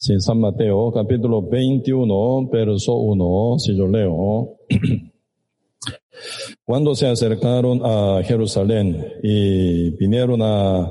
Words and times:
Sí, 0.00 0.14
San 0.20 0.38
Mateo, 0.38 0.92
capítulo 0.92 1.42
21, 1.42 2.48
verso 2.52 2.94
1, 2.94 3.58
si 3.58 3.76
yo 3.76 3.88
leo. 3.88 4.58
Cuando 6.64 6.94
se 6.94 7.08
acercaron 7.08 7.80
a 7.82 8.22
Jerusalén 8.22 9.04
y 9.24 9.90
vinieron 9.96 10.40
a 10.40 10.88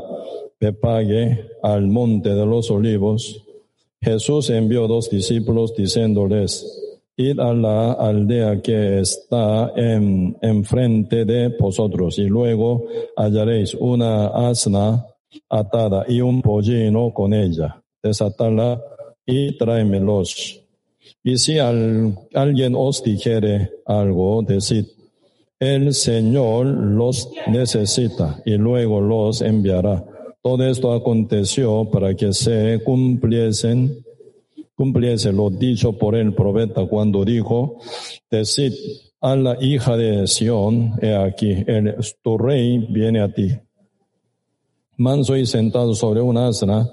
Pepague, 0.59 1.51
al 1.63 1.88
monte 1.88 2.35
de 2.35 2.46
los 2.46 2.70
olivos, 2.70 3.46
Jesús 4.01 4.49
envió 4.49 4.89
dos 4.89 5.10
discípulos 5.10 5.74
diciéndoles, 5.74 6.65
Id 7.15 7.39
a 7.39 7.53
la 7.53 7.94
aldea 7.94 8.62
que 8.62 8.99
está 8.99 9.71
en, 9.78 10.37
enfrente 10.42 11.24
de 11.24 11.55
vosotros 11.58 12.19
y 12.19 12.26
luego 12.26 12.83
hallaréis 13.15 13.74
una 13.74 14.49
asna 14.49 15.05
atada 15.47 16.03
y 16.09 16.20
un 16.20 16.41
pollino 16.41 17.13
con 17.13 17.34
ella. 17.34 17.81
Desatala 18.03 18.81
y 19.27 19.55
tráemelos. 19.55 20.63
Y 21.23 21.38
si 21.38 21.59
alguien 21.59 22.73
os 22.75 23.03
dijere 23.03 23.69
algo, 23.85 24.41
decid, 24.41 24.85
el 25.59 25.93
Señor 25.93 26.65
los 26.65 27.29
necesita 27.47 28.41
y 28.45 28.57
luego 28.57 29.02
los 29.02 29.41
enviará. 29.41 30.03
Todo 30.41 30.66
esto 30.66 30.93
aconteció 30.93 31.85
para 31.91 32.16
que 32.16 32.33
se 32.33 32.81
cumpliesen 32.83 34.03
cumpliese 34.77 35.33
lo 35.33 35.49
dicho 35.49 35.94
por 35.94 36.16
el 36.16 36.35
profeta 36.35 36.85
cuando 36.85 37.25
dijo, 37.25 37.80
decid 38.30 38.73
a 39.19 39.35
la 39.35 39.57
hija 39.59 39.97
de 39.97 40.27
Sión, 40.27 40.94
he 41.02 41.16
aquí, 41.16 41.63
el, 41.66 41.95
tu 42.21 42.38
rey 42.38 42.77
viene 42.88 43.19
a 43.19 43.33
ti. 43.33 43.49
Manso 44.97 45.35
y 45.35 45.47
sentado 45.47 45.95
sobre 45.95 46.21
un 46.21 46.38
asna 46.38 46.88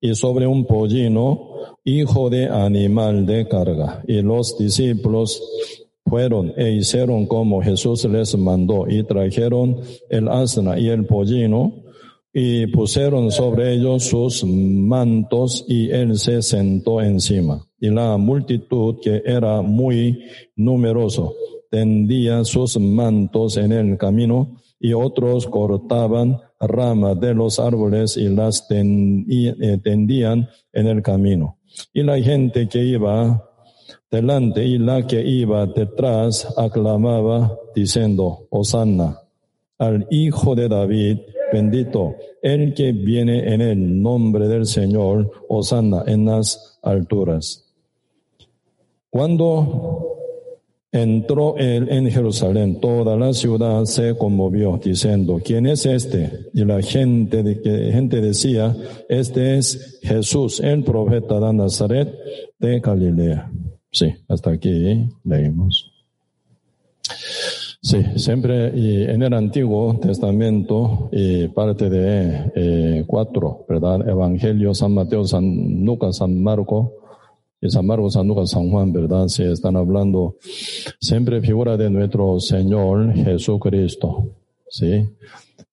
y 0.00 0.14
sobre 0.14 0.46
un 0.46 0.64
pollino, 0.64 1.53
hijo 1.84 2.30
de 2.30 2.46
animal 2.46 3.26
de 3.26 3.46
carga. 3.48 4.02
Y 4.06 4.22
los 4.22 4.58
discípulos 4.58 5.42
fueron 6.04 6.52
e 6.56 6.72
hicieron 6.72 7.26
como 7.26 7.62
Jesús 7.62 8.04
les 8.04 8.36
mandó 8.36 8.86
y 8.88 9.04
trajeron 9.04 9.80
el 10.10 10.28
asna 10.28 10.78
y 10.78 10.88
el 10.88 11.06
pollino 11.06 11.84
y 12.32 12.66
pusieron 12.66 13.30
sobre 13.30 13.74
ellos 13.74 14.04
sus 14.04 14.44
mantos 14.44 15.64
y 15.68 15.90
él 15.90 16.18
se 16.18 16.42
sentó 16.42 17.00
encima. 17.00 17.64
Y 17.78 17.90
la 17.90 18.16
multitud, 18.16 18.96
que 19.00 19.22
era 19.24 19.62
muy 19.62 20.24
numeroso, 20.56 21.34
tendía 21.70 22.44
sus 22.44 22.78
mantos 22.78 23.56
en 23.56 23.70
el 23.72 23.96
camino 23.96 24.56
y 24.84 24.92
otros 24.92 25.46
cortaban 25.46 26.42
ramas 26.60 27.18
de 27.18 27.32
los 27.32 27.58
árboles 27.58 28.18
y 28.18 28.28
las 28.28 28.66
eh, 28.68 29.78
tendían 29.82 30.46
en 30.74 30.86
el 30.86 31.02
camino. 31.02 31.56
Y 31.94 32.02
la 32.02 32.20
gente 32.20 32.68
que 32.68 32.84
iba 32.84 33.50
delante 34.10 34.62
y 34.62 34.76
la 34.76 35.06
que 35.06 35.26
iba 35.26 35.64
detrás 35.64 36.52
aclamaba 36.58 37.58
diciendo, 37.74 38.46
Hosanna 38.50 39.22
al 39.78 40.06
Hijo 40.10 40.54
de 40.54 40.68
David, 40.68 41.20
bendito 41.50 42.16
el 42.42 42.74
que 42.74 42.92
viene 42.92 43.54
en 43.54 43.62
el 43.62 44.02
nombre 44.02 44.48
del 44.48 44.66
Señor, 44.66 45.30
Hosanna 45.48 46.04
en 46.06 46.26
las 46.26 46.78
alturas. 46.82 47.72
Cuando 49.08 50.13
entró 50.94 51.56
él 51.56 51.88
en 51.90 52.08
Jerusalén, 52.08 52.78
toda 52.78 53.16
la 53.16 53.32
ciudad 53.32 53.84
se 53.84 54.16
conmovió 54.16 54.80
diciendo, 54.82 55.40
¿quién 55.44 55.66
es 55.66 55.86
este? 55.86 56.30
Y 56.54 56.64
la 56.64 56.80
gente, 56.82 57.42
de, 57.42 57.90
gente 57.92 58.20
decía, 58.20 58.76
este 59.08 59.58
es 59.58 59.98
Jesús, 60.02 60.60
el 60.60 60.84
profeta 60.84 61.40
de 61.40 61.52
Nazaret 61.52 62.14
de 62.60 62.78
Galilea. 62.78 63.50
Sí, 63.90 64.14
hasta 64.28 64.52
aquí 64.52 65.10
leímos. 65.24 65.90
Sí, 67.82 67.98
siempre 68.14 68.72
y 68.78 69.02
en 69.02 69.24
el 69.24 69.34
Antiguo 69.34 69.98
Testamento, 69.98 71.08
y 71.10 71.48
parte 71.48 71.90
de 71.90 72.52
eh, 72.54 73.04
cuatro, 73.04 73.66
¿verdad? 73.68 74.08
Evangelio, 74.08 74.72
San 74.74 74.94
Mateo, 74.94 75.24
San 75.24 75.84
Lucas, 75.84 76.18
San 76.18 76.40
Marco, 76.40 77.03
Marcos, 77.82 78.12
San 78.12 78.28
Lucas, 78.28 78.50
San 78.50 78.70
Juan, 78.70 78.92
¿verdad? 78.92 79.28
Se 79.28 79.50
están 79.50 79.76
hablando 79.76 80.36
siempre 81.00 81.40
figura 81.40 81.76
de 81.76 81.88
nuestro 81.88 82.38
Señor 82.38 83.14
Jesucristo, 83.14 84.28
¿sí? 84.68 85.08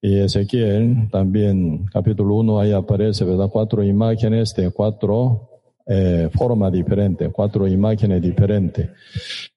Y 0.02 0.18
Ezequiel 0.20 1.10
también, 1.12 1.86
capítulo 1.92 2.36
1, 2.36 2.60
ahí 2.60 2.72
aparece, 2.72 3.26
¿verdad? 3.26 3.50
Cuatro 3.52 3.84
imágenes 3.84 4.54
de 4.56 4.72
cuatro 4.72 5.50
eh, 5.86 6.30
forma 6.34 6.72
diferente, 6.72 7.30
cuatro 7.30 7.68
imágenes 7.68 8.22
diferentes. 8.22 8.90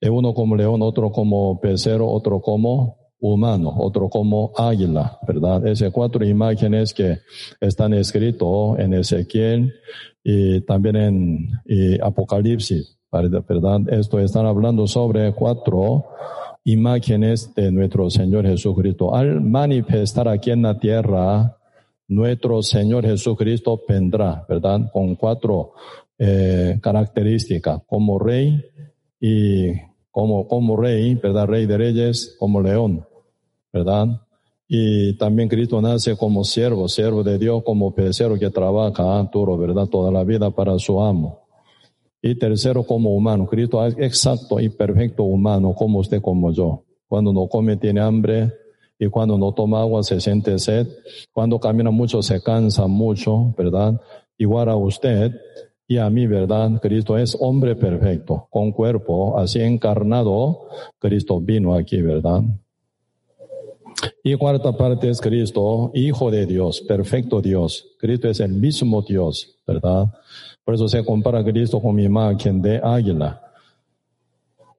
Uno 0.02 0.34
como 0.34 0.56
león, 0.56 0.82
otro 0.82 1.12
como 1.12 1.60
pecero, 1.60 2.08
otro 2.08 2.40
como 2.40 3.03
humano, 3.20 3.72
otro 3.76 4.08
como 4.08 4.52
águila, 4.56 5.18
¿verdad? 5.26 5.66
Esas 5.66 5.92
cuatro 5.92 6.24
imágenes 6.24 6.92
que 6.92 7.18
están 7.60 7.94
escritos 7.94 8.78
en 8.78 8.94
Ezequiel 8.94 9.72
y 10.22 10.60
también 10.62 10.96
en 10.96 12.02
Apocalipsis, 12.02 12.98
¿verdad? 13.10 13.82
Esto 13.92 14.18
están 14.18 14.46
hablando 14.46 14.86
sobre 14.86 15.32
cuatro 15.32 16.04
imágenes 16.64 17.54
de 17.54 17.70
nuestro 17.70 18.10
Señor 18.10 18.46
Jesucristo. 18.46 19.14
Al 19.14 19.40
manifestar 19.40 20.28
aquí 20.28 20.50
en 20.50 20.62
la 20.62 20.78
tierra, 20.78 21.56
nuestro 22.08 22.62
Señor 22.62 23.04
Jesucristo 23.04 23.82
vendrá, 23.86 24.44
¿verdad? 24.48 24.90
Con 24.92 25.14
cuatro 25.14 25.72
eh, 26.18 26.78
característica 26.80 27.82
como 27.86 28.18
rey 28.18 28.64
y 29.20 29.72
como, 30.14 30.46
como 30.46 30.76
rey, 30.76 31.16
¿verdad? 31.16 31.48
Rey 31.48 31.66
de 31.66 31.76
reyes, 31.76 32.36
como 32.38 32.60
león, 32.60 33.04
¿verdad? 33.72 34.06
Y 34.68 35.18
también 35.18 35.48
Cristo 35.48 35.82
nace 35.82 36.16
como 36.16 36.44
siervo, 36.44 36.86
siervo 36.86 37.24
de 37.24 37.36
Dios, 37.36 37.64
como 37.64 37.92
pecero 37.92 38.38
que 38.38 38.48
trabaja 38.48 39.28
duro, 39.32 39.58
¿verdad? 39.58 39.88
Toda 39.88 40.12
la 40.12 40.22
vida 40.22 40.52
para 40.52 40.78
su 40.78 41.02
amo. 41.02 41.40
Y 42.22 42.38
tercero, 42.38 42.84
como 42.84 43.12
humano. 43.12 43.44
Cristo 43.46 43.84
es 43.84 43.96
exacto 43.98 44.60
y 44.60 44.68
perfecto 44.68 45.24
humano, 45.24 45.74
como 45.74 45.98
usted, 45.98 46.22
como 46.22 46.52
yo. 46.52 46.84
Cuando 47.08 47.32
no 47.32 47.48
come, 47.48 47.76
tiene 47.76 48.00
hambre. 48.00 48.52
Y 48.96 49.08
cuando 49.08 49.36
no 49.36 49.50
toma 49.50 49.80
agua, 49.80 50.04
se 50.04 50.20
siente 50.20 50.60
sed. 50.60 50.86
Cuando 51.32 51.58
camina 51.58 51.90
mucho, 51.90 52.22
se 52.22 52.40
cansa 52.40 52.86
mucho, 52.86 53.52
¿verdad? 53.58 54.00
Igual 54.38 54.68
a 54.68 54.76
usted, 54.76 55.32
y 55.94 55.98
a 55.98 56.10
mí, 56.10 56.26
¿verdad? 56.26 56.80
Cristo 56.82 57.16
es 57.16 57.36
hombre 57.38 57.76
perfecto, 57.76 58.48
con 58.50 58.72
cuerpo, 58.72 59.38
así 59.38 59.60
encarnado, 59.60 60.66
Cristo 60.98 61.40
vino 61.40 61.72
aquí, 61.72 62.02
¿verdad? 62.02 62.42
Y 64.24 64.34
cuarta 64.34 64.76
parte 64.76 65.08
es 65.08 65.20
Cristo, 65.20 65.92
Hijo 65.94 66.32
de 66.32 66.46
Dios, 66.46 66.80
perfecto 66.80 67.40
Dios. 67.40 67.94
Cristo 68.00 68.28
es 68.28 68.40
el 68.40 68.52
mismo 68.54 69.02
Dios, 69.02 69.56
¿verdad? 69.64 70.12
Por 70.64 70.74
eso 70.74 70.88
se 70.88 71.04
compara 71.04 71.44
Cristo 71.44 71.80
con 71.80 71.94
mi 71.94 72.02
imagen 72.02 72.60
de 72.60 72.80
águila. 72.82 73.40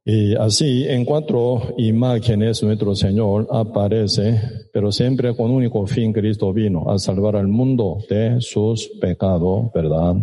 Y 0.04 0.36
así 0.36 0.86
en 0.86 1.06
cuatro 1.06 1.76
imágenes 1.78 2.62
nuestro 2.62 2.94
Señor 2.94 3.48
aparece, 3.52 4.68
pero 4.74 4.92
siempre 4.92 5.34
con 5.34 5.50
único 5.50 5.88
fin 5.88 6.12
Cristo 6.12 6.52
vino 6.52 6.92
a 6.92 7.00
salvar 7.00 7.38
al 7.38 7.48
mundo 7.48 8.00
de 8.10 8.42
sus 8.42 8.90
pecados, 9.00 9.72
¿verdad? 9.74 10.18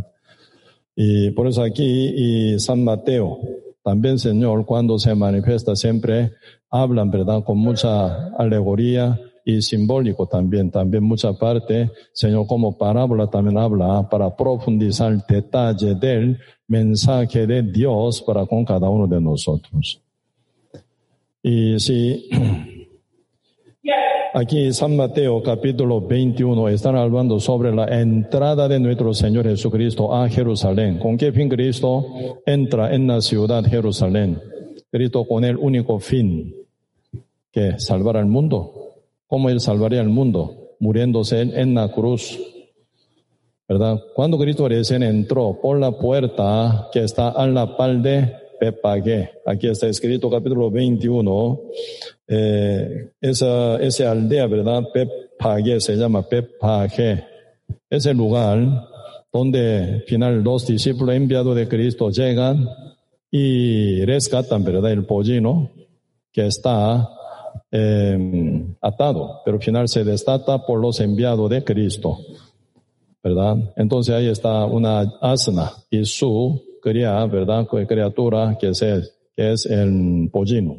Y 0.94 1.30
por 1.30 1.46
eso 1.46 1.62
aquí 1.62 2.12
y 2.14 2.58
San 2.58 2.84
Mateo, 2.84 3.38
también 3.82 4.18
Señor, 4.18 4.66
cuando 4.66 4.98
se 4.98 5.14
manifiesta 5.14 5.74
siempre 5.74 6.32
hablan, 6.70 7.10
¿verdad? 7.10 7.42
Con 7.44 7.58
mucha 7.58 8.28
alegoría 8.36 9.18
y 9.44 9.60
simbólico 9.60 10.26
también, 10.26 10.70
también 10.70 11.02
mucha 11.02 11.32
parte, 11.32 11.90
Señor, 12.12 12.46
como 12.46 12.76
parábola 12.78 13.28
también 13.28 13.58
habla 13.58 14.08
para 14.08 14.34
profundizar 14.36 15.12
el 15.12 15.22
detalle 15.28 15.94
del 15.96 16.38
mensaje 16.68 17.46
de 17.46 17.62
Dios 17.62 18.22
para 18.22 18.46
con 18.46 18.64
cada 18.64 18.88
uno 18.88 19.06
de 19.06 19.20
nosotros. 19.20 20.00
Y 21.42 21.78
si 21.80 22.28
Aquí 24.34 24.72
San 24.72 24.96
Mateo 24.96 25.42
capítulo 25.42 26.00
21 26.00 26.70
están 26.70 26.96
hablando 26.96 27.38
sobre 27.38 27.70
la 27.74 27.84
entrada 28.00 28.66
de 28.66 28.80
nuestro 28.80 29.12
Señor 29.12 29.44
Jesucristo 29.44 30.14
a 30.14 30.26
Jerusalén. 30.30 30.98
¿Con 30.98 31.18
qué 31.18 31.32
fin 31.32 31.50
Cristo 31.50 32.06
entra 32.46 32.94
en 32.94 33.06
la 33.06 33.20
ciudad 33.20 33.62
Jerusalén? 33.62 34.40
Cristo 34.90 35.26
con 35.26 35.44
el 35.44 35.58
único 35.58 35.98
fin 35.98 36.54
que 37.50 37.78
salvar 37.78 38.16
al 38.16 38.24
mundo. 38.24 38.94
¿Cómo 39.26 39.50
Él 39.50 39.60
salvaría 39.60 40.00
al 40.00 40.08
mundo? 40.08 40.76
Muriéndose 40.80 41.42
en 41.42 41.74
la 41.74 41.92
cruz. 41.92 42.40
¿Verdad? 43.68 44.00
Cuando 44.14 44.38
Cristo 44.38 44.66
recién 44.66 45.02
entró 45.02 45.58
por 45.60 45.78
la 45.78 45.92
puerta 45.92 46.88
que 46.90 47.00
está 47.00 47.28
a 47.28 47.46
la 47.46 47.76
par 47.76 48.00
de 48.00 48.32
Pepague. 48.62 49.28
Aquí 49.44 49.66
está 49.66 49.88
escrito 49.88 50.30
capítulo 50.30 50.70
21. 50.70 51.62
Eh, 52.28 53.10
esa, 53.20 53.82
esa 53.82 54.12
aldea, 54.12 54.46
¿verdad? 54.46 54.84
Pepague 54.94 55.80
se 55.80 55.96
llama 55.96 56.22
Pepague. 56.22 57.24
Ese 57.90 58.14
lugar 58.14 58.88
donde 59.32 60.04
final 60.06 60.44
dos 60.44 60.64
discípulos 60.64 61.16
enviados 61.16 61.56
de 61.56 61.66
Cristo 61.66 62.10
llegan 62.10 62.68
y 63.32 64.04
rescatan, 64.04 64.62
¿verdad? 64.62 64.92
El 64.92 65.06
pollino 65.06 65.72
que 66.30 66.46
está 66.46 67.10
eh, 67.68 68.64
atado, 68.80 69.40
pero 69.44 69.56
al 69.56 69.62
final 69.62 69.88
se 69.88 70.04
destata 70.04 70.64
por 70.64 70.78
los 70.78 71.00
enviados 71.00 71.50
de 71.50 71.64
Cristo, 71.64 72.16
¿verdad? 73.24 73.72
Entonces 73.74 74.14
ahí 74.14 74.28
está 74.28 74.66
una 74.66 75.00
asna 75.20 75.72
y 75.90 76.04
su 76.04 76.71
cría, 76.82 77.24
¿verdad? 77.26 77.66
Criatura 77.66 78.58
que 78.60 78.70
es, 78.70 78.80
que 78.80 79.52
es 79.52 79.66
el 79.66 80.28
pollino. 80.30 80.78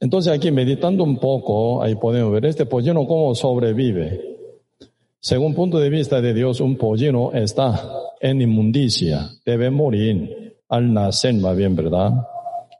Entonces 0.00 0.32
aquí 0.32 0.50
meditando 0.50 1.04
un 1.04 1.18
poco, 1.18 1.82
ahí 1.82 1.94
podemos 1.94 2.32
ver 2.32 2.46
este 2.46 2.66
pollino 2.66 3.06
cómo 3.06 3.34
sobrevive. 3.34 4.36
Según 5.20 5.54
punto 5.54 5.78
de 5.78 5.90
vista 5.90 6.20
de 6.20 6.34
Dios, 6.34 6.60
un 6.60 6.76
pollino 6.76 7.32
está 7.32 7.90
en 8.20 8.40
inmundicia, 8.42 9.30
debe 9.44 9.70
morir 9.70 10.56
al 10.68 10.92
nacer, 10.92 11.44
va 11.44 11.54
bien, 11.54 11.74
¿verdad? 11.74 12.12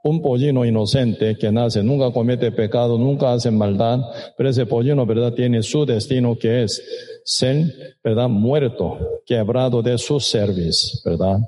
Un 0.05 0.23
pollino 0.23 0.65
inocente 0.65 1.37
que 1.37 1.51
nace 1.51 1.83
nunca 1.83 2.13
comete 2.13 2.53
pecado, 2.53 2.97
nunca 2.99 3.33
hace 3.33 3.51
maldad, 3.51 4.01
pero 4.37 4.51
ese 4.51 4.67
pollino, 4.67 5.05
¿verdad? 5.05 5.33
Tiene 5.33 5.63
su 5.63 5.85
destino 5.85 6.39
que 6.39 6.63
es 6.63 7.18
ser, 7.29 7.99
¿verdad? 8.03 8.27
Muerto, 8.27 9.21
quebrado 9.27 9.83
de 9.83 9.99
su 9.99 10.19
servicio, 10.19 10.99
¿verdad? 11.05 11.39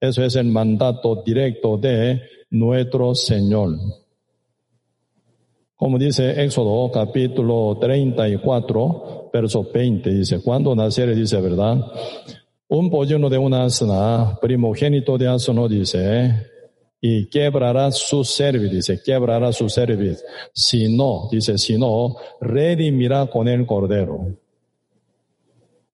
Eso 0.00 0.24
es 0.24 0.34
el 0.34 0.46
mandato 0.46 1.22
directo 1.24 1.76
de 1.76 2.20
nuestro 2.50 3.14
Señor. 3.14 3.76
Como 5.76 5.96
dice 5.96 6.42
Éxodo 6.42 6.90
capítulo 6.90 7.78
34, 7.80 9.30
verso 9.32 9.64
20, 9.72 10.10
dice, 10.10 10.42
cuando 10.42 10.74
naciere, 10.74 11.14
dice, 11.14 11.40
¿verdad? 11.40 11.86
Un 12.66 12.90
pollino 12.90 13.30
de 13.30 13.38
una 13.38 13.62
asna, 13.62 14.36
primogénito 14.40 15.16
de 15.16 15.28
asno, 15.28 15.68
dice, 15.68 16.46
y 17.00 17.26
quebrará 17.26 17.92
su 17.92 18.24
cerviz, 18.24 18.72
dice, 18.72 19.00
quebrará 19.04 19.52
su 19.52 19.68
cerviz. 19.68 20.24
Si 20.52 20.96
no, 20.96 21.28
dice, 21.30 21.56
si 21.58 21.78
no, 21.78 22.16
redimirá 22.40 23.26
con 23.26 23.46
el 23.46 23.64
cordero. 23.66 24.36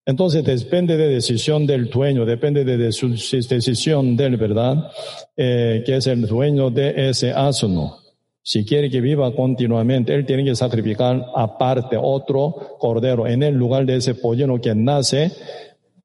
Entonces 0.07 0.45
depende 0.45 0.97
de 0.97 1.09
decisión 1.09 1.67
del 1.67 1.89
dueño, 1.89 2.27
depende 2.27 2.65
de, 2.65 2.93
su 2.93 3.09
decisión 3.09 4.17
del, 4.17 4.37
¿verdad? 4.37 4.91
Eh, 5.37 5.83
que 5.87 5.97
es 5.97 6.07
el 6.07 6.27
dueño 6.27 6.71
de 6.71 7.09
ese 7.09 7.33
asno. 7.33 7.99
Si 8.43 8.67
quiere 8.67 8.91
que 8.91 9.01
viva 9.01 9.35
continuamente, 9.35 10.15
él 10.15 10.27
tiene 10.27 10.45
que 10.45 10.55
sacrificar 10.55 11.25
aparte 11.35 11.97
otro 11.99 12.77
cordero 12.79 13.27
en 13.27 13.43
el 13.43 13.55
lugar 13.55 13.87
de 13.87 13.97
ese 13.97 14.15
pollino 14.15 14.61
que 14.61 14.75
nace 14.75 15.33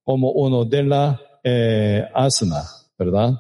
como 0.06 0.32
uno 0.32 0.64
de 0.64 0.84
la 0.84 1.20
eh, 1.44 2.06
asna, 2.14 2.64
¿verdad? 2.98 3.34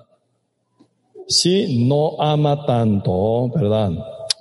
Si 1.25 1.87
no 1.87 2.21
ama 2.21 2.65
tanto, 2.65 3.49
¿verdad? 3.49 3.91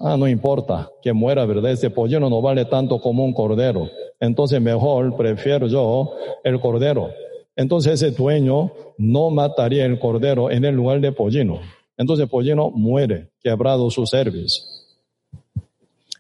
Ah, 0.01 0.17
no 0.17 0.29
importa 0.29 0.91
que 1.03 1.13
muera, 1.13 1.45
¿verdad? 1.45 1.73
Este 1.73 1.91
pollino 1.91 2.31
no 2.31 2.41
vale 2.41 2.65
tanto 2.67 3.01
como 3.01 3.25
un 3.25 3.33
cordero. 3.33 3.91
Entonces 4.21 4.61
mejor 4.61 5.17
prefiero 5.17 5.67
yo 5.67 6.13
el 6.45 6.61
cordero. 6.61 7.11
Entonces 7.57 8.01
ese 8.01 8.13
dueño 8.13 8.73
no 8.97 9.31
mataría 9.31 9.85
el 9.85 9.99
cordero 9.99 10.51
en 10.51 10.65
el 10.65 10.75
lugar 10.75 11.01
de 11.01 11.11
pollino. 11.11 11.61
Entonces 11.97 12.29
pollino 12.29 12.71
muere, 12.71 13.31
quebrado 13.43 13.91
su 13.91 14.07
servicio. 14.07 14.63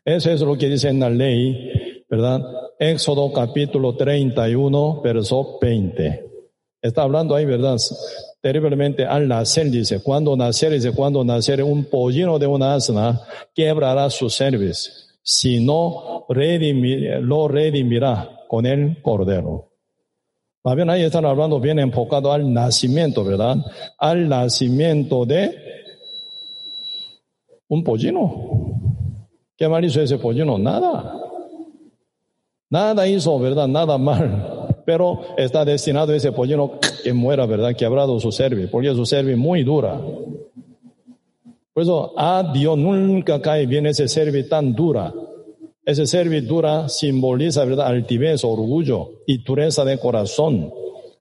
Eso 0.04 0.30
es 0.30 0.40
lo 0.40 0.58
que 0.58 0.68
dice 0.68 0.88
en 0.88 0.98
la 0.98 1.10
ley, 1.10 2.04
¿verdad? 2.08 2.40
Éxodo 2.78 3.32
capítulo 3.32 3.94
31, 3.94 5.00
verso 5.02 5.58
20. 5.60 6.24
Está 6.82 7.02
hablando 7.02 7.34
ahí, 7.34 7.44
¿verdad? 7.44 7.76
Terriblemente 8.40 9.04
al 9.04 9.26
nacer, 9.26 9.68
dice, 9.68 10.00
cuando 10.00 10.36
nacer, 10.36 10.72
dice, 10.72 10.92
cuando 10.92 11.24
nacer 11.24 11.62
un 11.62 11.84
pollino 11.84 12.38
de 12.38 12.46
una 12.46 12.74
asna, 12.74 13.20
quebrará 13.52 14.08
su 14.10 14.30
servicio. 14.30 14.92
Si 15.22 15.64
no, 15.64 16.24
lo 16.28 17.48
redimirá 17.48 18.30
con 18.46 18.64
el 18.64 19.02
cordero. 19.02 19.72
Más 20.62 20.76
bien 20.76 20.88
ahí 20.90 21.02
están 21.02 21.24
hablando 21.24 21.60
bien 21.60 21.78
enfocado 21.78 22.32
al 22.32 22.52
nacimiento, 22.52 23.24
¿verdad? 23.24 23.56
Al 23.98 24.28
nacimiento 24.28 25.26
de 25.26 25.54
un 27.68 27.82
pollino. 27.82 29.28
¿Qué 29.56 29.68
mal 29.68 29.84
hizo 29.84 30.00
ese 30.00 30.18
pollino? 30.18 30.58
Nada. 30.58 31.14
Nada 32.70 33.08
hizo, 33.08 33.38
¿verdad? 33.38 33.66
Nada 33.66 33.98
mal. 33.98 34.57
Pero 34.88 35.20
está 35.36 35.66
destinado 35.66 36.14
ese 36.14 36.32
pollino 36.32 36.78
que 37.04 37.12
muera, 37.12 37.44
¿verdad? 37.44 37.76
Quebrado 37.76 38.18
su 38.18 38.32
cerviz, 38.32 38.70
porque 38.70 38.94
su 38.94 39.04
cerviz 39.04 39.36
muy 39.36 39.62
dura. 39.62 40.00
Por 41.74 41.82
eso, 41.82 42.14
a 42.16 42.50
Dios 42.54 42.78
nunca 42.78 43.38
cae 43.42 43.66
bien 43.66 43.84
ese 43.84 44.08
cerviz 44.08 44.48
tan 44.48 44.74
dura. 44.74 45.12
Ese 45.84 46.06
servidura 46.06 46.88
simboliza, 46.88 47.66
¿verdad?, 47.66 47.86
altivez, 47.86 48.42
orgullo 48.44 49.10
y 49.26 49.44
dureza 49.44 49.84
de 49.84 49.98
corazón. 49.98 50.72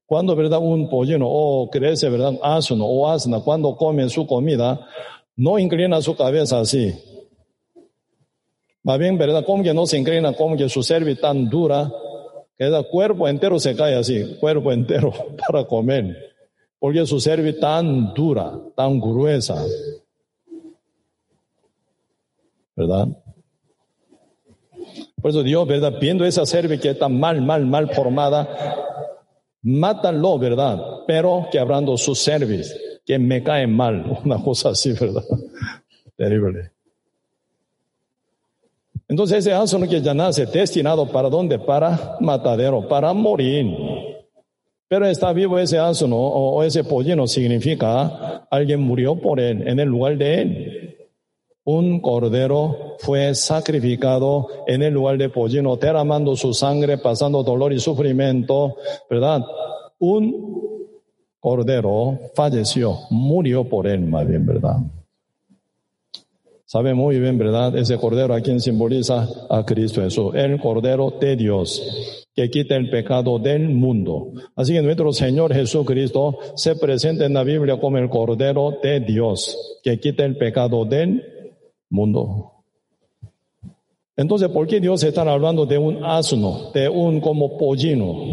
Cuando, 0.06 0.34
¿verdad?, 0.34 0.60
un 0.62 0.90
pollino 0.90 1.28
o 1.28 1.70
crece, 1.70 2.08
¿verdad?, 2.10 2.40
asno 2.42 2.86
o 2.86 3.10
asna, 3.10 3.42
cuando 3.42 3.76
come 3.76 4.08
su 4.08 4.26
comida, 4.26 4.80
no 5.36 5.60
inclina 5.60 6.02
su 6.02 6.16
cabeza 6.16 6.62
así. 6.62 6.94
Más 8.84 8.98
bien, 8.98 9.18
¿verdad?, 9.18 9.44
como 9.44 9.62
que 9.62 9.74
no 9.74 9.86
se 9.86 9.98
inclina, 9.98 10.32
como 10.32 10.56
que 10.56 10.70
su 10.70 10.82
cerviz 10.84 11.20
tan 11.20 11.50
dura, 11.50 11.92
que 12.58 12.66
el 12.66 12.88
cuerpo 12.88 13.28
entero 13.28 13.60
se 13.60 13.76
cae 13.76 13.96
así, 13.96 14.38
cuerpo 14.40 14.72
entero 14.72 15.14
para 15.48 15.66
comer. 15.66 16.36
Porque 16.80 17.06
su 17.06 17.20
cerviz 17.20 17.60
tan 17.60 18.14
dura, 18.14 18.60
tan 18.76 19.00
gruesa. 19.00 19.64
¿Verdad? 22.76 23.08
Por 25.22 25.32
eso 25.32 25.44
Dios, 25.44 25.68
¿verdad? 25.68 25.94
Viendo 26.00 26.26
esa 26.26 26.46
cerviz 26.46 26.80
que 26.80 26.92
está 26.92 27.10
mal, 27.10 27.42
mal, 27.42 27.66
mal 27.66 27.90
formada, 27.94 28.48
mátalo, 29.64 30.38
¿verdad? 30.38 30.80
Pero 31.08 31.48
quebrando 31.52 31.98
su 31.98 32.14
cerviz, 32.14 32.74
que 33.06 33.18
me 33.18 33.44
cae 33.44 33.66
mal, 33.66 34.20
una 34.26 34.42
cosa 34.44 34.70
así, 34.70 34.94
¿verdad? 34.94 35.24
Terrible. 36.16 36.72
Entonces 39.08 39.40
ese 39.40 39.54
asno 39.54 39.88
que 39.88 40.02
ya 40.02 40.14
nace 40.14 40.46
destinado 40.46 41.08
para 41.08 41.30
dónde? 41.30 41.60
Para 41.60 42.18
matadero, 42.20 42.88
para 42.88 43.14
morir. 43.14 43.66
Pero 44.90 45.06
está 45.08 45.34
vivo 45.34 45.60
ese 45.60 45.78
asno 45.78 46.18
o 46.18 46.64
ese 46.64 46.84
pollino 46.84 47.28
significa 47.28 48.48
alguien 48.50 48.80
murió 48.82 49.16
por 49.16 49.40
él, 49.40 49.68
en 49.68 49.80
el 49.80 49.90
lugar 49.90 50.18
de 50.18 50.42
él 50.42 50.88
un 51.68 52.00
cordero 52.00 52.96
fue 53.00 53.36
sacrificado 53.36 54.48
en 54.68 54.84
el 54.84 54.94
lugar 54.94 55.18
de 55.18 55.28
pollino, 55.28 55.76
derramando 55.76 56.34
su 56.38 56.54
sangre, 56.54 56.98
pasando 56.98 57.44
dolor 57.44 57.74
y 57.74 57.80
sufrimiento, 57.80 58.78
¿verdad? 59.10 59.42
Un 60.00 60.88
cordero 61.42 62.18
falleció, 62.36 63.00
murió 63.10 63.66
por 63.68 63.86
él, 63.86 64.00
más 64.00 64.26
bien, 64.26 64.46
¿verdad? 64.46 64.78
Sabe 66.70 66.94
muy 66.94 67.18
bien, 67.18 67.38
¿verdad? 67.38 67.78
Ese 67.78 67.98
cordero 67.98 68.34
a 68.34 68.42
quien 68.42 68.60
simboliza 68.60 69.26
a 69.50 69.66
Cristo 69.66 70.02
Jesús, 70.02 70.36
el 70.36 70.60
cordero 70.60 71.14
de 71.18 71.38
Dios 71.38 72.26
que 72.36 72.50
quita 72.50 72.76
el 72.76 72.90
pecado 72.90 73.40
del 73.40 73.70
mundo. 73.70 74.34
Así 74.54 74.74
que 74.74 74.82
nuestro 74.82 75.14
Señor 75.14 75.54
Jesucristo 75.54 76.40
se 76.56 76.76
presenta 76.76 77.26
en 77.26 77.34
la 77.36 77.46
Biblia 77.46 77.80
como 77.80 77.98
el 77.98 78.10
cordero 78.10 78.80
de 78.84 79.00
Dios 79.00 79.80
que 79.82 79.98
quita 79.98 80.26
el 80.26 80.36
pecado 80.36 80.84
del 80.84 81.24
mundo. 81.90 82.52
Entonces, 84.18 84.50
¿por 84.50 84.68
qué 84.68 84.82
Dios 84.82 85.02
está 85.04 85.22
hablando 85.22 85.66
de 85.66 85.78
un 85.78 86.04
asno, 86.04 86.72
de 86.74 86.90
un 86.90 87.22
como 87.22 87.58
pollino? 87.58 88.26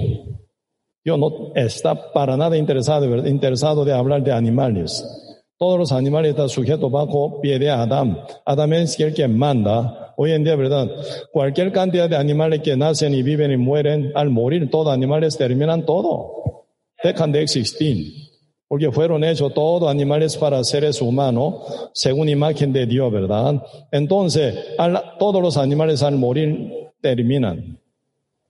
Dios 1.04 1.18
no 1.20 1.52
está 1.54 2.12
para 2.12 2.36
nada 2.36 2.56
interesado, 2.56 3.28
interesado 3.28 3.84
de 3.84 3.92
hablar 3.92 4.24
de 4.24 4.32
animales. 4.32 5.23
Todos 5.56 5.78
los 5.78 5.92
animales 5.92 6.30
están 6.30 6.48
sujetos 6.48 6.90
bajo 6.90 7.40
pie 7.40 7.58
de 7.58 7.70
Adán. 7.70 8.18
Adán 8.44 8.72
es 8.72 8.98
el 8.98 9.14
que 9.14 9.28
manda. 9.28 10.14
Hoy 10.16 10.32
en 10.32 10.44
día, 10.44 10.56
¿verdad? 10.56 10.90
Cualquier 11.32 11.72
cantidad 11.72 12.08
de 12.08 12.16
animales 12.16 12.60
que 12.60 12.76
nacen 12.76 13.14
y 13.14 13.22
viven 13.22 13.52
y 13.52 13.56
mueren, 13.56 14.12
al 14.14 14.30
morir, 14.30 14.70
todos 14.70 14.86
los 14.86 14.94
animales 14.94 15.36
terminan 15.36 15.84
todo. 15.86 16.66
Dejan 17.02 17.32
de 17.32 17.42
existir 17.42 18.24
porque 18.74 18.90
fueron 18.90 19.22
hechos 19.22 19.54
todos 19.54 19.88
animales 19.88 20.36
para 20.36 20.64
seres 20.64 21.00
humanos, 21.00 21.90
según 21.92 22.28
imagen 22.28 22.72
de 22.72 22.86
Dios, 22.86 23.12
¿verdad? 23.12 23.62
Entonces, 23.92 24.58
todos 25.18 25.40
los 25.40 25.56
animales 25.56 26.02
al 26.02 26.16
morir 26.16 26.72
terminan, 27.00 27.78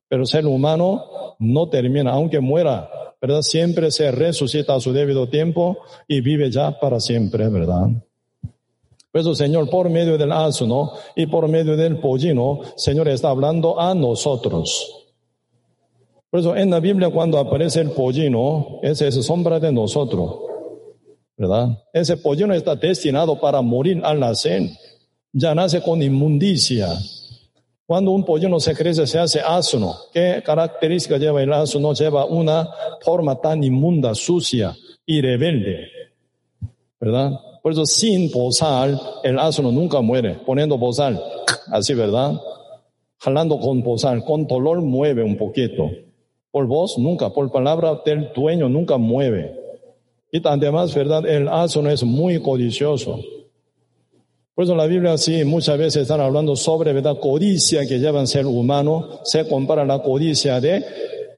pero 0.08 0.26
ser 0.26 0.46
humano 0.46 1.36
no 1.38 1.68
termina, 1.68 2.12
aunque 2.12 2.40
muera, 2.40 2.90
¿verdad? 3.20 3.42
Siempre 3.42 3.90
se 3.90 4.10
resucita 4.10 4.74
a 4.74 4.80
su 4.80 4.92
debido 4.92 5.28
tiempo 5.28 5.78
y 6.06 6.20
vive 6.20 6.50
ya 6.50 6.78
para 6.78 7.00
siempre, 7.00 7.48
¿verdad? 7.48 7.88
Por 9.10 9.20
eso, 9.20 9.34
Señor, 9.34 9.70
por 9.70 9.88
medio 9.90 10.18
del 10.18 10.32
asno 10.32 10.92
y 11.14 11.26
por 11.26 11.46
medio 11.48 11.76
del 11.76 11.98
pollino, 11.98 12.62
Señor 12.76 13.08
está 13.08 13.30
hablando 13.30 13.80
a 13.80 13.94
nosotros. 13.94 15.04
Por 16.30 16.40
eso 16.40 16.56
en 16.56 16.68
la 16.68 16.80
Biblia 16.80 17.10
cuando 17.10 17.38
aparece 17.38 17.80
el 17.80 17.92
pollino, 17.92 18.80
esa 18.82 19.06
es 19.06 19.24
sombra 19.24 19.60
de 19.60 19.70
nosotros, 19.70 20.34
¿verdad? 21.36 21.78
Ese 21.92 22.16
pollino 22.16 22.52
está 22.54 22.74
destinado 22.74 23.38
para 23.38 23.62
morir 23.62 24.00
al 24.04 24.18
nacer. 24.18 24.68
Ya 25.32 25.54
nace 25.54 25.80
con 25.80 26.02
inmundicia. 26.02 26.88
Cuando 27.94 28.10
un 28.10 28.24
pollino 28.24 28.58
se 28.58 28.74
crece, 28.74 29.06
se 29.06 29.20
hace 29.20 29.40
asno. 29.40 29.94
¿Qué 30.12 30.42
característica 30.44 31.16
lleva 31.16 31.40
el 31.44 31.52
asno? 31.52 31.94
Lleva 31.94 32.24
una 32.24 32.68
forma 33.00 33.40
tan 33.40 33.62
inmunda, 33.62 34.16
sucia 34.16 34.76
y 35.06 35.20
rebelde. 35.20 35.86
¿Verdad? 36.98 37.38
Por 37.62 37.70
eso 37.70 37.86
sin 37.86 38.32
posar, 38.32 38.98
el 39.22 39.38
asno 39.38 39.70
nunca 39.70 40.00
muere. 40.00 40.40
Poniendo 40.44 40.76
posar, 40.76 41.16
así, 41.70 41.94
¿verdad? 41.94 42.32
Jalando 43.20 43.60
con 43.60 43.84
posar, 43.84 44.24
con 44.24 44.48
dolor 44.48 44.82
mueve 44.82 45.22
un 45.22 45.36
poquito. 45.36 45.88
Por 46.50 46.66
voz 46.66 46.98
nunca, 46.98 47.30
por 47.30 47.52
palabra 47.52 48.02
del 48.04 48.32
dueño 48.34 48.68
nunca 48.68 48.96
mueve. 48.96 49.54
Y 50.32 50.42
además, 50.44 50.92
¿verdad? 50.92 51.24
El 51.28 51.46
asno 51.46 51.88
es 51.88 52.02
muy 52.02 52.42
codicioso. 52.42 53.20
Por 54.54 54.64
eso 54.64 54.76
la 54.76 54.86
Biblia 54.86 55.18
sí 55.18 55.44
muchas 55.44 55.76
veces 55.76 56.02
están 56.02 56.20
hablando 56.20 56.54
sobre 56.54 56.92
verdad 56.92 57.18
codicia 57.18 57.86
que 57.86 57.98
lleva 57.98 58.24
ser 58.24 58.46
humano, 58.46 59.20
se 59.24 59.48
compara 59.48 59.84
la 59.84 60.00
codicia 60.00 60.60
de 60.60 60.84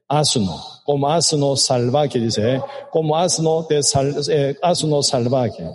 asno, 0.07 0.55
como 0.83 1.09
asno 1.09 1.55
salvaje, 1.55 2.19
dice, 2.19 2.55
¿eh? 2.55 2.61
como 2.91 3.17
asno, 3.17 3.65
de 3.67 3.81
eh, 4.29 4.55
asno 4.61 5.01
salvaje. 5.01 5.67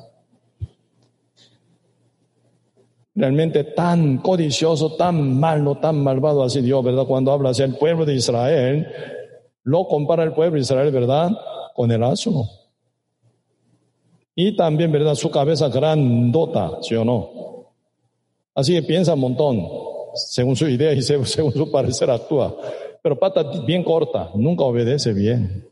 Realmente 3.14 3.64
tan 3.64 4.18
codicioso, 4.18 4.94
tan 4.94 5.38
malo, 5.38 5.74
tan 5.78 6.02
malvado 6.02 6.44
así 6.44 6.62
Dios, 6.62 6.82
¿verdad? 6.84 7.06
Cuando 7.06 7.32
habla 7.32 7.50
hacia 7.50 7.64
el 7.64 7.74
pueblo 7.74 8.06
de 8.06 8.14
Israel, 8.14 8.86
lo 9.64 9.86
compara 9.88 10.22
el 10.22 10.32
pueblo 10.32 10.54
de 10.54 10.62
Israel, 10.62 10.92
¿verdad? 10.92 11.32
Con 11.74 11.90
el 11.90 12.04
asno. 12.04 12.61
Y 14.34 14.56
también, 14.56 14.90
¿verdad? 14.90 15.14
Su 15.14 15.30
cabeza 15.30 15.68
grandota, 15.68 16.78
¿sí 16.82 16.94
o 16.94 17.04
no? 17.04 17.30
Así 18.54 18.74
que 18.74 18.82
piensa 18.82 19.14
un 19.14 19.20
montón, 19.20 19.68
según 20.14 20.56
su 20.56 20.68
idea 20.68 20.92
y 20.92 21.02
según 21.02 21.52
su 21.52 21.70
parecer 21.70 22.10
actúa. 22.10 22.56
Pero 23.02 23.18
pata 23.18 23.42
bien 23.66 23.82
corta, 23.82 24.30
nunca 24.34 24.64
obedece 24.64 25.12
bien. 25.12 25.68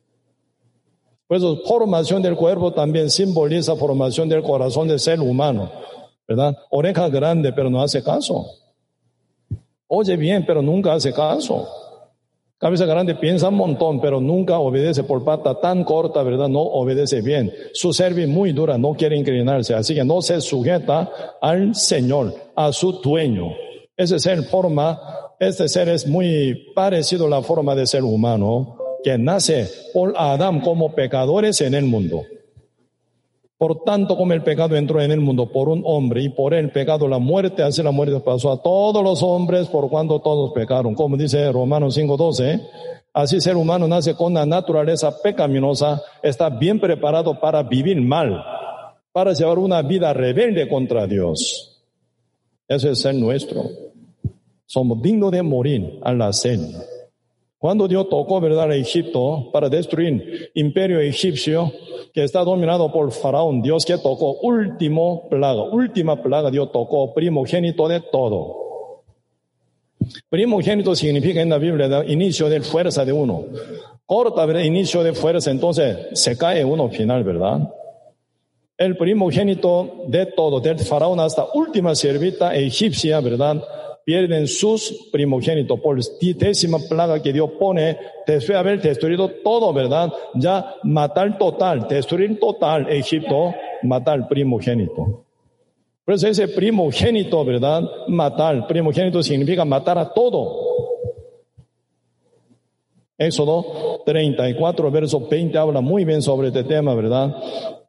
Por 1.27 1.37
eso, 1.37 1.61
formación 1.65 2.23
del 2.23 2.35
cuerpo 2.35 2.73
también 2.73 3.09
simboliza 3.09 3.77
formación 3.77 4.29
del 4.29 4.43
corazón 4.43 4.89
del 4.89 4.99
ser 4.99 5.21
humano, 5.21 5.71
¿verdad? 6.27 6.57
Oreja 6.71 7.09
grande, 7.09 7.53
pero 7.53 7.71
no 7.71 7.81
hace 7.81 8.03
caso. 8.03 8.47
Oye 9.87 10.17
bien, 10.17 10.45
pero 10.45 10.61
nunca 10.61 10.93
hace 10.93 11.13
caso. 11.13 11.69
Cabeza 12.61 12.85
grande 12.85 13.15
piensa 13.15 13.49
un 13.49 13.55
montón, 13.55 14.03
pero 14.03 14.21
nunca 14.21 14.59
obedece 14.59 15.03
por 15.03 15.25
pata 15.25 15.59
tan 15.61 15.83
corta, 15.83 16.23
¿verdad? 16.23 16.51
No 16.51 16.61
obedece 16.61 17.23
bien. 17.23 17.51
Su 17.73 17.95
cerviz 17.95 18.29
muy 18.29 18.53
dura, 18.53 18.77
no 18.77 18.93
quiere 18.93 19.17
inclinarse, 19.17 19.73
así 19.73 19.95
que 19.95 20.05
no 20.05 20.21
se 20.21 20.43
sujeta 20.43 21.11
al 21.41 21.75
Señor, 21.75 22.35
a 22.55 22.71
su 22.71 22.93
dueño. 23.01 23.47
Ese 23.97 24.19
ser 24.19 24.43
forma, 24.43 25.01
este 25.39 25.71
ser 25.71 25.89
es 25.89 26.07
muy 26.07 26.73
parecido 26.75 27.29
a 27.29 27.31
la 27.31 27.41
forma 27.41 27.75
de 27.75 27.87
ser 27.87 28.05
humano 28.05 28.77
que 29.03 29.17
nace 29.17 29.67
por 29.95 30.13
Adán 30.19 30.61
como 30.61 30.95
pecadores 30.95 31.63
en 31.63 31.73
el 31.73 31.87
mundo. 31.87 32.25
Por 33.61 33.85
tanto, 33.85 34.17
como 34.17 34.33
el 34.33 34.43
pecado 34.43 34.75
entró 34.75 35.03
en 35.03 35.11
el 35.11 35.21
mundo 35.21 35.53
por 35.53 35.69
un 35.69 35.83
hombre 35.85 36.23
y 36.23 36.31
por 36.31 36.55
el 36.55 36.73
pecado 36.73 37.07
la 37.07 37.19
muerte, 37.19 37.63
así 37.63 37.83
la 37.83 37.91
muerte 37.91 38.19
pasó 38.21 38.51
a 38.53 38.63
todos 38.63 39.05
los 39.05 39.23
hombres 39.23 39.69
por 39.69 39.91
cuanto 39.91 40.19
todos 40.21 40.53
pecaron. 40.55 40.95
Como 40.95 41.19
dice 41.19 41.53
Romanos 41.53 41.95
5:12, 41.95 42.59
así 43.13 43.39
ser 43.39 43.59
humano 43.59 43.87
nace 43.87 44.15
con 44.15 44.33
la 44.33 44.47
naturaleza 44.47 45.15
pecaminosa, 45.23 46.01
está 46.23 46.49
bien 46.49 46.81
preparado 46.81 47.39
para 47.39 47.63
vivir 47.63 48.01
mal, 48.01 48.43
para 49.13 49.35
llevar 49.35 49.59
una 49.59 49.83
vida 49.83 50.15
rebelde 50.15 50.67
contra 50.67 51.07
Dios. 51.07 51.85
Ese 52.67 52.93
es 52.93 53.05
el 53.05 53.21
nuestro. 53.21 53.65
Somos 54.65 55.03
dignos 55.03 55.33
de 55.33 55.43
morir 55.43 55.99
al 56.03 56.17
nacer. 56.17 56.61
Cuando 57.61 57.87
Dios 57.87 58.09
tocó, 58.09 58.41
¿verdad?, 58.41 58.73
Egipto 58.73 59.51
para 59.53 59.69
destruir 59.69 60.51
imperio 60.55 60.99
egipcio, 60.99 61.71
que 62.11 62.25
está 62.25 62.43
dominado 62.43 62.91
por 62.91 63.13
Faraón, 63.13 63.61
Dios 63.61 63.85
que 63.85 63.99
tocó 63.99 64.39
último 64.41 65.29
plaga, 65.29 65.65
última 65.65 66.23
plaga, 66.23 66.51
Dios 66.51 66.73
tocó 66.73 67.13
primogénito 67.13 67.87
de 67.87 68.01
todo. 68.01 69.03
Primogénito 70.31 70.97
significa 70.97 71.43
en 71.43 71.51
la 71.51 71.59
Biblia 71.59 72.03
inicio 72.09 72.49
de 72.49 72.63
fuerza 72.63 73.05
de 73.05 73.13
uno. 73.13 73.45
Corta, 74.07 74.47
¿verdad? 74.47 74.63
Inicio 74.63 75.03
de 75.03 75.13
fuerza, 75.13 75.51
entonces 75.51 75.99
se 76.15 76.39
cae 76.39 76.65
uno 76.65 76.89
final, 76.89 77.25
¿verdad? 77.25 77.75
El 78.79 78.97
primogénito 78.97 80.05
de 80.07 80.25
todo, 80.25 80.61
del 80.61 80.79
faraón 80.79 81.21
hasta 81.21 81.45
última 81.53 81.95
servita 81.95 82.55
egipcia, 82.55 83.21
¿verdad? 83.21 83.63
Pierden 84.05 84.47
sus 84.47 85.09
primogénitos 85.13 85.79
por 85.81 85.99
décima 86.35 86.79
plaga 86.89 87.23
que 87.23 87.33
Dios 87.33 87.51
pone, 87.59 87.97
después 88.27 88.49
de 88.49 88.57
haber 88.57 88.83
destruido 88.83 89.29
todo, 89.45 89.73
¿verdad? 89.73 90.13
Ya 90.35 90.75
matar 90.83 91.39
total, 91.39 91.87
destruir 91.89 92.39
total 92.39 92.91
Egipto, 92.91 93.55
matar 93.83 94.29
primogénito. 94.29 95.25
Por 96.05 96.15
eso 96.15 96.29
ese 96.29 96.49
primogénito, 96.49 97.45
¿verdad? 97.45 97.83
Matar, 98.09 98.67
primogénito 98.67 99.23
significa 99.23 99.65
matar 99.65 99.99
a 99.99 100.13
todo. 100.13 100.71
Éxodo 103.17 104.03
34, 104.07 104.91
verso 104.91 105.29
20 105.29 105.59
habla 105.59 105.81
muy 105.83 106.05
bien 106.05 106.23
sobre 106.23 106.49
este 106.49 106.65
tema, 106.65 106.95
¿verdad? 106.95 107.37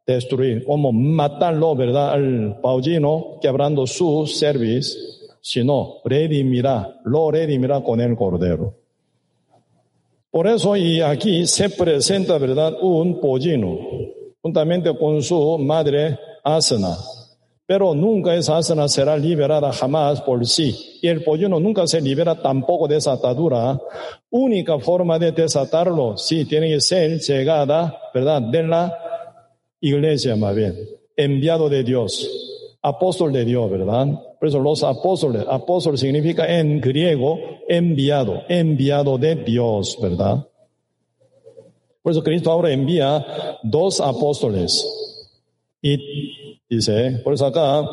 Destruir, 0.06 0.66
como 0.66 0.92
matarlo, 0.92 1.74
¿verdad? 1.74 2.12
Al 2.12 2.60
paulino, 2.62 3.40
quebrando 3.42 3.88
su 3.88 4.28
servicio 4.28 5.21
sino 5.42 5.96
redimirá, 6.06 7.00
lo 7.04 7.32
redimirá 7.32 7.82
con 7.82 8.00
el 8.00 8.16
cordero. 8.16 8.76
Por 10.30 10.48
eso 10.48 10.78
y 10.78 11.02
aquí 11.02 11.46
se 11.46 11.70
presenta, 11.70 12.38
¿verdad?, 12.38 12.78
un 12.82 13.20
pollino, 13.20 13.78
juntamente 14.42 14.96
con 14.98 15.22
su 15.22 15.58
madre 15.58 16.18
Asana. 16.44 16.96
Pero 17.66 17.94
nunca 17.94 18.36
esa 18.36 18.58
asana 18.58 18.88
será 18.88 19.16
liberada 19.18 19.72
jamás 19.72 20.22
por 20.22 20.46
sí. 20.46 21.00
Y 21.02 21.08
el 21.08 21.24
pollino 21.24 21.60
nunca 21.60 21.88
se 21.88 22.02
libera 22.02 22.36
tampoco 22.36 22.88
de 22.88 22.98
esa 22.98 23.14
atadura. 23.14 23.80
Única 24.30 24.78
forma 24.80 25.18
de 25.18 25.32
desatarlo, 25.32 26.18
sí, 26.18 26.46
tiene 26.46 26.70
que 26.70 26.82
ser 26.82 27.20
llegada, 27.20 27.98
¿verdad?, 28.14 28.42
de 28.42 28.64
la 28.64 28.98
iglesia 29.80 30.36
más 30.36 30.56
bien, 30.56 30.76
enviado 31.16 31.68
de 31.70 31.84
Dios, 31.84 32.30
apóstol 32.82 33.34
de 33.34 33.46
Dios, 33.46 33.70
¿verdad? 33.72 34.08
Por 34.42 34.48
eso 34.48 34.60
los 34.60 34.82
apóstoles, 34.82 35.46
apóstol 35.48 36.00
significa 36.00 36.48
en 36.58 36.82
griego 36.82 37.38
enviado, 37.70 38.42
enviado 38.50 39.20
de 39.20 39.36
Dios, 39.36 40.00
¿verdad? 40.02 40.48
Por 42.02 42.12
eso 42.12 42.24
Cristo 42.24 42.50
ahora 42.50 42.72
envía 42.72 43.24
dos 43.62 44.02
apóstoles. 44.02 44.84
Y 45.80 46.58
dice, 46.68 47.22
por 47.24 47.36
eso 47.36 47.46
acá, 47.46 47.88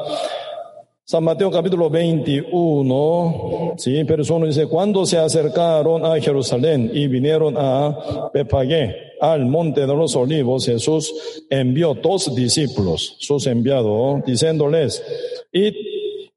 San 1.04 1.22
Mateo 1.22 1.50
capítulo 1.50 1.90
21, 1.90 3.74
sí, 3.76 3.98
eso 3.98 4.40
dice, 4.46 4.66
cuando 4.68 5.04
se 5.04 5.18
acercaron 5.18 6.06
a 6.06 6.18
Jerusalén 6.18 6.90
y 6.94 7.08
vinieron 7.08 7.56
a 7.58 8.30
Pepagé, 8.32 8.96
al 9.20 9.44
monte 9.44 9.82
de 9.82 9.94
los 9.94 10.16
olivos, 10.16 10.64
Jesús 10.64 11.44
envió 11.50 11.92
dos 11.92 12.34
discípulos, 12.34 13.16
sus 13.18 13.46
enviados, 13.46 14.24
diciéndoles, 14.24 15.04
id 15.52 15.74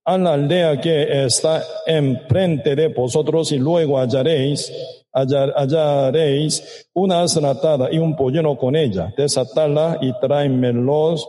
a 0.04 0.18
la 0.18 0.34
aldea 0.34 0.80
que 0.80 1.26
está 1.26 1.64
enfrente 1.86 2.76
de 2.76 2.88
vosotros 2.88 3.52
y 3.52 3.58
luego 3.58 3.98
hallaréis, 3.98 4.72
hallaréis 5.14 6.88
una 6.94 7.22
asna 7.22 7.56
y 7.92 7.98
un 7.98 8.16
pollino 8.16 8.58
con 8.58 8.76
ella. 8.76 9.14
Desatarla 9.16 10.00
y 10.02 10.12
tráemelos, 10.20 11.28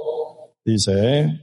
dice. 0.64 1.18
¿eh? 1.18 1.40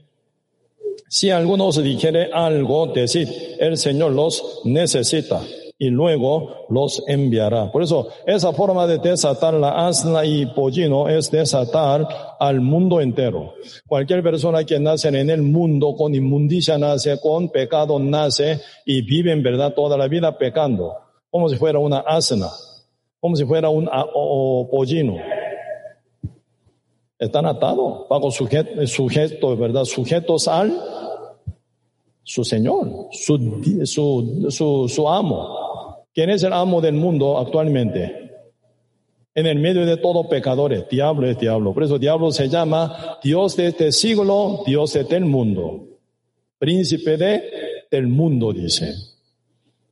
Si 1.07 1.29
alguno 1.29 1.67
os 1.67 1.81
dijere 1.81 2.29
algo, 2.31 2.87
decid, 2.87 3.27
el 3.59 3.77
Señor 3.77 4.11
los 4.11 4.61
necesita 4.65 5.41
y 5.81 5.89
luego 5.89 6.65
los 6.67 7.01
enviará. 7.07 7.71
Por 7.71 7.81
eso, 7.81 8.09
esa 8.27 8.51
forma 8.51 8.85
de 8.85 8.97
desatar 8.97 9.53
la 9.53 9.87
asna 9.87 10.25
y 10.25 10.45
pollino 10.47 11.07
es 11.07 11.31
desatar 11.31 12.05
al 12.37 12.59
mundo 12.59 12.99
entero. 12.99 13.53
Cualquier 13.87 14.21
persona 14.21 14.65
que 14.65 14.77
nace 14.77 15.07
en 15.07 15.29
el 15.29 15.41
mundo 15.41 15.95
con 15.95 16.13
inmundicia 16.13 16.77
nace, 16.77 17.17
con 17.21 17.47
pecado 17.47 17.97
nace 17.97 18.59
y 18.85 19.01
vive 19.03 19.31
en 19.31 19.41
verdad 19.41 19.73
toda 19.73 19.97
la 19.97 20.09
vida 20.09 20.37
pecando, 20.37 20.97
como 21.31 21.47
si 21.47 21.55
fuera 21.55 21.79
una 21.79 21.99
asna, 21.99 22.49
como 23.21 23.37
si 23.37 23.45
fuera 23.45 23.69
un 23.69 23.89
pollino. 24.69 25.15
Están 27.17 27.45
atados, 27.45 28.05
bajo 28.09 28.31
sujeto, 28.31 28.85
sujeto, 28.85 29.55
¿verdad? 29.55 29.85
Sujetos 29.85 30.49
al 30.49 30.77
su 32.21 32.43
Señor, 32.43 33.07
su, 33.11 33.61
su, 33.85 34.45
su, 34.49 34.87
su 34.87 35.09
amo. 35.09 35.58
¿Quién 36.19 36.31
es 36.31 36.43
el 36.43 36.51
amo 36.51 36.81
del 36.81 36.95
mundo 36.95 37.37
actualmente? 37.37 38.29
en 39.33 39.45
el 39.45 39.57
medio 39.57 39.85
de 39.85 39.95
todo 39.95 40.27
pecadores. 40.27 40.83
Diablo 40.89 41.29
es 41.29 41.39
diablo. 41.39 41.73
Por 41.73 41.83
eso 41.83 41.97
diablo 41.97 42.29
se 42.33 42.49
llama 42.49 43.19
Dios 43.23 43.55
de 43.55 43.67
este 43.67 43.93
siglo, 43.93 44.63
Dios 44.65 44.91
de 44.91 44.99
este 44.99 45.17
mundo. 45.21 45.87
Príncipe 46.57 47.15
de, 47.15 47.41
del 47.89 48.07
mundo, 48.07 48.51
dice. 48.51 48.95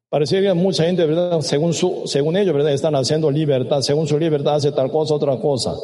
Parece 0.10 0.41
que 0.41 0.53
mucha 0.53 0.84
gente, 0.84 1.05
¿verdad? 1.05 1.39
Según 1.39 1.74
su, 1.74 2.01
según 2.07 2.36
ellos, 2.36 2.53
¿verdad? 2.53 2.74
Están 2.74 2.96
haciendo 2.96 3.31
libertad. 3.31 3.79
Según 3.79 4.05
su 4.05 4.19
libertad 4.19 4.55
hace 4.55 4.74
tal 4.74 4.91
cosa, 4.91 5.13
otra 5.13 5.39
cosa. 5.39 5.75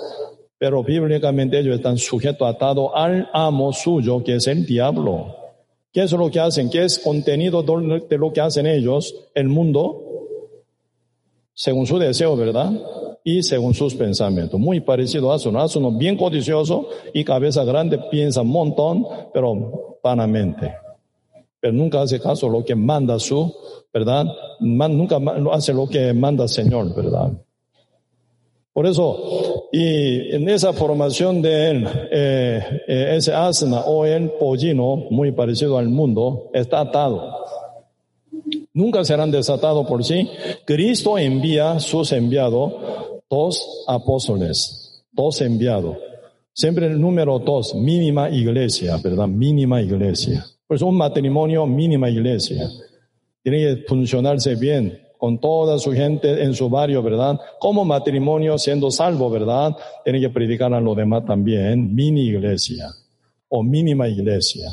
Pero 0.57 0.83
bíblicamente 0.83 1.57
ellos 1.57 1.77
están 1.77 1.97
sujetos, 1.97 2.53
atados 2.53 2.91
al 2.93 3.29
amo 3.31 3.71
suyo, 3.71 4.21
que 4.21 4.35
es 4.35 4.47
el 4.47 4.65
diablo. 4.65 5.37
¿Qué 5.93 6.01
es 6.01 6.11
lo 6.11 6.29
que 6.29 6.41
hacen? 6.41 6.69
¿Qué 6.69 6.83
es 6.83 6.99
contenido 6.99 7.63
de 7.63 8.17
lo 8.17 8.33
que 8.33 8.41
hacen 8.41 8.67
ellos, 8.67 9.15
el 9.35 9.47
mundo? 9.47 10.09
Según 11.53 11.85
su 11.85 11.99
deseo, 11.99 12.35
¿verdad? 12.35 12.71
Y 13.23 13.43
según 13.43 13.73
sus 13.73 13.95
pensamientos. 13.95 14.59
Muy 14.59 14.79
parecido 14.79 15.31
a 15.31 15.35
Asuno. 15.35 15.61
Asuno 15.61 15.91
bien 15.91 16.17
codicioso 16.17 16.87
y 17.13 17.23
cabeza 17.23 17.63
grande, 17.63 17.99
piensa 18.09 18.41
un 18.41 18.49
montón, 18.49 19.05
pero 19.33 19.99
vanamente. 20.03 20.73
Pero 21.59 21.73
nunca 21.73 22.01
hace 22.01 22.19
caso 22.19 22.49
lo 22.49 22.65
que 22.65 22.75
manda 22.75 23.19
su, 23.19 23.53
¿verdad? 23.93 24.25
nunca 24.59 25.19
hace 25.51 25.73
lo 25.73 25.87
que 25.87 26.13
manda 26.13 26.43
el 26.43 26.49
Señor, 26.49 26.93
¿verdad? 26.93 27.31
Por 28.73 28.87
eso, 28.87 29.69
y 29.71 30.33
en 30.35 30.49
esa 30.49 30.73
formación 30.73 31.43
de 31.43 31.69
él, 31.69 31.87
eh, 32.11 32.81
eh, 32.87 33.13
ese 33.15 33.31
asna 33.31 33.81
o 33.81 34.03
el 34.03 34.31
pollino, 34.31 34.95
muy 35.11 35.31
parecido 35.31 35.77
al 35.77 35.89
mundo, 35.89 36.49
está 36.53 36.79
atado. 36.81 37.45
Nunca 38.73 39.03
serán 39.05 39.31
desatados 39.31 39.85
por 39.87 40.03
sí. 40.03 40.29
Cristo 40.65 41.17
envía 41.17 41.79
sus 41.79 42.11
enviados, 42.11 42.73
dos 43.29 43.85
apóstoles, 43.87 45.05
dos 45.11 45.41
enviados. 45.41 45.97
Siempre 46.53 46.87
el 46.87 46.99
número 46.99 47.39
dos, 47.39 47.75
mínima 47.75 48.29
iglesia, 48.29 48.97
¿verdad? 48.97 49.27
Mínima 49.27 49.81
iglesia. 49.81 50.45
Pues 50.67 50.81
un 50.81 50.95
matrimonio, 50.97 51.65
mínima 51.65 52.09
iglesia. 52.09 52.69
Tiene 53.43 53.57
que 53.59 53.83
funcionarse 53.87 54.55
bien, 54.55 54.99
con 55.23 55.39
toda 55.39 55.79
su 55.79 55.93
gente 55.93 56.43
en 56.43 56.53
su 56.53 56.69
barrio, 56.69 57.01
¿verdad? 57.01 57.39
Como 57.59 57.85
matrimonio 57.85 58.57
siendo 58.57 58.91
salvo, 58.91 59.29
¿verdad? 59.29 59.75
Tiene 60.03 60.19
que 60.19 60.29
predicar 60.29 60.73
a 60.73 60.81
los 60.81 60.97
demás 60.97 61.25
también, 61.25 61.95
mini 61.95 62.23
iglesia 62.23 62.89
o 63.47 63.63
mínima 63.63 64.09
iglesia. 64.09 64.67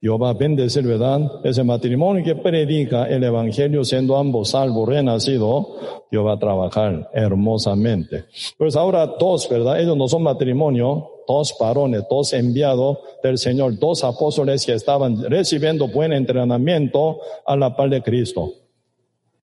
A 0.00 0.32
bendecir, 0.32 0.86
¿verdad? 0.86 1.20
Ese 1.42 1.64
matrimonio 1.64 2.22
que 2.22 2.36
predica 2.36 3.08
el 3.08 3.24
Evangelio 3.24 3.82
siendo 3.82 4.16
ambos 4.16 4.50
salvos, 4.50 4.88
renacidos, 4.88 5.66
Dios 6.08 6.24
va 6.24 6.34
a 6.34 6.38
trabajar 6.38 7.10
hermosamente. 7.12 8.26
Pues 8.56 8.76
ahora 8.76 9.06
dos, 9.18 9.48
¿verdad? 9.48 9.80
Ellos 9.80 9.96
no 9.96 10.06
son 10.06 10.22
matrimonio, 10.22 11.10
dos 11.26 11.52
varones, 11.58 12.04
dos 12.08 12.32
enviados 12.32 12.98
del 13.24 13.38
Señor, 13.38 13.76
dos 13.76 14.04
apóstoles 14.04 14.64
que 14.64 14.74
estaban 14.74 15.20
recibiendo 15.24 15.88
buen 15.88 16.12
entrenamiento 16.12 17.18
a 17.44 17.56
la 17.56 17.74
par 17.74 17.90
de 17.90 18.00
Cristo. 18.00 18.52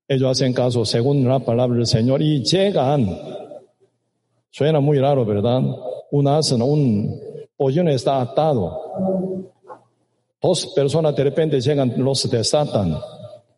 Ellos 0.08 0.32
hacen 0.32 0.54
caso 0.54 0.86
según 0.86 1.28
la 1.28 1.40
palabra 1.40 1.76
del 1.76 1.86
Señor 1.86 2.22
y 2.22 2.42
llegan. 2.44 3.10
Suena 4.52 4.80
muy 4.80 5.00
raro, 5.00 5.26
¿verdad? 5.26 5.62
Un 6.12 6.28
asno, 6.30 6.66
un 6.66 7.20
pollón 7.58 7.90
está 7.90 8.22
atado. 8.22 9.35
Dos 10.46 10.68
personas 10.68 11.16
de 11.16 11.24
repente 11.24 11.60
llegan, 11.60 11.92
los 11.98 12.30
desatan. 12.30 12.96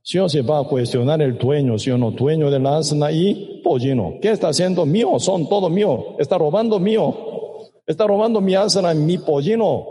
Si 0.01 0.17
o 0.19 0.29
se 0.29 0.41
va 0.41 0.59
a 0.59 0.63
cuestionar 0.63 1.21
el 1.21 1.37
dueño, 1.37 1.77
si 1.77 1.89
no, 1.89 2.11
dueño 2.11 2.49
del 2.49 2.65
asna 2.65 3.11
y 3.11 3.61
pollino. 3.61 4.13
¿Qué 4.21 4.31
está 4.31 4.47
haciendo? 4.47 4.85
Mío, 4.85 5.19
son 5.19 5.49
todo 5.49 5.69
mío. 5.69 6.15
Está 6.17 6.37
robando 6.37 6.79
mío. 6.79 7.13
Está 7.85 8.07
robando 8.07 8.39
mi 8.39 8.55
asna, 8.55 8.93
mi 8.93 9.17
pollino. 9.17 9.85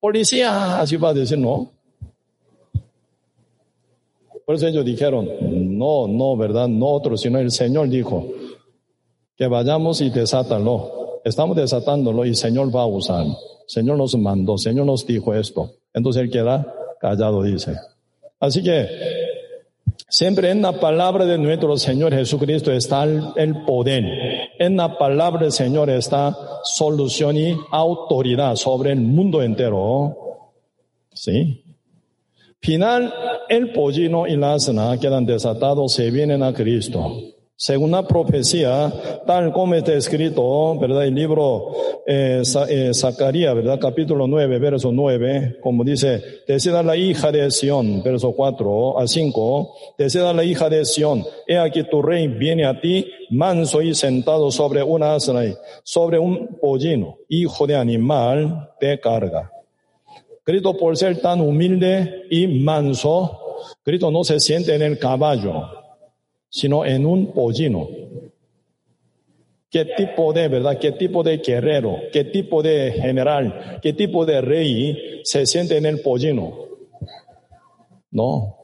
Policía, 0.00 0.80
así 0.80 0.96
va 0.96 1.10
a 1.10 1.14
decir, 1.14 1.36
no. 1.36 1.70
Por 4.46 4.54
eso 4.54 4.68
ellos 4.68 4.86
dijeron, 4.86 5.28
no, 5.76 6.08
no, 6.08 6.34
¿verdad? 6.38 6.66
No 6.66 6.86
otro, 6.92 7.18
sino 7.18 7.38
el 7.38 7.50
Señor 7.50 7.90
dijo, 7.90 8.26
que 9.36 9.46
vayamos 9.48 10.00
y 10.00 10.08
desátalo. 10.08 11.20
Estamos 11.24 11.58
desatándolo 11.58 12.24
y 12.24 12.30
el 12.30 12.36
Señor 12.36 12.74
va 12.74 12.84
a 12.84 12.86
usar. 12.86 13.26
Señor 13.66 13.98
nos 13.98 14.16
mandó, 14.16 14.56
Señor 14.56 14.86
nos 14.86 15.06
dijo 15.06 15.34
esto. 15.34 15.72
Entonces 15.96 16.22
él 16.22 16.30
queda 16.30 16.74
callado, 17.00 17.42
dice. 17.42 17.74
Así 18.38 18.62
que 18.62 18.86
siempre 20.08 20.50
en 20.50 20.60
la 20.60 20.78
palabra 20.78 21.24
de 21.24 21.38
nuestro 21.38 21.76
Señor 21.78 22.12
Jesucristo 22.12 22.70
está 22.70 23.04
el 23.04 23.64
poder. 23.64 24.04
En 24.58 24.76
la 24.76 24.98
palabra 24.98 25.40
del 25.42 25.52
Señor 25.52 25.88
está 25.88 26.36
solución 26.64 27.36
y 27.38 27.56
autoridad 27.70 28.56
sobre 28.56 28.92
el 28.92 29.00
mundo 29.00 29.42
entero. 29.42 30.44
¿Sí? 31.14 31.64
Final, 32.60 33.14
el 33.48 33.72
pollino 33.72 34.26
y 34.26 34.36
la 34.36 34.54
asna 34.54 34.98
quedan 35.00 35.24
desatados, 35.24 35.94
se 35.94 36.10
vienen 36.10 36.42
a 36.42 36.52
Cristo. 36.52 37.10
Según 37.58 37.92
la 37.92 38.06
profecía, 38.06 38.92
tal 39.26 39.50
como 39.50 39.74
está 39.74 39.94
escrito, 39.94 40.78
¿verdad? 40.78 41.06
El 41.06 41.14
libro 41.14 41.72
eh, 42.06 42.42
eh, 42.68 42.90
Zacarías, 42.92 43.54
¿verdad? 43.54 43.78
Capítulo 43.80 44.26
9, 44.26 44.58
verso 44.58 44.92
9, 44.92 45.56
como 45.62 45.82
dice, 45.82 46.22
decida 46.46 46.82
la 46.82 46.98
hija 46.98 47.32
de 47.32 47.50
Sión, 47.50 48.02
verso 48.02 48.32
4 48.32 48.98
a 48.98 49.06
5, 49.06 49.74
decida 49.96 50.34
la 50.34 50.44
hija 50.44 50.68
de 50.68 50.84
Sión, 50.84 51.24
he 51.46 51.56
aquí 51.56 51.82
tu 51.84 52.02
rey 52.02 52.28
viene 52.28 52.66
a 52.66 52.78
ti, 52.78 53.10
manso 53.30 53.80
y 53.80 53.94
sentado 53.94 54.50
sobre 54.50 54.82
una 54.82 55.14
asna, 55.14 55.40
sobre 55.82 56.18
un 56.18 56.58
pollino, 56.60 57.16
hijo 57.30 57.66
de 57.66 57.76
animal 57.76 58.68
de 58.78 59.00
carga. 59.00 59.50
Cristo 60.44 60.76
por 60.76 60.94
ser 60.94 61.22
tan 61.22 61.40
humilde 61.40 62.26
y 62.30 62.46
manso, 62.46 63.40
Cristo 63.82 64.10
no 64.10 64.24
se 64.24 64.40
siente 64.40 64.74
en 64.74 64.82
el 64.82 64.98
caballo, 64.98 65.85
sino 66.56 66.86
en 66.86 67.04
un 67.04 67.34
pollino. 67.34 67.86
¿Qué 69.70 69.84
tipo 69.94 70.32
de, 70.32 70.48
verdad? 70.48 70.78
¿Qué 70.78 70.92
tipo 70.92 71.22
de 71.22 71.36
guerrero? 71.36 71.98
¿Qué 72.10 72.24
tipo 72.24 72.62
de 72.62 72.92
general? 72.92 73.78
¿Qué 73.82 73.92
tipo 73.92 74.24
de 74.24 74.40
rey 74.40 75.20
se 75.22 75.44
siente 75.44 75.76
en 75.76 75.84
el 75.84 76.00
pollino? 76.00 76.54
No. 78.10 78.56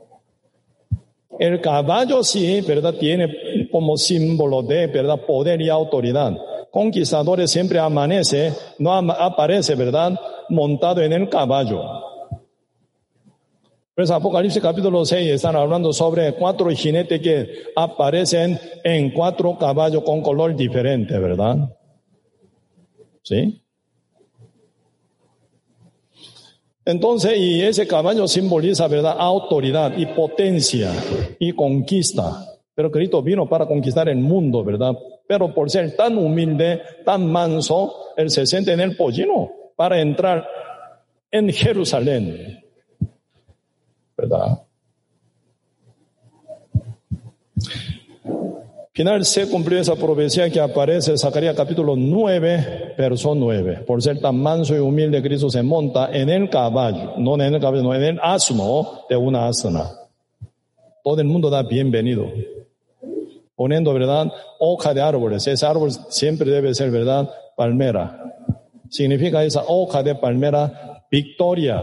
El 1.38 1.60
caballo 1.60 2.24
sí, 2.24 2.62
¿verdad? 2.62 2.94
Tiene 2.94 3.68
como 3.70 3.98
símbolo 3.98 4.62
de, 4.62 4.86
¿verdad? 4.86 5.20
Poder 5.26 5.60
y 5.60 5.68
autoridad. 5.68 6.32
Conquistadores 6.70 7.50
siempre 7.50 7.78
amanece, 7.78 8.54
no 8.78 8.94
aparece, 8.94 9.74
¿verdad? 9.74 10.18
montado 10.48 11.02
en 11.02 11.12
el 11.12 11.28
caballo. 11.28 11.82
Pues 13.94 14.10
Apocalipsis 14.10 14.62
capítulo 14.62 15.04
6 15.04 15.32
están 15.32 15.54
hablando 15.54 15.92
sobre 15.92 16.32
cuatro 16.32 16.70
jinetes 16.70 17.20
que 17.20 17.64
aparecen 17.76 18.58
en 18.82 19.10
cuatro 19.10 19.58
caballos 19.58 20.02
con 20.02 20.22
color 20.22 20.56
diferente, 20.56 21.18
¿verdad? 21.18 21.76
¿Sí? 23.22 23.62
Entonces, 26.86 27.36
y 27.36 27.60
ese 27.60 27.86
caballo 27.86 28.26
simboliza, 28.26 28.88
¿verdad? 28.88 29.14
Autoridad 29.18 29.92
y 29.98 30.06
potencia 30.06 30.90
y 31.38 31.52
conquista. 31.52 32.46
Pero 32.74 32.90
Cristo 32.90 33.22
vino 33.22 33.46
para 33.46 33.66
conquistar 33.66 34.08
el 34.08 34.18
mundo, 34.18 34.64
¿verdad? 34.64 34.94
Pero 35.28 35.52
por 35.52 35.70
ser 35.70 35.94
tan 35.94 36.16
humilde, 36.16 36.80
tan 37.04 37.30
manso, 37.30 37.94
él 38.16 38.30
se 38.30 38.46
siente 38.46 38.72
en 38.72 38.80
el 38.80 38.96
pollino 38.96 39.50
para 39.76 40.00
entrar 40.00 40.48
en 41.30 41.52
Jerusalén. 41.52 42.61
¿Verdad? 44.22 44.62
Final 48.92 49.24
se 49.24 49.48
cumplió 49.48 49.80
esa 49.80 49.96
profecía 49.96 50.48
que 50.48 50.60
aparece 50.60 51.10
en 51.10 51.18
Zacarías 51.18 51.56
capítulo 51.56 51.96
9, 51.96 52.94
verso 52.96 53.34
9. 53.34 53.84
Por 53.86 54.00
ser 54.00 54.20
tan 54.20 54.36
manso 54.36 54.76
y 54.76 54.78
humilde, 54.78 55.22
Cristo 55.22 55.50
se 55.50 55.62
monta 55.62 56.10
en 56.12 56.28
el 56.28 56.48
caballo, 56.48 57.14
no 57.18 57.34
en 57.34 57.54
el 57.54 57.60
caballo, 57.60 57.82
no 57.82 57.94
en 57.94 58.02
el 58.02 58.20
asno 58.22 59.00
de 59.08 59.16
una 59.16 59.48
asna. 59.48 59.90
Todo 61.02 61.20
el 61.20 61.26
mundo 61.26 61.50
da 61.50 61.64
bienvenido. 61.64 62.30
Poniendo, 63.56 63.92
¿verdad? 63.92 64.30
Hoja 64.60 64.94
de 64.94 65.00
árboles. 65.00 65.46
Ese 65.48 65.66
árbol 65.66 65.90
siempre 66.10 66.48
debe 66.48 66.74
ser, 66.74 66.92
¿verdad? 66.92 67.28
Palmera 67.56 68.22
significa 68.88 69.42
esa 69.42 69.64
hoja 69.66 70.02
de 70.02 70.14
palmera, 70.14 71.02
victoria, 71.10 71.82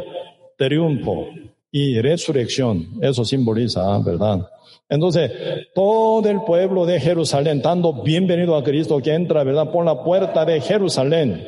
triunfo 0.58 1.28
y 1.72 2.00
resurrección. 2.02 2.88
Eso 3.02 3.24
simboliza, 3.26 3.98
¿verdad? 4.00 4.48
Entonces, 4.88 5.32
todo 5.76 6.28
el 6.28 6.42
pueblo 6.42 6.86
de 6.86 7.00
Jerusalén, 7.00 7.62
dando 7.62 7.94
bienvenido 7.94 8.56
a 8.56 8.64
Cristo 8.64 9.00
que 9.02 9.14
entra, 9.14 9.44
¿verdad? 9.44 9.72
Por 9.72 9.86
la 9.86 10.04
puerta 10.04 10.46
de 10.46 10.60
Jerusalén. 10.62 11.46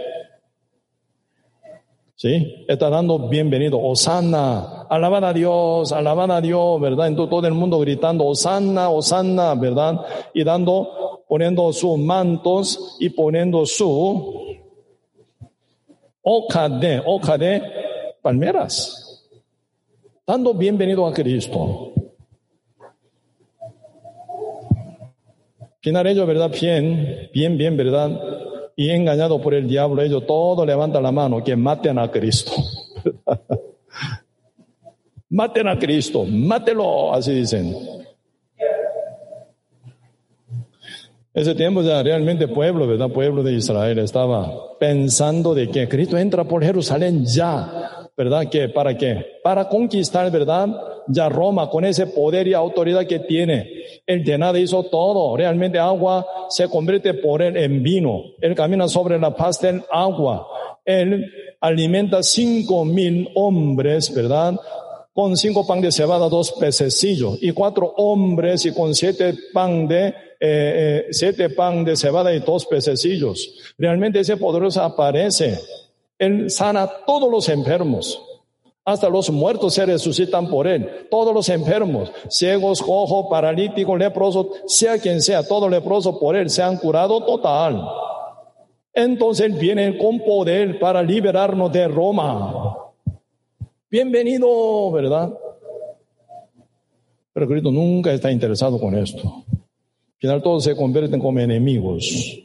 ¿Sí? 2.15 2.65
Está 2.67 2.91
dando 2.91 3.29
bienvenido. 3.29 3.79
Osana, 3.81 4.83
alaban 4.89 5.23
a 5.23 5.33
Dios, 5.33 5.91
alaban 5.91 6.29
a 6.29 6.39
Dios, 6.39 6.79
¿verdad? 6.79 7.07
Entonces 7.07 7.31
todo 7.31 7.47
el 7.47 7.55
mundo 7.55 7.79
gritando, 7.79 8.25
Osana, 8.25 8.91
Osana, 8.91 9.55
¿verdad? 9.55 10.05
Y 10.35 10.43
dando 10.43 11.23
poniendo 11.31 11.71
sus 11.71 11.97
mantos 11.97 12.97
y 12.99 13.09
poniendo 13.09 13.65
su 13.65 14.51
hoja 16.21 16.67
de, 16.69 17.01
hoja 17.05 17.37
de 17.37 17.63
palmeras, 18.21 19.10
dando 20.25 20.53
bienvenido 20.53 21.05
a 21.05 21.13
Cristo. 21.13 21.93
Final 25.81 26.07
ellos, 26.07 26.27
¿verdad? 26.27 26.51
Bien, 26.51 27.29
bien, 27.33 27.57
bien, 27.57 27.75
¿verdad? 27.75 28.21
Y 28.75 28.89
engañado 28.89 29.41
por 29.41 29.53
el 29.53 29.67
diablo, 29.67 30.01
ellos 30.01 30.25
todo 30.27 30.65
levantan 30.65 31.03
la 31.03 31.11
mano, 31.11 31.43
que 31.43 31.55
maten 31.55 31.97
a 31.97 32.09
Cristo. 32.11 32.51
maten 35.29 35.67
a 35.67 35.79
Cristo, 35.79 36.25
mátelo, 36.25 37.13
así 37.13 37.33
dicen. 37.33 37.75
Ese 41.33 41.55
tiempo 41.55 41.81
ya 41.81 42.03
realmente 42.03 42.47
pueblo, 42.47 42.85
¿verdad? 42.85 43.09
Pueblo 43.09 43.41
de 43.41 43.53
Israel 43.53 43.99
estaba 43.99 44.77
pensando 44.77 45.55
de 45.55 45.69
que 45.69 45.87
Cristo 45.87 46.17
entra 46.17 46.43
por 46.43 46.63
Jerusalén 46.63 47.25
ya, 47.25 48.00
¿verdad? 48.15 48.49
¿Que 48.49 48.69
¿Para 48.69 48.97
qué? 48.97 49.25
Para 49.43 49.67
conquistar, 49.67 50.31
¿verdad? 50.31 50.69
Ya 51.07 51.29
Roma 51.29 51.69
con 51.69 51.85
ese 51.85 52.07
poder 52.07 52.47
y 52.47 52.53
autoridad 52.53 53.05
que 53.07 53.19
tiene. 53.19 53.69
Él 54.05 54.23
de 54.23 54.37
nada 54.37 54.59
hizo 54.59 54.83
todo. 54.83 55.35
Realmente 55.35 55.79
agua 55.79 56.25
se 56.49 56.67
convierte 56.69 57.13
por 57.15 57.41
él 57.41 57.57
en 57.57 57.81
vino. 57.81 58.21
Él 58.39 58.55
camina 58.55 58.87
sobre 58.87 59.19
la 59.19 59.35
paz 59.35 59.59
del 59.61 59.83
agua. 59.91 60.47
Él 60.85 61.25
alimenta 61.59 62.23
cinco 62.23 62.85
mil 62.85 63.29
hombres, 63.35 64.13
¿verdad? 64.13 64.55
Con 65.13 65.35
cinco 65.35 65.65
pan 65.67 65.81
de 65.81 65.91
cebada, 65.91 66.29
dos 66.29 66.51
pececillos. 66.53 67.37
Y 67.41 67.51
cuatro 67.51 67.93
hombres 67.97 68.65
y 68.65 68.73
con 68.73 68.95
siete 68.95 69.33
pan 69.53 69.87
de 69.87 70.07
eh, 70.07 70.13
eh, 70.39 71.05
siete 71.11 71.49
pan 71.49 71.83
de 71.83 71.95
cebada 71.95 72.33
y 72.33 72.39
dos 72.39 72.65
pececillos. 72.65 73.73
Realmente 73.77 74.19
ese 74.19 74.37
poderoso 74.37 74.81
aparece. 74.81 75.59
Él 76.21 76.49
sana 76.51 76.89
todos 77.05 77.31
los 77.31 77.49
enfermos. 77.49 78.21
Hasta 78.85 79.09
los 79.09 79.29
muertos 79.29 79.73
se 79.73 79.85
resucitan 79.85 80.47
por 80.47 80.67
él. 80.67 81.07
Todos 81.09 81.33
los 81.33 81.49
enfermos, 81.49 82.11
ciegos, 82.29 82.81
cojo, 82.81 83.29
paralíticos, 83.29 83.97
leprosos, 83.97 84.47
sea 84.67 84.97
quien 84.99 85.21
sea, 85.21 85.47
todo 85.47 85.67
leproso 85.67 86.19
por 86.19 86.35
él 86.35 86.49
se 86.49 86.61
han 86.63 86.77
curado 86.77 87.25
total. 87.25 87.83
Entonces 88.93 89.47
él 89.47 89.53
viene 89.53 89.97
con 89.97 90.19
poder 90.19 90.79
para 90.79 91.01
liberarnos 91.01 91.71
de 91.71 91.87
Roma. 91.87 92.77
Bienvenido, 93.89 94.91
¿verdad? 94.91 95.33
Pero 97.33 97.47
Cristo 97.47 97.71
nunca 97.71 98.13
está 98.13 98.31
interesado 98.31 98.79
con 98.79 98.95
esto 98.95 99.43
final 100.21 100.43
todos 100.43 100.63
se 100.63 100.75
convierten 100.75 101.19
como 101.19 101.39
enemigos. 101.39 102.39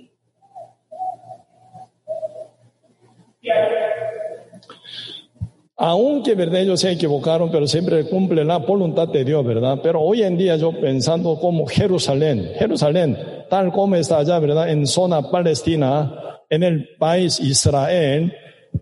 Aunque, 5.78 6.34
¿verdad? 6.34 6.62
Ellos 6.62 6.80
se 6.80 6.92
equivocaron, 6.92 7.50
pero 7.50 7.66
siempre 7.66 8.08
cumple 8.08 8.44
la 8.44 8.58
voluntad 8.58 9.08
de 9.08 9.24
Dios, 9.24 9.44
¿verdad? 9.44 9.78
Pero 9.82 10.00
hoy 10.00 10.22
en 10.22 10.38
día 10.38 10.56
yo 10.56 10.72
pensando 10.72 11.38
como 11.38 11.66
Jerusalén, 11.66 12.52
Jerusalén, 12.58 13.18
tal 13.50 13.70
como 13.72 13.94
está 13.96 14.18
allá, 14.18 14.38
¿verdad? 14.38 14.70
En 14.70 14.86
zona 14.86 15.30
palestina, 15.30 16.40
en 16.48 16.62
el 16.62 16.88
país 16.98 17.38
Israel, 17.40 18.32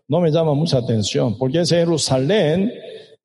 no 0.07 0.21
me 0.21 0.31
llama 0.31 0.55
mucha 0.55 0.79
atención, 0.79 1.37
porque 1.37 1.61
es 1.61 1.71
Jerusalén, 1.71 2.73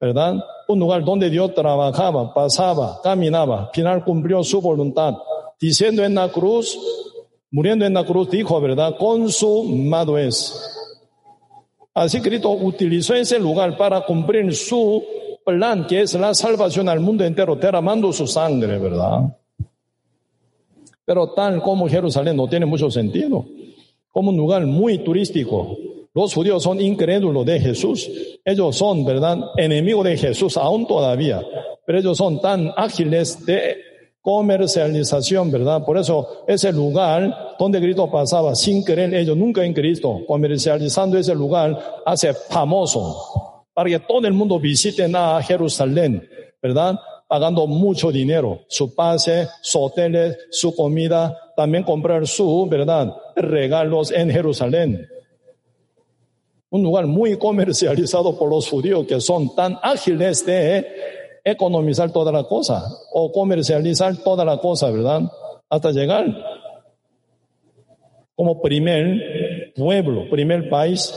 ¿verdad? 0.01 0.43
Un 0.67 0.79
lugar 0.79 1.03
donde 1.03 1.29
Dios 1.29 1.53
trabajaba, 1.53 2.34
pasaba, 2.34 2.99
caminaba, 3.03 3.69
final 3.71 4.03
cumplió 4.03 4.43
su 4.43 4.62
voluntad 4.62 5.13
diciendo 5.60 6.03
en 6.03 6.15
la 6.15 6.29
cruz, 6.29 6.79
muriendo 7.51 7.86
en 7.86 7.93
la 7.93 8.05
cruz, 8.05 8.29
dijo, 8.32 8.60
¿verdad? 8.62 8.95
Consumado 8.97 10.17
es. 10.17 10.78
Así 11.99 12.21
Cristo 12.21 12.51
utilizó 12.51 13.13
ese 13.13 13.38
lugar 13.38 13.75
para 13.75 13.99
cumplir 14.05 14.55
su 14.55 15.03
plan, 15.43 15.85
que 15.85 15.99
es 15.99 16.13
la 16.13 16.33
salvación 16.33 16.88
al 16.88 17.01
mundo 17.01 17.25
entero, 17.25 17.57
derramando 17.57 18.13
su 18.13 18.25
sangre, 18.25 18.77
¿verdad? 18.77 19.35
Pero 21.03 21.33
tal 21.33 21.62
como 21.62 21.89
Jerusalén 21.89 22.38
no 22.38 22.47
tiene 22.47 22.65
mucho 22.65 22.89
sentido, 22.89 23.45
como 24.13 24.29
un 24.29 24.38
lugar 24.38 24.65
muy 24.65 24.99
turístico. 24.99 25.77
Los 26.13 26.33
judíos 26.33 26.63
son 26.63 26.79
incrédulos 26.79 27.45
de 27.45 27.59
Jesús. 27.59 28.09
Ellos 28.45 28.77
son, 28.77 29.03
¿verdad?, 29.03 29.38
enemigos 29.57 30.05
de 30.05 30.15
Jesús 30.15 30.55
aún 30.55 30.88
todavía. 30.88 31.41
Pero 31.85 31.99
ellos 31.99 32.17
son 32.17 32.39
tan 32.39 32.71
ágiles 32.77 33.45
de 33.45 33.75
comercialización, 34.21 35.51
¿verdad? 35.51 35.84
Por 35.86 35.97
eso 35.97 36.43
ese 36.47 36.71
lugar 36.71 37.55
donde 37.58 37.79
Cristo 37.79 38.10
pasaba 38.12 38.55
sin 38.55 38.84
querer 38.84 39.13
ellos, 39.13 39.38
nunca 39.38 39.63
en 39.63 39.73
Cristo, 39.73 40.21
comercializando 40.27 41.17
ese 41.17 41.34
lugar, 41.34 42.01
hace 42.05 42.34
famoso 42.34 43.65
para 43.73 43.89
que 43.89 43.99
todo 43.99 44.27
el 44.27 44.34
mundo 44.34 44.60
visite 44.60 45.10
a 45.13 45.41
Jerusalén, 45.41 46.27
¿verdad? 46.62 46.99
Pagando 47.29 47.65
mucho 47.65 48.12
dinero, 48.12 48.62
su 48.67 48.93
pase, 48.93 49.47
su 49.62 49.79
hoteles, 49.79 50.38
su 50.51 50.75
comida, 50.75 51.53
también 51.55 51.84
comprar 51.84 52.27
su, 52.27 52.67
¿verdad? 52.69 53.15
Regalos 53.38 54.12
en 54.12 54.32
Jerusalén. 54.32 55.08
Un 56.71 56.84
lugar 56.84 57.08
muy 57.08 57.38
comercializado 57.38 58.38
por 58.38 58.49
los 58.49 58.67
judíos 58.67 59.08
que 59.08 59.21
son 59.21 59.55
tan 59.55 59.79
ágiles 59.82 60.45
de 60.45 60.86
economizar 61.43 62.12
toda 62.12 62.32
la 62.32 62.43
cosa 62.43 62.84
o 63.13 63.32
comercializar 63.32 64.17
toda 64.17 64.43
la 64.45 64.58
cosa, 64.58 64.89
¿verdad? 64.89 65.21
Hasta 65.69 65.91
llegar 65.91 66.25
como 68.36 68.62
primer 68.62 69.73
pueblo, 69.75 70.30
primer 70.30 70.69
país 70.69 71.13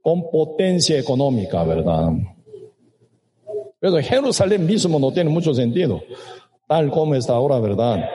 con 0.00 0.30
potencia 0.30 0.98
económica, 0.98 1.62
¿verdad? 1.64 2.12
Pero 3.78 3.98
Jerusalén 3.98 4.64
mismo 4.64 4.98
no 4.98 5.12
tiene 5.12 5.30
mucho 5.30 5.52
sentido, 5.52 6.02
tal 6.66 6.90
como 6.90 7.14
está 7.14 7.34
ahora, 7.34 7.58
¿verdad? 7.58 8.08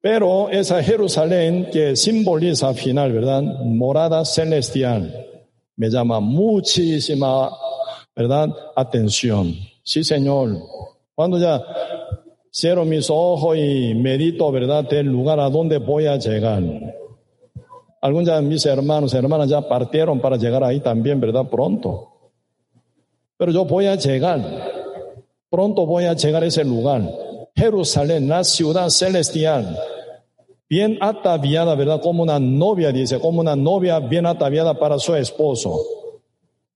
Pero 0.00 0.50
esa 0.50 0.82
Jerusalén 0.82 1.68
que 1.72 1.96
simboliza 1.96 2.68
al 2.68 2.74
final, 2.74 3.10
¿verdad? 3.12 3.42
Morada 3.64 4.24
celestial, 4.24 5.12
me 5.76 5.88
llama 5.88 6.20
muchísima 6.20 7.50
¿verdad? 8.14 8.48
Atención. 8.76 9.54
Sí, 9.82 10.04
Señor. 10.04 10.56
Cuando 11.14 11.38
ya 11.38 11.62
cierro 12.52 12.84
mis 12.84 13.10
ojos 13.10 13.56
y 13.56 13.94
medito, 13.94 14.50
¿verdad?, 14.52 14.88
del 14.88 15.06
lugar 15.06 15.40
a 15.40 15.50
donde 15.50 15.78
voy 15.78 16.06
a 16.06 16.16
llegar. 16.16 16.62
Algunos 18.00 18.28
de 18.28 18.42
mis 18.42 18.64
hermanos 18.66 19.14
hermanas 19.14 19.48
ya 19.48 19.62
partieron 19.62 20.20
para 20.20 20.36
llegar 20.36 20.62
ahí 20.62 20.80
también, 20.80 21.20
¿verdad? 21.20 21.48
Pronto. 21.48 22.10
Pero 23.36 23.50
yo 23.50 23.64
voy 23.64 23.86
a 23.86 23.96
llegar. 23.96 24.40
Pronto 25.50 25.86
voy 25.86 26.04
a 26.04 26.14
llegar 26.14 26.42
a 26.42 26.46
ese 26.46 26.64
lugar. 26.64 27.02
Jerusalén, 27.56 28.28
la 28.28 28.44
ciudad 28.44 28.88
celestial. 28.90 29.78
Bien 30.68 30.98
ataviada, 31.00 31.74
¿verdad? 31.74 32.00
Como 32.00 32.22
una 32.22 32.38
novia, 32.38 32.90
dice, 32.92 33.20
como 33.20 33.40
una 33.40 33.56
novia 33.56 34.00
bien 34.00 34.26
ataviada 34.26 34.78
para 34.78 34.98
su 34.98 35.14
esposo. 35.14 35.80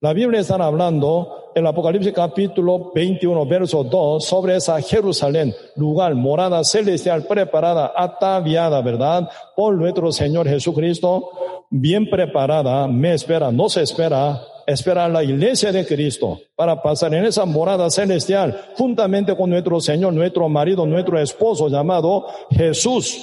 La 0.00 0.12
Biblia 0.12 0.38
está 0.38 0.54
hablando 0.54 1.50
en 1.56 1.64
el 1.64 1.66
Apocalipsis 1.66 2.12
capítulo 2.12 2.92
21, 2.94 3.44
verso 3.46 3.82
2, 3.82 4.24
sobre 4.24 4.54
esa 4.54 4.80
Jerusalén, 4.80 5.52
lugar, 5.74 6.14
morada 6.14 6.62
celestial 6.62 7.24
preparada, 7.24 7.92
ataviada, 7.96 8.80
¿verdad? 8.80 9.28
Por 9.56 9.74
nuestro 9.74 10.12
Señor 10.12 10.48
Jesucristo, 10.48 11.30
bien 11.68 12.08
preparada, 12.08 12.86
me 12.86 13.12
espera, 13.12 13.50
no 13.50 13.68
se 13.68 13.82
espera, 13.82 14.40
espera 14.68 15.08
la 15.08 15.24
iglesia 15.24 15.72
de 15.72 15.84
Cristo 15.84 16.38
para 16.54 16.80
pasar 16.80 17.12
en 17.14 17.24
esa 17.24 17.44
morada 17.44 17.90
celestial 17.90 18.66
juntamente 18.76 19.34
con 19.34 19.50
nuestro 19.50 19.80
Señor, 19.80 20.12
nuestro 20.12 20.48
marido, 20.48 20.86
nuestro 20.86 21.18
esposo 21.18 21.68
llamado 21.68 22.24
Jesús, 22.52 23.18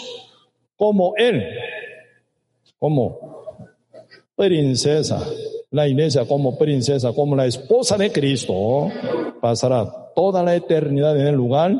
como 0.75 1.13
Él, 1.15 1.41
como 2.77 3.17
princesa 4.35 5.25
la 5.71 5.87
iglesia 5.87 6.25
como 6.25 6.57
princesa, 6.57 7.13
como 7.13 7.35
la 7.35 7.45
esposa 7.45 7.97
de 7.97 8.11
Cristo, 8.11 8.89
pasará 9.41 9.91
toda 10.15 10.43
la 10.43 10.55
eternidad 10.55 11.19
en 11.19 11.27
el 11.27 11.35
lugar 11.35 11.73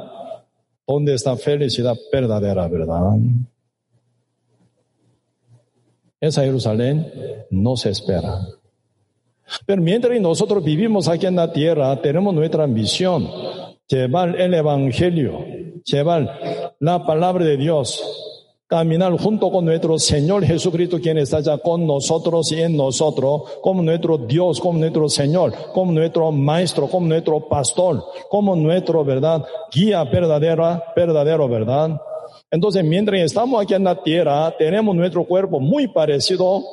donde 0.88 1.14
está 1.14 1.36
felicidad 1.38 1.96
verdadera, 2.12 2.68
¿verdad? 2.68 3.18
Esa 6.20 6.44
Jerusalén 6.44 7.12
no 7.50 7.76
se 7.78 7.90
espera. 7.90 8.40
Pero 9.66 9.82
mientras 9.82 10.20
nosotros 10.20 10.64
vivimos 10.64 11.08
aquí 11.08 11.26
en 11.26 11.36
la 11.36 11.52
tierra, 11.52 12.02
tenemos 12.02 12.34
nuestra 12.34 12.64
ambición, 12.64 13.30
llevar 13.88 14.40
el 14.40 14.54
Evangelio, 14.54 15.46
llevar 15.84 16.74
la 16.80 17.06
palabra 17.06 17.46
de 17.46 17.58
Dios 17.58 18.25
caminar 18.68 19.12
junto 19.18 19.52
con 19.52 19.66
nuestro 19.66 20.00
Señor 20.00 20.44
Jesucristo, 20.44 21.00
quien 21.00 21.18
está 21.18 21.40
ya 21.40 21.58
con 21.58 21.86
nosotros 21.86 22.52
y 22.52 22.62
en 22.62 22.76
nosotros, 22.76 23.44
como 23.62 23.84
nuestro 23.84 24.18
Dios, 24.18 24.60
como 24.60 24.80
nuestro 24.80 25.08
Señor, 25.08 25.54
como 25.74 25.92
nuestro 25.92 26.32
Maestro, 26.32 26.88
como 26.88 27.08
nuestro 27.08 27.48
Pastor, 27.48 28.04
como 28.30 28.56
nuestro, 28.56 29.04
¿verdad? 29.06 29.44
Guía 29.72 30.04
verdadera, 30.04 30.84
verdadero, 30.96 31.48
¿verdad? 31.48 32.02
Entonces, 32.50 32.84
mientras 32.84 33.22
estamos 33.22 33.62
aquí 33.62 33.74
en 33.74 33.84
la 33.84 34.02
tierra, 34.02 34.56
tenemos 34.58 34.96
nuestro 34.96 35.26
cuerpo 35.26 35.60
muy 35.60 35.88
parecido 35.88 36.64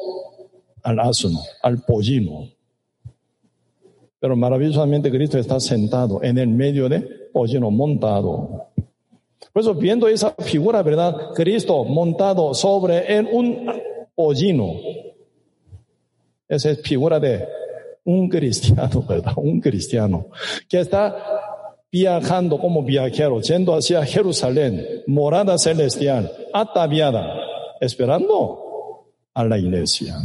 al 0.83 0.99
asno, 0.99 1.41
al 1.63 1.83
pollino. 1.83 2.49
Pero 4.19 4.37
maravillosamente 4.37 5.11
Cristo 5.11 5.39
está 5.39 5.59
sentado 5.59 6.23
en 6.23 6.39
el 6.39 6.49
medio 6.49 6.89
de 6.89 7.01
pollino 7.33 7.71
montado. 7.71 8.69
Por 9.51 9.63
eso, 9.63 9.75
viendo 9.75 10.07
esa 10.09 10.35
figura, 10.39 10.83
¿verdad? 10.83 11.31
Cristo 11.35 11.85
montado 11.85 12.55
sobre 12.55 13.21
un 13.33 13.71
pollino. 14.15 14.75
Esa 16.49 16.71
es 16.71 16.83
figura 16.83 17.19
de 17.19 17.49
un 18.05 18.29
cristiano, 18.29 19.05
¿verdad? 19.09 19.33
Un 19.37 19.61
cristiano 19.61 20.27
que 20.69 20.81
está 20.81 21.17
viajando 21.91 22.59
como 22.59 22.83
viajero, 22.83 23.41
yendo 23.41 23.75
hacia 23.75 24.05
Jerusalén, 24.05 25.03
morada 25.07 25.59
celestial, 25.59 26.33
ataviada, 26.53 27.35
esperando 27.81 29.05
a 29.35 29.45
la 29.45 29.59
iglesia. 29.59 30.17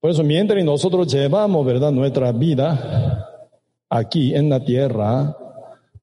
Por 0.00 0.10
eso, 0.10 0.22
mientras 0.22 0.64
nosotros 0.64 1.12
llevamos, 1.12 1.66
¿verdad?, 1.66 1.90
nuestra 1.90 2.32
vida 2.32 3.29
aquí 3.90 4.34
en 4.34 4.48
la 4.48 4.64
tierra 4.64 5.36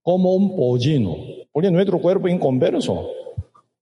como 0.04 0.36
un 0.36 0.56
pollino, 0.56 1.16
porque 1.52 1.72
nuestro 1.72 2.00
cuerpo 2.00 2.28
inconverso. 2.28 3.10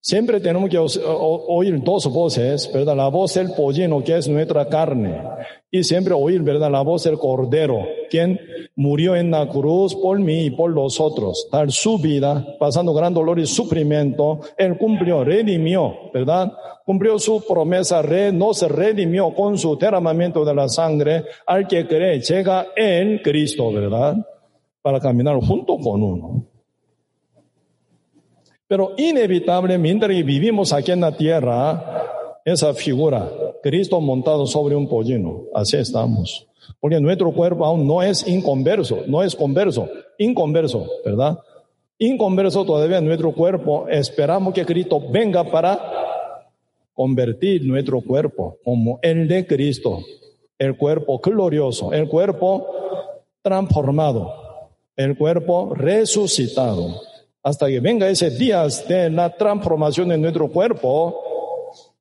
Siempre 0.06 0.40
tenemos 0.40 0.70
que 0.70 0.78
oír 0.78 1.84
dos 1.84 2.06
voces, 2.14 2.72
¿verdad? 2.72 2.96
La 2.96 3.08
voz 3.08 3.34
del 3.34 3.50
pollino, 3.54 4.04
que 4.04 4.16
es 4.16 4.28
nuestra 4.28 4.70
carne, 4.70 5.20
y 5.72 5.84
siempre 5.84 6.14
oír, 6.14 6.44
¿verdad? 6.44 6.70
La 6.70 6.82
voz 6.82 7.06
del 7.06 7.18
cordero, 7.18 7.88
quien 8.12 8.40
murió 8.76 9.16
en 9.16 9.32
la 9.32 9.50
cruz 9.50 9.96
por 9.96 10.20
mí 10.20 10.44
y 10.44 10.50
por 10.52 10.70
los 10.70 11.00
otros, 11.00 11.50
dar 11.52 11.72
su 11.72 11.98
vida, 11.98 12.46
pasando 12.60 12.94
gran 12.94 13.16
dolor 13.16 13.40
y 13.40 13.48
sufrimiento, 13.48 14.42
él 14.60 14.78
cumplió, 14.78 15.24
redimió, 15.24 15.96
¿verdad? 16.14 16.54
Cumplió 16.86 17.18
su 17.18 17.44
promesa, 17.44 18.04
re, 18.04 18.32
no 18.32 18.54
se 18.54 18.68
redimió 18.68 19.34
con 19.34 19.58
su 19.58 19.76
derramamiento 19.76 20.46
de 20.46 20.54
la 20.54 20.70
sangre, 20.70 21.24
al 21.48 21.68
que 21.68 21.88
cree, 21.88 22.22
llega 22.22 22.68
en 22.76 23.24
Cristo, 23.24 23.72
¿verdad? 23.72 24.18
Para 24.84 25.00
caminar 25.00 25.40
junto 25.42 25.80
con 25.80 26.04
uno. 26.04 26.45
Pero 28.68 28.94
inevitablemente 28.98 30.08
vivimos 30.08 30.74
aquí 30.74 30.92
en 30.92 31.02
la 31.02 31.16
tierra, 31.16 32.04
esa 32.44 32.74
figura, 32.74 33.32
Cristo 33.62 34.02
montado 34.02 34.48
sobre 34.48 34.76
un 34.76 34.88
pollino, 34.88 35.44
así 35.54 35.78
estamos. 35.78 36.48
Porque 36.80 37.00
nuestro 37.00 37.32
cuerpo 37.32 37.64
aún 37.64 37.88
no 37.88 38.02
es 38.02 38.28
inconverso, 38.28 39.04
no 39.08 39.22
es 39.22 39.36
converso, 39.36 39.88
inconverso, 40.18 40.88
¿verdad? 41.04 41.38
Inconverso 42.00 42.66
todavía 42.66 43.00
nuestro 43.02 43.34
cuerpo, 43.34 43.88
esperamos 43.88 44.54
que 44.54 44.66
Cristo 44.66 45.02
venga 45.12 45.44
para 45.44 45.80
convertir 46.94 47.64
nuestro 47.66 48.02
cuerpo 48.02 48.58
como 48.64 49.00
el 49.04 49.28
de 49.28 49.46
Cristo, 49.46 50.00
el 50.58 50.76
cuerpo 50.76 51.20
glorioso, 51.20 51.94
el 51.94 52.08
cuerpo 52.08 52.68
transformado, 53.44 54.34
el 54.96 55.16
cuerpo 55.18 55.74
resucitado 55.76 56.96
hasta 57.46 57.68
que 57.68 57.80
venga 57.80 58.10
ese 58.10 58.32
día 58.32 58.66
de 58.88 59.12
la 59.12 59.30
transformación 59.30 60.10
de 60.10 60.18
nuestro 60.18 60.50
cuerpo, 60.50 61.16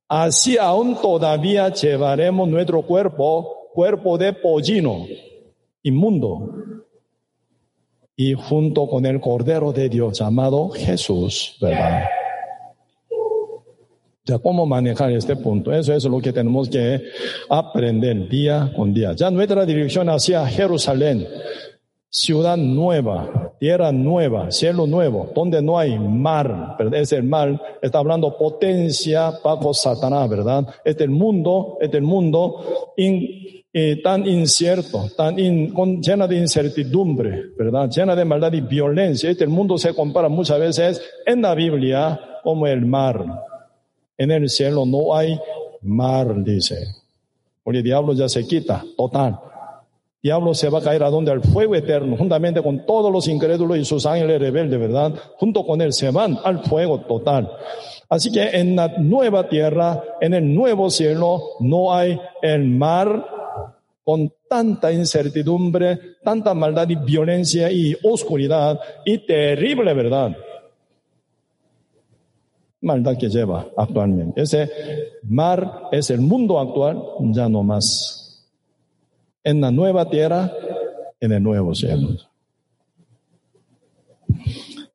así 0.09 0.57
aún 0.57 0.96
todavía 1.02 1.68
llevaremos 1.68 2.48
nuestro 2.48 2.80
cuerpo, 2.80 3.68
cuerpo 3.74 4.16
de 4.16 4.33
pollino, 4.33 5.07
inmundo, 5.83 6.48
y 8.16 8.33
junto 8.33 8.88
con 8.88 9.04
el 9.04 9.20
Cordero 9.20 9.70
de 9.70 9.90
Dios 9.90 10.18
llamado 10.18 10.70
Jesús, 10.70 11.59
¿verdad? 11.61 12.04
Ya, 14.24 14.38
¿cómo 14.38 14.64
manejar 14.64 15.12
este 15.12 15.37
punto? 15.37 15.74
Eso 15.74 15.92
es 15.92 16.04
lo 16.04 16.22
que 16.22 16.33
tenemos 16.33 16.70
que 16.70 17.02
aprender 17.50 18.30
día 18.30 18.72
con 18.74 18.94
día. 18.94 19.12
Ya 19.12 19.30
nuestra 19.30 19.66
dirección 19.66 20.09
hacia 20.09 20.46
Jerusalén, 20.46 21.28
ciudad 22.14 22.57
nueva, 22.57 23.53
tierra 23.59 23.90
nueva, 23.90 24.53
cielo 24.53 24.87
nuevo, 24.87 25.33
donde 25.35 25.61
no 25.61 25.77
hay 25.77 25.98
mar, 25.98 26.77
es 26.92 27.11
el 27.11 27.24
mar, 27.24 27.61
está 27.83 27.98
hablando 27.98 28.38
potencia 28.38 29.33
bajo 29.42 29.74
Satanás, 29.74 30.31
¿verdad? 30.31 30.64
Es 30.85 30.96
el 31.00 31.11
mundo, 31.11 31.77
es 31.81 31.92
el 31.92 32.03
mundo 32.03 32.94
eh, 32.96 34.00
tan 34.00 34.29
incierto, 34.29 35.11
tan 35.16 35.35
con, 35.70 36.00
llena 36.00 36.29
de 36.29 36.38
incertidumbre, 36.38 37.46
¿verdad? 37.59 37.90
Llena 37.90 38.14
de 38.14 38.24
maldad 38.24 38.53
y 38.53 38.61
violencia. 38.61 39.29
Este 39.29 39.48
mundo 39.48 39.77
se 39.77 39.92
compara 39.92 40.29
muchas 40.29 40.61
veces 40.61 41.03
en 41.27 41.42
la 41.42 41.53
Biblia 41.57 42.20
como 42.44 42.68
el 42.68 42.87
mar. 42.87 43.24
En 44.16 44.31
el 44.31 44.48
cielo 44.48 44.87
no 44.87 45.16
hay 45.16 45.37
mar, 45.83 46.44
dice. 46.44 46.77
Porque 47.64 47.79
el 47.79 47.85
diablo 47.85 48.12
ya 48.12 48.29
se 48.29 48.46
quita, 48.46 48.85
total 48.96 49.37
diablo 50.24 50.54
se 50.54 50.70
va 50.70 50.78
a 50.78 50.82
caer 50.82 51.02
a 51.02 51.10
donde 51.10 51.30
al 51.30 51.42
fuego 51.42 51.74
eterno, 51.74 52.16
juntamente 52.16 52.62
con 52.62 52.87
todos 52.87 53.12
los 53.12 53.28
incrédulos 53.28 53.76
y 53.76 53.84
sus 53.84 54.06
ángeles 54.06 54.40
rebeldes, 54.40 54.80
¿verdad? 54.80 55.12
Junto 55.37 55.66
con 55.66 55.82
él 55.82 55.92
se 55.92 56.10
van 56.10 56.38
al 56.42 56.64
fuego 56.64 57.02
total. 57.02 57.52
Así 58.08 58.32
que 58.32 58.42
en 58.42 58.74
la 58.74 58.88
nueva 58.96 59.50
tierra, 59.50 60.02
en 60.22 60.32
el 60.32 60.54
nuevo 60.54 60.88
cielo, 60.88 61.42
no 61.60 61.92
hay 61.92 62.18
el 62.40 62.64
mar 62.64 63.22
con 64.02 64.32
tanta 64.48 64.90
incertidumbre, 64.90 65.98
tanta 66.24 66.54
maldad 66.54 66.88
y 66.88 66.94
violencia 66.96 67.70
y 67.70 67.94
oscuridad 68.02 68.80
y 69.04 69.26
terrible, 69.26 69.92
¿verdad? 69.92 70.34
Maldad 72.80 73.18
que 73.18 73.28
lleva 73.28 73.66
actualmente. 73.76 74.40
Ese 74.40 74.70
mar 75.24 75.90
es 75.92 76.08
el 76.08 76.22
mundo 76.22 76.58
actual, 76.58 77.02
ya 77.30 77.46
no 77.46 77.62
más 77.62 78.23
en 79.44 79.61
la 79.61 79.70
nueva 79.70 80.09
tierra, 80.09 80.50
en 81.20 81.33
el 81.33 81.42
nuevo 81.42 81.74
cielo. 81.74 82.09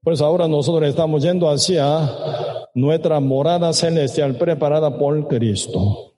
Pues 0.03 0.21
ahora 0.21 0.47
nosotros 0.47 0.89
estamos 0.89 1.21
yendo 1.23 1.47
hacia 1.49 2.09
nuestra 2.73 3.19
morada 3.19 3.71
celestial 3.73 4.35
preparada 4.35 4.97
por 4.97 5.27
Cristo. 5.27 6.13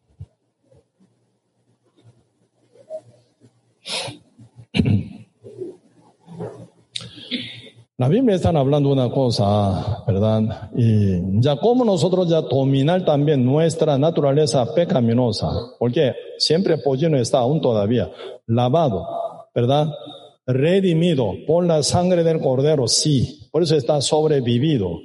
La 8.02 8.08
Biblia 8.08 8.36
está 8.36 8.50
hablando 8.50 8.90
una 8.90 9.12
cosa, 9.12 10.04
¿verdad? 10.08 10.72
Y 10.76 11.40
ya 11.40 11.56
como 11.58 11.86
nosotros 11.86 12.28
ya 12.28 12.42
dominar 12.42 13.06
también 13.06 13.46
nuestra 13.46 13.96
naturaleza 13.96 14.74
pecaminosa, 14.74 15.48
porque 15.78 16.14
siempre 16.40 16.80
pollino 16.80 17.16
está 17.16 17.38
aún 17.38 17.62
todavía 17.62 18.10
lavado, 18.48 19.06
¿verdad? 19.54 19.88
Redimido 20.48 21.32
por 21.46 21.64
la 21.64 21.84
sangre 21.84 22.24
del 22.24 22.40
cordero, 22.40 22.88
sí, 22.88 23.48
por 23.52 23.62
eso 23.62 23.76
está 23.76 24.02
sobrevivido, 24.02 24.98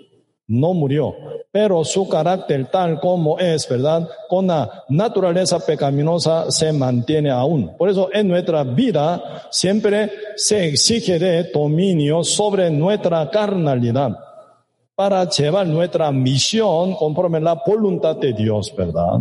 no 0.49 0.75
murió, 0.75 1.15
pero 1.51 1.85
su 1.85 2.09
carácter 2.09 2.67
tal 2.71 3.01
como 3.01 3.39
es, 3.39 3.69
¿verdad? 3.69 4.09
Con 4.29 4.47
la 4.47 4.85
naturaleza 4.89 5.59
pecaminosa 5.59 6.51
se 6.51 6.73
mantiene 6.73 7.31
aún. 7.31 7.77
Por 7.77 7.89
eso 7.89 8.09
en 8.13 8.29
nuestra 8.29 8.63
vida 8.63 9.49
siempre 9.51 10.11
se 10.37 10.69
exige 10.69 11.19
de 11.19 11.45
dominio 11.45 12.23
sobre 12.23 12.71
nuestra 12.71 13.29
carnalidad 13.31 14.17
para 14.95 15.29
llevar 15.29 15.67
nuestra 15.67 16.11
misión 16.13 16.95
conforme 16.95 17.41
la 17.41 17.61
voluntad 17.67 18.17
de 18.17 18.33
Dios, 18.33 18.73
¿verdad? 18.77 19.21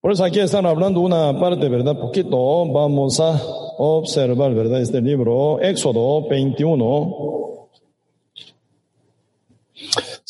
Por 0.00 0.12
eso 0.12 0.24
aquí 0.24 0.40
están 0.40 0.66
hablando 0.66 1.00
una 1.00 1.38
parte, 1.38 1.68
¿verdad? 1.68 1.98
Poquito, 1.98 2.66
vamos 2.66 3.20
a 3.20 3.40
observar, 3.78 4.54
¿verdad? 4.54 4.80
Este 4.80 5.00
libro, 5.00 5.60
Éxodo 5.60 6.28
21. 6.28 7.43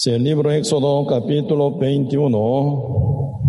Si 0.04 0.10
el 0.10 0.22
libro 0.22 0.52
Éxodo 0.52 1.06
capítulo 1.06 1.78
21, 1.78 3.40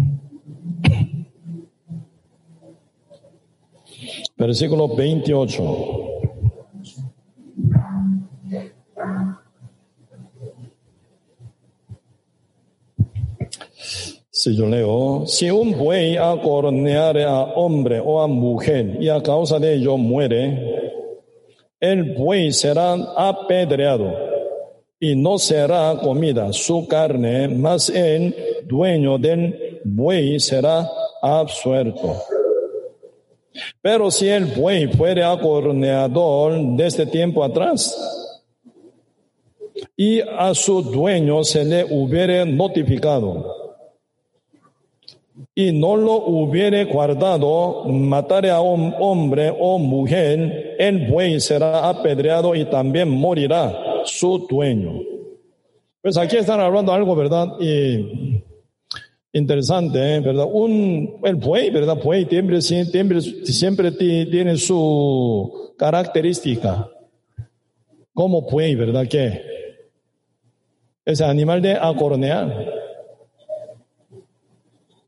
versículo 4.38 4.96
28. 4.96 5.64
Si 14.30 14.56
yo 14.56 14.68
leo, 14.68 15.28
si 15.28 15.52
un 15.52 15.78
buey 15.78 16.16
acorneare 16.16 17.26
a 17.26 17.42
hombre 17.42 18.00
o 18.00 18.22
a 18.22 18.28
mujer 18.28 18.96
y 19.02 19.10
a 19.10 19.22
causa 19.22 19.60
de 19.60 19.74
ello 19.74 19.98
muere, 19.98 21.04
el 21.82 22.16
buey 22.16 22.54
será 22.54 22.94
apedreado 22.94 24.35
y 25.00 25.16
no 25.16 25.38
será 25.38 25.98
comida 26.02 26.54
su 26.54 26.88
carne, 26.88 27.48
mas 27.50 27.90
el 27.90 28.36
dueño 28.66 29.18
del 29.18 29.82
buey 29.84 30.40
será 30.40 30.90
absuelto. 31.22 32.22
Pero 33.82 34.12
si 34.12 34.28
el 34.28 34.46
buey 34.46 34.88
fuere 34.88 35.24
acorneador 35.24 36.76
desde 36.76 37.06
tiempo 37.06 37.44
atrás 37.44 37.96
y 39.96 40.22
a 40.22 40.54
su 40.54 40.82
dueño 40.82 41.44
se 41.44 41.64
le 41.64 41.86
hubiere 41.86 42.46
notificado 42.46 43.54
y 45.54 45.72
no 45.72 45.96
lo 45.96 46.16
hubiere 46.26 46.86
guardado, 46.86 47.86
matare 47.86 48.52
a 48.52 48.60
un 48.60 48.94
hombre 49.00 49.54
o 49.58 49.78
mujer, 49.80 50.76
el 50.80 51.10
buey 51.10 51.40
será 51.40 51.88
apedreado 51.88 52.56
y 52.56 52.66
también 52.66 53.10
morirá 53.10 53.85
su 54.06 54.48
dueño. 54.50 55.02
Pues 56.02 56.18
aquí 56.18 56.38
están 56.38 56.60
hablando 56.60 56.94
algo, 56.94 57.16
¿verdad? 57.16 57.48
Y 57.60 58.44
interesante, 59.34 60.16
¿eh? 60.16 60.20
¿verdad? 60.20 60.46
Un, 60.52 61.20
el 61.24 61.36
buey, 61.36 61.70
¿verdad? 61.70 61.98
Buey 62.02 62.26
siempre, 62.62 63.22
siempre, 63.22 63.92
tiene 63.92 64.58
su 64.58 65.74
característica. 65.78 66.90
Como 68.14 68.42
buey, 68.44 68.76
¿verdad? 68.76 69.08
Que 69.08 69.42
ese 71.04 71.26
animal 71.26 71.62
de 71.62 71.74
acornear. 71.74 72.76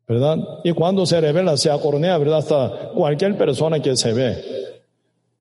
¿verdad? 0.07 0.37
Y 0.63 0.71
cuando 0.71 1.05
se 1.05 1.19
revela, 1.19 1.57
se 1.57 1.69
acornea, 1.69 2.17
¿verdad? 2.17 2.37
Hasta 2.37 2.91
cualquier 2.95 3.37
persona 3.37 3.81
que 3.81 3.95
se 3.97 4.13
ve. 4.13 4.37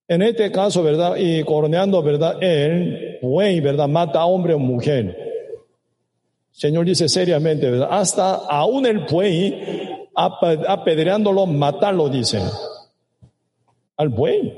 En 0.08 0.22
este 0.22 0.50
caso, 0.50 0.82
¿verdad? 0.82 1.16
Y 1.16 1.44
corneando, 1.44 2.02
¿verdad? 2.02 2.42
El 2.42 3.05
buey, 3.22 3.60
¿verdad? 3.60 3.88
Mata 3.88 4.20
a 4.20 4.26
hombre 4.26 4.54
o 4.54 4.58
mujer. 4.58 5.16
Señor 6.50 6.86
dice 6.86 7.08
seriamente, 7.08 7.70
¿verdad? 7.70 7.88
Hasta 7.90 8.34
aún 8.34 8.86
el 8.86 9.00
buey, 9.00 9.62
apedreándolo, 10.14 11.46
matarlo, 11.46 12.08
dice. 12.08 12.40
Al 13.96 14.08
buey. 14.08 14.54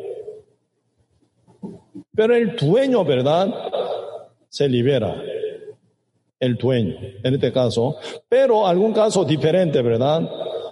Pero 2.15 2.35
el 2.35 2.57
dueño, 2.57 3.05
¿verdad? 3.05 3.53
Se 4.49 4.69
libera 4.69 5.23
el 6.41 6.55
dueño, 6.55 6.97
en 7.23 7.35
este 7.35 7.53
caso, 7.53 7.97
pero 8.29 8.67
algún 8.67 8.93
caso 8.93 9.25
diferente, 9.25 9.83
¿verdad? 9.83 10.23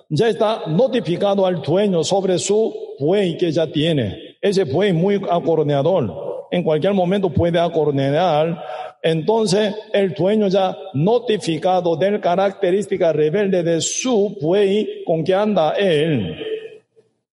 Ya 0.08 0.28
está 0.28 0.62
notificado 0.68 1.44
al 1.44 1.60
dueño 1.60 2.04
sobre 2.04 2.38
su 2.38 2.72
buey 3.00 3.36
que 3.36 3.50
ya 3.50 3.66
tiene. 3.66 4.36
Ese 4.40 4.64
buey 4.64 4.92
muy 4.92 5.20
acorneador. 5.28 6.25
En 6.50 6.62
cualquier 6.62 6.94
momento 6.94 7.30
puede 7.30 7.58
acornear. 7.58 8.62
Entonces, 9.02 9.74
el 9.92 10.14
dueño 10.14 10.48
ya 10.48 10.76
notificado 10.94 11.96
de 11.96 12.12
la 12.12 12.20
característica 12.20 13.12
rebelde 13.12 13.62
de 13.62 13.80
su 13.80 14.36
buey 14.40 15.04
con 15.04 15.22
que 15.22 15.34
anda 15.34 15.72
él, 15.72 16.36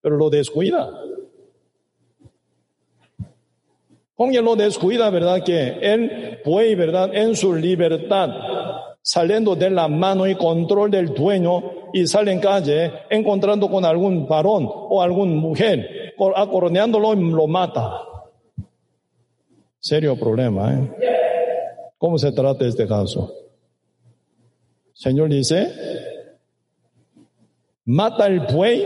pero 0.01 0.17
lo 0.17 0.29
descuida. 0.29 0.89
Con 4.15 4.31
que 4.31 4.41
lo 4.41 4.55
descuida, 4.55 5.09
¿verdad? 5.09 5.43
Que 5.43 5.79
él 5.81 6.39
puede, 6.43 6.75
¿verdad? 6.75 7.09
En 7.13 7.35
su 7.35 7.55
libertad, 7.55 8.29
saliendo 9.01 9.55
de 9.55 9.71
la 9.71 9.87
mano 9.87 10.27
y 10.27 10.35
control 10.35 10.91
del 10.91 11.13
dueño 11.13 11.89
y 11.93 12.05
sale 12.05 12.31
en 12.31 12.39
calle 12.39 12.91
encontrando 13.09 13.69
con 13.69 13.83
algún 13.83 14.27
varón 14.27 14.69
o 14.69 15.01
alguna 15.01 15.33
mujer, 15.33 16.13
acoroneándolo 16.35 17.13
y 17.13 17.31
lo 17.31 17.47
mata. 17.47 18.12
Serio 19.83 20.15
problema, 20.15 20.73
¿eh? 20.75 20.91
¿Cómo 21.97 22.17
se 22.17 22.31
trata 22.31 22.65
este 22.65 22.87
caso? 22.87 23.35
Señor 24.93 25.27
dice, 25.27 25.69
mata 27.83 28.23
al 28.23 28.47
buey 28.47 28.85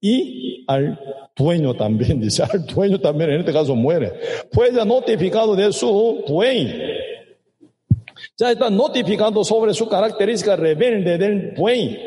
y 0.00 0.64
al 0.68 0.96
dueño 1.34 1.74
también, 1.74 2.20
dice, 2.20 2.44
al 2.44 2.64
dueño 2.66 3.00
también 3.00 3.30
en 3.30 3.40
este 3.40 3.52
caso 3.52 3.74
muere. 3.74 4.12
Pues 4.52 4.72
ya 4.72 4.84
notificado 4.84 5.56
de 5.56 5.72
su 5.72 6.22
buey. 6.28 6.72
Ya 8.38 8.52
está 8.52 8.70
notificando 8.70 9.42
sobre 9.42 9.74
su 9.74 9.88
característica 9.88 10.54
rebelde 10.54 11.18
del 11.18 11.52
buey, 11.56 11.98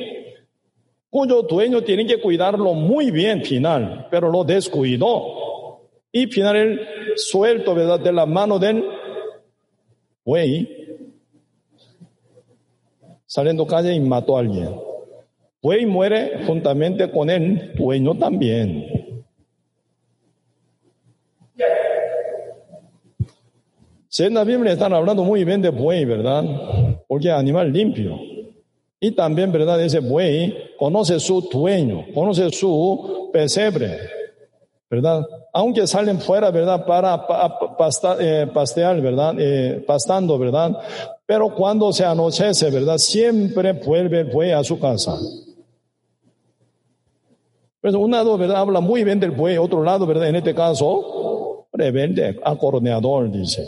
cuyo 1.10 1.42
dueño 1.42 1.82
tiene 1.82 2.06
que 2.06 2.22
cuidarlo 2.22 2.76
muy 2.76 3.12
bien 3.12 3.44
final, 3.44 4.08
pero 4.10 4.30
lo 4.30 4.46
descuidó. 4.46 5.53
Y 6.16 6.28
final 6.28 6.56
el 6.56 6.82
suelto, 7.16 7.74
¿verdad? 7.74 8.00
De 8.00 8.14
la 8.14 8.28
mano 8.28 8.60
del 8.60 8.86
buey, 10.24 10.70
saliendo 13.26 13.66
calle 13.66 13.96
y 13.96 14.00
mató 14.00 14.38
a 14.38 14.42
alguien. 14.42 14.70
Buey 15.60 15.88
muere 15.88 16.46
juntamente 16.46 17.10
con 17.10 17.32
el 17.32 17.74
dueño 17.74 18.16
también. 18.16 18.86
Si 24.08 24.24
en 24.24 24.36
la 24.36 24.44
Biblia 24.44 24.74
están 24.74 24.94
hablando 24.94 25.24
muy 25.24 25.44
bien 25.44 25.64
de 25.64 25.70
buey, 25.70 26.06
¿verdad? 26.06 26.44
Porque 27.08 27.30
es 27.30 27.34
animal 27.34 27.74
limpio. 27.74 28.20
Y 29.00 29.12
también, 29.14 29.52
¿verdad? 29.52 29.82
Ese 29.82 30.00
buey 30.00 30.56
conoce 30.78 31.20
su 31.20 31.42
dueño, 31.42 32.06
conoce 32.14 32.52
su 32.52 33.32
pesebre, 33.34 33.98
¿verdad? 34.94 35.26
Aunque 35.52 35.88
salen 35.88 36.22
fuera, 36.22 36.52
¿verdad? 36.52 36.86
Para 36.86 37.26
eh, 38.20 38.48
pastear, 38.54 39.02
¿verdad? 39.02 39.34
Eh, 39.40 39.84
pastando, 39.88 40.38
¿verdad? 40.38 40.78
Pero 41.26 41.56
cuando 41.56 41.92
se 41.92 42.06
anochece, 42.06 42.70
¿verdad? 42.70 43.00
Siempre 43.00 43.74
vuelve 43.74 44.20
el 44.20 44.28
buey 44.28 44.52
a 44.52 44.64
su 44.64 44.80
casa. 44.80 45.18
Pero 47.82 48.00
un 48.02 48.12
lado, 48.12 48.38
¿verdad? 48.38 48.58
Habla 48.58 48.82
muy 48.82 49.04
bien 49.04 49.20
del 49.20 49.32
buey, 49.32 49.58
otro 49.58 49.84
lado, 49.84 50.06
¿verdad? 50.06 50.28
En 50.28 50.36
este 50.36 50.54
caso, 50.54 51.66
rebelde, 51.74 52.40
acorneador, 52.44 53.32
dice. 53.32 53.68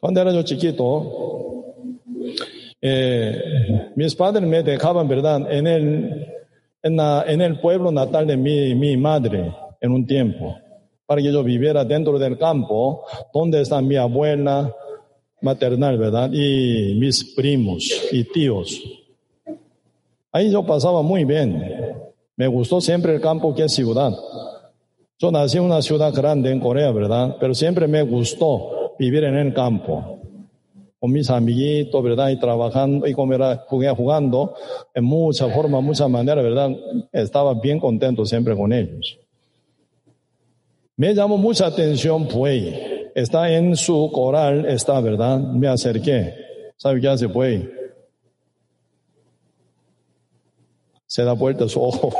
Cuando 0.00 0.22
era 0.22 0.32
yo 0.32 0.42
chiquito, 0.42 1.74
eh, 2.80 3.90
mis 3.94 4.14
padres 4.14 4.48
me 4.48 4.62
dejaban, 4.62 5.06
¿verdad?, 5.06 5.52
en 5.52 5.66
el, 5.66 6.35
en, 6.82 6.98
en 7.00 7.40
el 7.40 7.60
pueblo 7.60 7.90
natal 7.90 8.26
de 8.26 8.36
mi, 8.36 8.74
mi 8.74 8.96
madre 8.96 9.52
en 9.80 9.92
un 9.92 10.06
tiempo, 10.06 10.56
para 11.06 11.22
que 11.22 11.32
yo 11.32 11.42
viviera 11.42 11.84
dentro 11.84 12.18
del 12.18 12.38
campo, 12.38 13.04
donde 13.32 13.60
está 13.60 13.80
mi 13.80 13.96
abuela 13.96 14.74
maternal, 15.40 15.98
¿verdad?, 15.98 16.30
y 16.32 16.94
mis 16.98 17.34
primos 17.34 18.08
y 18.10 18.24
tíos. 18.24 18.82
Ahí 20.32 20.50
yo 20.50 20.64
pasaba 20.66 21.02
muy 21.02 21.24
bien. 21.24 21.62
Me 22.36 22.46
gustó 22.46 22.80
siempre 22.80 23.14
el 23.14 23.20
campo 23.20 23.54
que 23.54 23.64
es 23.64 23.72
ciudad. 23.72 24.12
Yo 25.18 25.30
nací 25.30 25.56
en 25.56 25.64
una 25.64 25.80
ciudad 25.80 26.12
grande 26.12 26.50
en 26.50 26.60
Corea, 26.60 26.90
¿verdad? 26.90 27.36
Pero 27.40 27.54
siempre 27.54 27.88
me 27.88 28.02
gustó 28.02 28.94
vivir 28.98 29.24
en 29.24 29.36
el 29.36 29.54
campo. 29.54 30.15
Con 30.98 31.12
mis 31.12 31.28
amiguitos, 31.28 32.02
¿verdad? 32.02 32.30
Y 32.30 32.38
trabajando 32.38 33.06
y 33.06 33.12
jugando 33.12 34.54
en 34.94 35.04
muchas 35.04 35.52
formas, 35.54 35.82
muchas 35.82 36.08
maneras, 36.08 36.42
¿verdad? 36.42 36.70
Estaba 37.12 37.54
bien 37.54 37.78
contento 37.78 38.24
siempre 38.24 38.56
con 38.56 38.72
ellos. 38.72 39.18
Me 40.96 41.14
llamó 41.14 41.36
mucha 41.36 41.66
atención, 41.66 42.26
pues, 42.26 42.74
está 43.14 43.50
en 43.50 43.76
su 43.76 44.10
coral, 44.10 44.64
está, 44.66 44.98
¿verdad? 45.00 45.38
Me 45.38 45.68
acerqué. 45.68 46.34
¿Sabe 46.76 47.00
qué 47.00 47.08
hace, 47.08 47.28
pues? 47.28 47.62
Se 51.06 51.22
da 51.22 51.32
vuelta 51.32 51.68
su 51.68 51.82
ojo. 51.82 52.12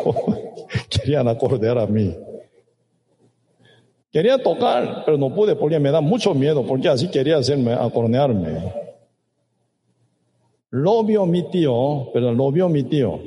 Querían 0.91 1.27
acordar 1.29 1.79
a 1.79 1.87
mí. 1.87 2.15
Quería 4.17 4.43
tocar, 4.43 5.03
pero 5.05 5.19
no 5.19 5.29
pude 5.35 5.57
porque 5.57 5.79
me 5.79 5.91
da 5.91 6.01
mucho 6.01 6.33
miedo, 6.33 6.65
porque 6.65 6.89
así 6.89 7.09
quería 7.09 7.37
hacerme, 7.37 7.75
acornearme. 7.75 8.73
Lo 10.71 11.05
vio 11.05 11.27
mi 11.27 11.43
tío, 11.51 12.09
pero 12.15 12.33
lo 12.33 12.51
vio 12.51 12.67
mi 12.71 12.85
tío. 12.85 13.21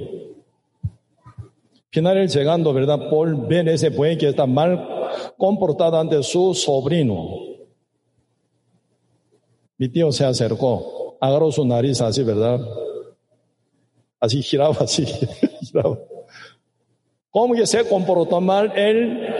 Final 1.92 2.28
llegando, 2.28 2.74
¿verdad? 2.74 3.08
Por 3.08 3.48
ver 3.48 3.70
ese 3.70 3.90
buey 3.90 4.18
que 4.18 4.30
está 4.30 4.48
mal 4.48 4.84
comportado 5.38 6.00
ante 6.00 6.24
su 6.24 6.56
sobrino. 6.56 7.36
Mi 9.78 9.90
tío 9.90 10.12
se 10.12 10.26
acercó, 10.26 11.18
agarró 11.22 11.52
su 11.52 11.64
nariz 11.68 12.02
así, 12.02 12.24
¿verdad? 12.24 12.62
Así 14.20 14.42
giraba, 14.42 14.76
así, 14.80 15.06
giraba. 15.06 16.00
¿Cómo 17.30 17.54
que 17.54 17.68
se 17.68 17.88
comportó 17.88 18.42
mal 18.42 18.74
él? 18.76 19.39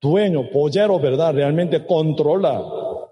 Dueño, 0.00 0.50
pollero, 0.50 0.98
¿verdad? 0.98 1.34
Realmente 1.34 1.84
controla 1.84 2.64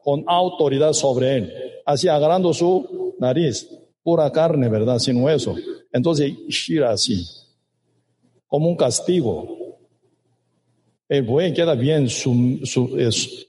con 0.02 0.24
autoridad 0.26 0.92
sobre 0.92 1.36
él. 1.36 1.52
Así 1.84 2.08
agarrando 2.08 2.52
su 2.52 3.14
nariz, 3.18 3.68
pura 4.02 4.30
carne, 4.30 4.68
¿verdad? 4.68 4.98
Sin 4.98 5.22
hueso. 5.22 5.56
Entonces 5.92 6.32
gira 6.48 6.90
así, 6.90 7.26
como 8.46 8.68
un 8.68 8.76
castigo. 8.76 9.56
El 11.08 11.22
buey 11.22 11.52
queda 11.54 11.74
bien, 11.74 12.08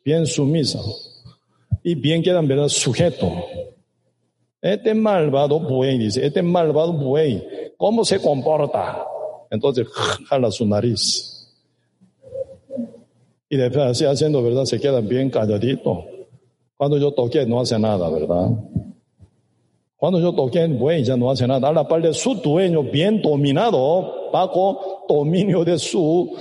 bien 0.05 0.25
sumiso 0.27 0.95
y 1.83 1.95
bien 1.95 2.21
queda, 2.21 2.41
¿verdad? 2.41 2.67
Sujeto. 2.67 3.45
Este 4.61 4.93
malvado 4.93 5.59
buey, 5.59 5.97
dice, 5.97 6.25
este 6.25 6.41
malvado 6.41 6.93
buey, 6.93 7.43
¿cómo 7.77 8.03
se 8.03 8.19
comporta? 8.19 9.05
Entonces 9.49 9.87
jala 10.27 10.51
su 10.51 10.65
nariz. 10.65 11.36
Y 13.49 13.57
después 13.57 13.85
así 13.85 14.05
haciendo, 14.05 14.43
¿verdad? 14.43 14.65
Se 14.65 14.79
quedan 14.79 15.07
bien 15.07 15.29
calladitos. 15.29 15.99
Cuando 16.75 16.97
yo 16.97 17.11
toqué, 17.11 17.45
no 17.45 17.59
hace 17.59 17.79
nada, 17.79 18.09
¿verdad? 18.09 18.51
Cuando 19.95 20.19
yo 20.19 20.33
toqué, 20.33 20.67
buey, 20.67 21.03
ya 21.03 21.17
no 21.17 21.31
hace 21.31 21.47
nada. 21.47 21.69
A 21.69 21.73
la 21.73 21.87
par 21.87 22.01
de 22.01 22.13
su 22.13 22.35
dueño 22.35 22.83
bien 22.83 23.21
dominado, 23.21 24.29
bajo 24.31 25.05
dominio 25.09 25.63
de 25.63 25.79
su 25.79 26.35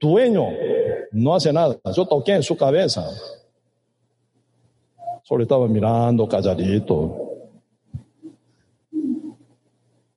dueño, 0.00 0.48
no 1.12 1.34
hace 1.34 1.52
nada. 1.52 1.78
Yo 1.94 2.06
toqué 2.06 2.32
en 2.32 2.42
su 2.42 2.56
cabeza. 2.56 3.06
Solo 5.22 5.42
estaba 5.42 5.68
mirando 5.68 6.26
calladito. 6.26 7.20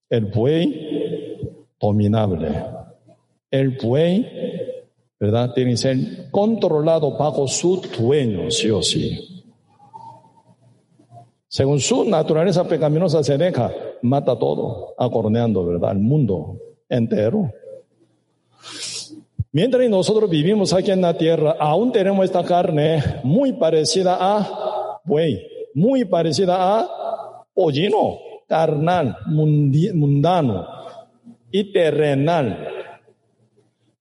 El 0.10 0.26
buey 0.26 1.68
dominable. 1.80 2.48
El 3.52 3.78
buey, 3.78 4.26
¿verdad? 5.20 5.54
Que 5.54 5.78
ser 5.78 6.30
controlado 6.32 7.18
bajo 7.18 7.48
su 7.48 7.82
dueño, 7.98 8.52
sí 8.52 8.70
o 8.70 8.82
sí. 8.82 9.44
Según 11.48 11.80
su 11.80 12.04
naturaleza 12.04 12.68
pecaminosa 12.68 13.24
se 13.24 13.38
deja, 13.38 13.72
mata 14.02 14.38
todo, 14.38 14.94
acorneando, 14.98 15.66
¿verdad? 15.66 15.94
El 15.94 16.00
mundo 16.00 16.58
entero. 16.90 17.52
Mientras 19.52 19.90
nosotros 19.90 20.30
vivimos 20.30 20.74
aquí 20.74 20.92
en 20.92 21.02
la 21.02 21.18
tierra, 21.18 21.56
aún 21.58 21.92
tenemos 21.92 22.26
esta 22.26 22.44
carne 22.44 23.02
muy 23.24 23.54
parecida 23.54 24.18
a 24.20 25.00
buey, 25.04 25.42
muy 25.74 26.06
parecida 26.06 26.58
a 26.60 27.46
pollino, 27.54 28.20
carnal, 28.48 29.18
mundano 29.26 30.68
y 31.50 31.72
terrenal. 31.72 32.77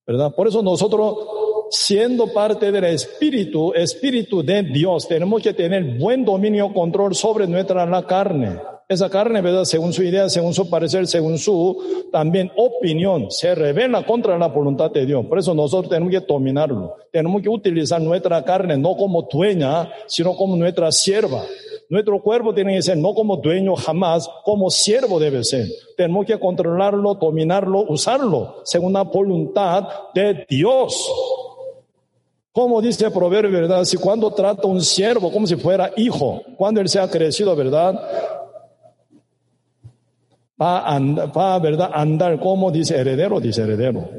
¿Verdad? 0.07 0.33
Por 0.33 0.47
eso 0.47 0.63
nosotros 0.63 1.17
siendo 1.69 2.31
parte 2.33 2.71
del 2.71 2.85
Espíritu, 2.85 3.73
Espíritu 3.73 4.41
de 4.41 4.63
Dios, 4.63 5.07
tenemos 5.07 5.41
que 5.41 5.53
tener 5.53 5.97
buen 5.97 6.23
dominio, 6.23 6.73
control 6.73 7.13
sobre 7.13 7.45
nuestra 7.45 7.85
la 7.85 8.05
carne. 8.07 8.57
Esa 8.89 9.09
carne, 9.09 9.41
¿verdad? 9.41 9.65
Según 9.65 9.91
su 9.91 10.01
idea, 10.01 10.29
según 10.29 10.53
su 10.53 10.69
parecer, 10.69 11.07
según 11.07 11.37
su 11.37 12.07
también 12.09 12.49
opinión, 12.55 13.29
se 13.29 13.53
revela 13.53 14.05
contra 14.05 14.37
la 14.37 14.47
voluntad 14.47 14.91
de 14.91 15.05
Dios. 15.05 15.25
Por 15.25 15.39
eso 15.39 15.53
nosotros 15.53 15.89
tenemos 15.89 16.11
que 16.11 16.25
dominarlo. 16.25 16.95
Tenemos 17.11 17.41
que 17.41 17.49
utilizar 17.49 18.01
nuestra 18.01 18.45
carne 18.45 18.77
no 18.77 18.95
como 18.95 19.27
dueña, 19.29 19.91
sino 20.05 20.37
como 20.37 20.55
nuestra 20.55 20.89
sierva. 20.93 21.43
Nuestro 21.89 22.21
cuerpo 22.21 22.53
tiene 22.53 22.75
que 22.75 22.81
ser 22.81 22.97
no 22.97 23.13
como 23.13 23.37
dueño 23.37 23.75
jamás, 23.75 24.29
como 24.43 24.69
siervo 24.69 25.19
debe 25.19 25.43
ser. 25.43 25.67
Tenemos 25.95 26.25
que 26.25 26.37
controlarlo, 26.37 27.15
dominarlo, 27.15 27.85
usarlo 27.87 28.61
según 28.65 28.93
la 28.93 29.03
voluntad 29.03 29.87
de 30.13 30.45
Dios. 30.49 31.09
Como 32.51 32.81
dice 32.81 33.05
el 33.05 33.13
proverbio, 33.13 33.51
¿verdad? 33.51 33.85
Si 33.85 33.95
cuando 33.97 34.31
trata 34.31 34.67
un 34.67 34.81
siervo 34.81 35.31
como 35.31 35.47
si 35.47 35.55
fuera 35.55 35.91
hijo, 35.95 36.41
cuando 36.57 36.81
él 36.81 36.89
se 36.89 36.99
ha 36.99 37.09
crecido, 37.09 37.55
¿verdad? 37.55 37.93
Va 40.59 40.79
a, 40.79 40.95
andar, 40.95 41.37
va 41.37 41.59
¿verdad? 41.59 41.91
andar 41.93 42.39
como 42.39 42.69
dice 42.71 42.97
heredero, 42.97 43.39
dice 43.39 43.61
heredero. 43.61 44.09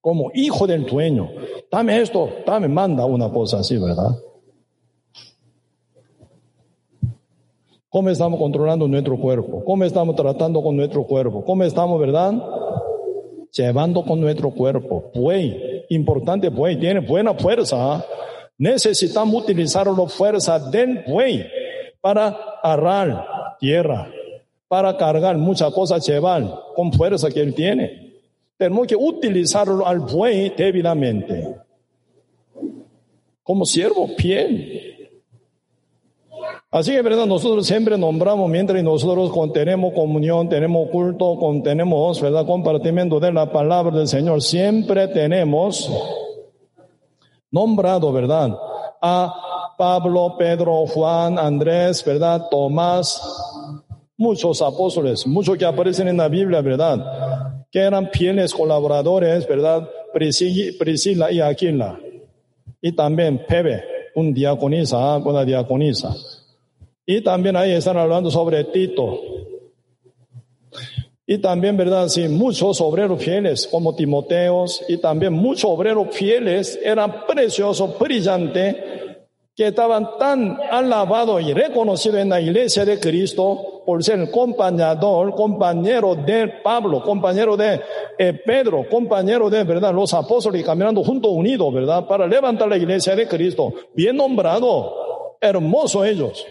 Como 0.00 0.30
hijo 0.34 0.66
del 0.66 0.86
dueño. 0.86 1.28
Dame 1.72 2.00
esto, 2.00 2.30
dame, 2.46 2.68
manda 2.68 3.04
una 3.04 3.30
cosa 3.30 3.58
así, 3.60 3.76
¿verdad? 3.78 4.16
¿Cómo 7.90 8.10
estamos 8.10 8.38
controlando 8.38 8.86
nuestro 8.86 9.18
cuerpo? 9.18 9.64
¿Cómo 9.64 9.82
estamos 9.82 10.14
tratando 10.14 10.62
con 10.62 10.76
nuestro 10.76 11.04
cuerpo? 11.04 11.42
¿Cómo 11.42 11.64
estamos, 11.64 11.98
verdad? 11.98 12.34
Llevando 13.50 14.04
con 14.04 14.20
nuestro 14.20 14.50
cuerpo. 14.50 15.10
Buey, 15.14 15.86
importante 15.88 16.50
buey, 16.50 16.78
tiene 16.78 17.00
buena 17.00 17.32
fuerza. 17.32 18.04
Necesitamos 18.58 19.42
utilizar 19.42 19.86
la 19.86 20.06
fuerza 20.06 20.58
del 20.58 21.02
buey 21.08 21.46
para 22.02 22.36
arar 22.62 23.56
tierra, 23.58 24.12
para 24.68 24.94
cargar 24.98 25.38
muchas 25.38 25.72
cosas, 25.72 26.06
llevar 26.06 26.44
con 26.74 26.92
fuerza 26.92 27.30
que 27.30 27.40
él 27.40 27.54
tiene. 27.54 28.12
Tenemos 28.58 28.86
que 28.86 28.96
utilizarlo 28.96 29.86
al 29.86 30.00
buey 30.00 30.52
debidamente. 30.54 31.56
Como 33.42 33.64
siervo, 33.64 34.14
piel. 34.14 34.97
Así 36.70 36.92
que, 36.92 37.00
verdad, 37.00 37.24
nosotros 37.24 37.66
siempre 37.66 37.96
nombramos 37.96 38.50
mientras 38.50 38.82
nosotros 38.82 39.32
tenemos 39.54 39.94
comunión, 39.94 40.50
tenemos 40.50 40.90
culto, 40.90 41.38
tenemos, 41.64 42.20
verdad, 42.20 42.44
compartimiento 42.44 43.18
de 43.18 43.32
la 43.32 43.50
palabra 43.50 43.96
del 43.96 44.06
Señor, 44.06 44.42
siempre 44.42 45.08
tenemos 45.08 45.90
nombrado, 47.50 48.12
verdad, 48.12 48.54
a 49.00 49.74
Pablo, 49.78 50.34
Pedro, 50.38 50.86
Juan, 50.88 51.38
Andrés, 51.38 52.04
verdad, 52.04 52.48
Tomás, 52.50 53.18
muchos 54.18 54.60
apóstoles, 54.60 55.26
muchos 55.26 55.56
que 55.56 55.64
aparecen 55.64 56.08
en 56.08 56.18
la 56.18 56.28
Biblia, 56.28 56.60
verdad, 56.60 57.64
que 57.70 57.78
eran 57.78 58.10
fieles 58.12 58.52
colaboradores, 58.52 59.48
verdad, 59.48 59.88
Priscila 60.12 61.32
y 61.32 61.40
Aquila, 61.40 61.98
y 62.82 62.92
también 62.92 63.42
Pepe, 63.48 63.84
un 64.14 64.34
diaconisa, 64.34 65.16
una 65.16 65.46
diaconisa. 65.46 66.14
Y 67.10 67.22
también 67.22 67.56
ahí 67.56 67.72
están 67.72 67.96
hablando 67.96 68.30
sobre 68.30 68.64
Tito. 68.64 69.18
Y 71.26 71.38
también, 71.38 71.74
¿verdad? 71.74 72.06
Sí, 72.08 72.28
muchos 72.28 72.82
obreros 72.82 73.24
fieles 73.24 73.66
como 73.66 73.96
Timoteos 73.96 74.84
y 74.88 74.98
también 74.98 75.32
muchos 75.32 75.70
obreros 75.70 76.08
fieles 76.14 76.78
eran 76.84 77.24
preciosos, 77.26 77.98
brillantes, 77.98 78.76
que 79.56 79.68
estaban 79.68 80.18
tan 80.18 80.58
alabados 80.70 81.40
y 81.40 81.54
reconocidos 81.54 82.20
en 82.20 82.28
la 82.28 82.42
iglesia 82.42 82.84
de 82.84 83.00
Cristo 83.00 83.82
por 83.86 84.04
ser 84.04 84.30
compañero, 84.30 85.32
compañero 85.34 86.14
de 86.14 86.60
Pablo, 86.62 87.02
compañero 87.02 87.56
de 87.56 87.80
eh, 88.18 88.34
Pedro, 88.34 88.86
compañero 88.86 89.48
de, 89.48 89.64
¿verdad? 89.64 89.94
Los 89.94 90.12
apóstoles 90.12 90.62
caminando 90.62 91.02
juntos 91.02 91.30
unidos, 91.32 91.72
¿verdad? 91.72 92.06
Para 92.06 92.26
levantar 92.26 92.68
la 92.68 92.76
iglesia 92.76 93.16
de 93.16 93.26
Cristo. 93.26 93.72
Bien 93.94 94.14
nombrado, 94.14 95.36
hermoso 95.40 96.04
ellos 96.04 96.44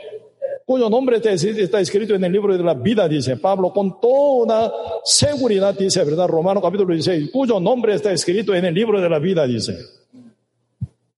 cuyo 0.67 0.89
nombre 0.89 1.21
está 1.23 1.79
escrito 1.79 2.13
en 2.13 2.25
el 2.25 2.31
libro 2.33 2.57
de 2.57 2.61
la 2.61 2.73
vida, 2.73 3.07
dice 3.07 3.37
Pablo, 3.37 3.71
con 3.71 4.01
toda 4.01 4.69
seguridad, 5.01 5.73
dice, 5.73 6.03
¿verdad? 6.03 6.27
Romano 6.27 6.61
capítulo 6.61 6.93
16, 6.93 7.29
cuyo 7.31 7.57
nombre 7.57 7.95
está 7.95 8.11
escrito 8.11 8.53
en 8.53 8.65
el 8.65 8.73
libro 8.73 8.99
de 8.99 9.09
la 9.09 9.17
vida, 9.17 9.47
dice. 9.47 9.77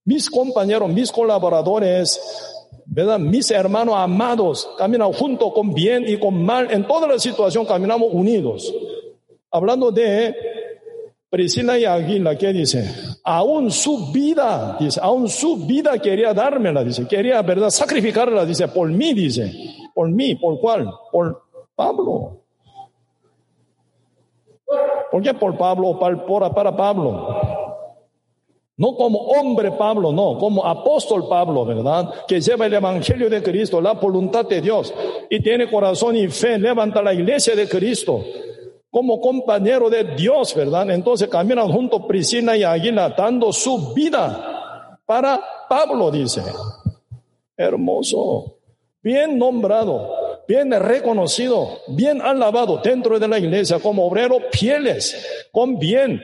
Mis 0.04 0.30
compañeros, 0.30 0.88
mis 0.88 1.10
colaboradores, 1.10 2.20
¿verdad? 2.86 3.18
Mis 3.18 3.50
hermanos 3.50 3.96
amados, 3.96 4.70
caminan 4.78 5.12
junto 5.12 5.52
con 5.52 5.74
bien 5.74 6.04
y 6.06 6.16
con 6.16 6.44
mal, 6.44 6.68
en 6.70 6.86
toda 6.86 7.08
la 7.08 7.18
situación 7.18 7.66
caminamos 7.66 8.10
unidos. 8.12 8.72
Hablando 9.50 9.90
de 9.90 10.32
Priscila 11.30 11.78
y 11.78 11.84
Aguila, 11.84 12.36
¿qué 12.36 12.52
dice? 12.52 12.84
Aún 13.22 13.70
su 13.70 14.10
vida, 14.10 14.76
dice, 14.80 14.98
aún 15.00 15.28
su 15.28 15.64
vida 15.64 15.96
quería 16.00 16.34
dármela, 16.34 16.82
dice, 16.82 17.06
quería, 17.06 17.40
¿verdad? 17.42 17.70
Sacrificarla, 17.70 18.44
dice, 18.44 18.66
por 18.66 18.88
mí, 18.88 19.14
dice, 19.14 19.52
por 19.94 20.10
mí, 20.10 20.34
¿por 20.34 20.58
cuál? 20.58 20.90
Por 21.12 21.40
Pablo. 21.76 22.38
¿Por 25.12 25.22
qué 25.22 25.34
por 25.34 25.56
Pablo 25.56 25.90
o 25.90 25.98
para, 26.00 26.52
para 26.52 26.76
Pablo? 26.76 27.36
No 28.76 28.96
como 28.96 29.20
hombre 29.20 29.70
Pablo, 29.72 30.10
no, 30.10 30.36
como 30.36 30.66
apóstol 30.66 31.28
Pablo, 31.28 31.64
¿verdad? 31.64 32.12
Que 32.26 32.40
lleva 32.40 32.66
el 32.66 32.74
Evangelio 32.74 33.30
de 33.30 33.40
Cristo, 33.40 33.80
la 33.80 33.92
voluntad 33.92 34.48
de 34.48 34.60
Dios, 34.60 34.92
y 35.28 35.40
tiene 35.40 35.70
corazón 35.70 36.16
y 36.16 36.26
fe, 36.26 36.58
levanta 36.58 37.02
la 37.02 37.14
iglesia 37.14 37.54
de 37.54 37.68
Cristo 37.68 38.24
como 38.90 39.20
compañero 39.20 39.88
de 39.88 40.16
Dios, 40.16 40.54
¿verdad? 40.54 40.90
Entonces 40.90 41.28
caminan 41.28 41.70
junto 41.70 42.06
Priscila 42.06 42.56
y 42.56 42.64
Aguila 42.64 43.14
dando 43.16 43.52
su 43.52 43.94
vida 43.94 44.98
para 45.06 45.40
Pablo, 45.68 46.10
dice. 46.10 46.42
Hermoso, 47.56 48.56
bien 49.02 49.38
nombrado, 49.38 50.10
bien 50.48 50.72
reconocido, 50.72 51.78
bien 51.88 52.20
alabado 52.20 52.80
dentro 52.82 53.18
de 53.18 53.28
la 53.28 53.38
iglesia 53.38 53.78
como 53.78 54.06
obrero 54.06 54.38
fieles, 54.50 55.48
con 55.52 55.78
bien 55.78 56.20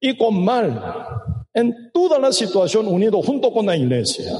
y 0.00 0.16
con 0.16 0.44
mal, 0.44 0.82
en 1.54 1.90
toda 1.92 2.18
la 2.18 2.32
situación 2.32 2.86
unido 2.86 3.22
junto 3.22 3.52
con 3.52 3.66
la 3.66 3.76
iglesia. 3.76 4.32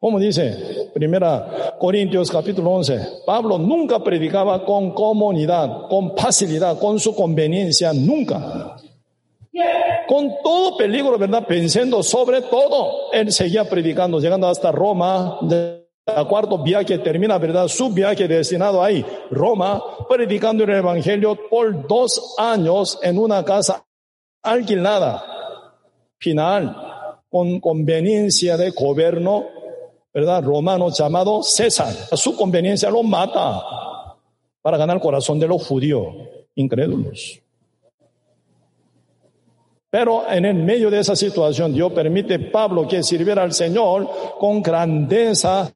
Como 0.00 0.20
dice 0.20 0.90
Primera 0.94 1.74
Corintios 1.78 2.30
capítulo 2.30 2.70
11, 2.70 3.22
Pablo 3.26 3.58
nunca 3.58 3.98
predicaba 3.98 4.64
con 4.64 4.92
comunidad, 4.92 5.88
con 5.88 6.16
facilidad, 6.16 6.78
con 6.78 7.00
su 7.00 7.14
conveniencia, 7.14 7.92
nunca. 7.92 8.76
Con 10.06 10.34
todo 10.42 10.76
peligro, 10.76 11.18
¿verdad? 11.18 11.44
Pensando 11.46 12.02
sobre 12.04 12.42
todo, 12.42 13.12
él 13.12 13.32
seguía 13.32 13.68
predicando, 13.68 14.20
llegando 14.20 14.46
hasta 14.46 14.70
Roma, 14.70 15.40
cuarto 16.28 16.62
viaje 16.62 16.98
termina, 16.98 17.36
¿verdad? 17.38 17.66
Su 17.66 17.90
viaje 17.90 18.28
destinado 18.28 18.82
ahí, 18.82 19.04
Roma, 19.30 19.82
predicando 20.08 20.62
el 20.62 20.70
Evangelio 20.70 21.36
por 21.50 21.86
dos 21.88 22.36
años 22.38 22.98
en 23.02 23.18
una 23.18 23.44
casa 23.44 23.84
alquilada. 24.42 25.24
Final, 26.18 26.76
con 27.28 27.60
conveniencia 27.60 28.56
de 28.56 28.70
gobierno, 28.70 29.57
¿verdad? 30.18 30.42
Romano 30.42 30.90
llamado 30.90 31.44
César. 31.44 31.94
A 32.10 32.16
su 32.16 32.34
conveniencia 32.34 32.90
lo 32.90 33.04
mata 33.04 33.62
para 34.60 34.76
ganar 34.76 34.96
el 34.96 35.02
corazón 35.02 35.38
de 35.38 35.46
los 35.46 35.64
judíos 35.64 36.08
incrédulos. 36.56 37.40
Pero 39.88 40.28
en 40.28 40.44
el 40.44 40.56
medio 40.56 40.90
de 40.90 40.98
esa 40.98 41.14
situación, 41.14 41.72
Dios 41.72 41.92
permite 41.92 42.40
Pablo 42.40 42.88
que 42.88 43.04
sirviera 43.04 43.44
al 43.44 43.52
Señor 43.52 44.08
con 44.40 44.60
grandeza 44.60 45.72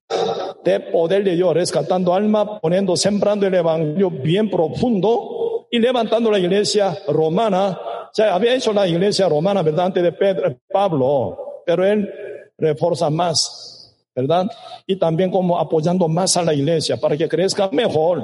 de 0.64 0.80
poder 0.80 1.22
de 1.22 1.36
Dios, 1.36 1.54
rescatando 1.54 2.12
alma, 2.12 2.58
poniendo, 2.58 2.96
sembrando 2.96 3.46
el 3.46 3.54
evangelio 3.54 4.10
bien 4.10 4.50
profundo 4.50 5.68
y 5.70 5.78
levantando 5.78 6.32
la 6.32 6.40
iglesia 6.40 6.98
romana. 7.06 7.78
O 8.10 8.10
sea, 8.12 8.34
había 8.34 8.56
hecho 8.56 8.72
la 8.72 8.88
iglesia 8.88 9.28
romana, 9.28 9.62
¿verdad? 9.62 9.86
Antes 9.86 10.02
de 10.02 10.10
Pedro, 10.10 10.58
Pablo, 10.68 11.62
pero 11.64 11.86
él 11.86 12.12
refuerza 12.58 13.08
más, 13.08 13.81
¿verdad? 14.14 14.50
Y 14.86 14.96
también 14.96 15.30
como 15.30 15.58
apoyando 15.58 16.08
más 16.08 16.36
a 16.36 16.42
la 16.42 16.54
iglesia 16.54 16.96
para 16.96 17.16
que 17.16 17.28
crezca 17.28 17.68
mejor. 17.70 18.22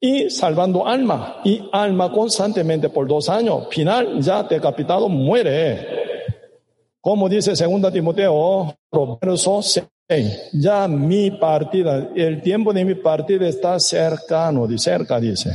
y 0.00 0.30
salvando 0.30 0.86
alma 0.86 1.40
y 1.44 1.68
alma 1.72 2.12
constantemente 2.12 2.88
por 2.88 3.08
dos 3.08 3.28
años. 3.28 3.66
Final, 3.70 4.20
ya 4.20 4.42
decapitado, 4.44 5.08
muere. 5.08 5.86
Como 7.00 7.28
dice 7.28 7.56
segunda 7.56 7.90
Timoteo, 7.90 8.74
verso 9.20 9.60
6, 9.62 10.50
ya 10.54 10.86
mi 10.88 11.30
partida, 11.32 12.10
el 12.14 12.42
tiempo 12.42 12.72
de 12.72 12.84
mi 12.84 12.94
partida 12.94 13.48
está 13.48 13.78
cercano, 13.80 14.66
de 14.66 14.78
cerca 14.78 15.18
dice. 15.18 15.50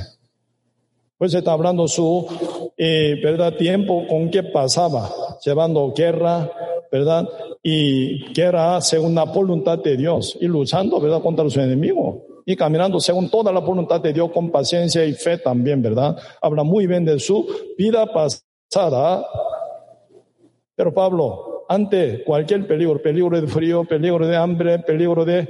Pues 1.18 1.34
está 1.34 1.54
hablando 1.54 1.88
su, 1.88 2.28
eh, 2.76 3.16
¿verdad? 3.24 3.56
Tiempo 3.56 4.06
con 4.08 4.30
que 4.30 4.44
pasaba, 4.44 5.10
llevando 5.46 5.94
guerra, 5.96 6.52
¿verdad? 6.94 7.28
Y 7.64 8.32
guerra 8.34 8.80
según 8.80 9.16
la 9.16 9.24
voluntad 9.24 9.80
de 9.80 9.98
Dios 9.98 10.38
y 10.39 10.46
luchando, 10.46 11.02
¿verdad? 11.02 11.24
Contra 11.24 11.50
su 11.50 11.60
enemigo 11.60 12.44
y 12.46 12.56
caminando 12.56 13.00
según 13.00 13.32
toda 13.32 13.52
la 13.52 13.62
voluntad 13.62 14.00
de 14.00 14.14
Dios 14.14 14.30
con 14.32 14.52
paciencia 14.52 15.04
y 15.04 15.14
fe 15.14 15.39
también, 15.39 15.82
¿verdad? 15.82 16.16
Habla 16.39 16.62
muy 16.62 16.86
bien 16.86 17.04
de 17.04 17.18
su 17.20 17.48
vida 17.80 18.06
pasada. 18.14 19.26
Pero 20.76 20.94
Pablo, 20.94 21.66
ante 21.68 22.24
cualquier 22.24 22.68
peligro, 22.68 23.02
peligro 23.02 23.41
de 23.41 23.48
frío, 23.48 23.86
peligro 23.86 24.28
de 24.28 24.38
hambre, 24.38 24.78
peligro 24.78 25.26
de 25.26 25.50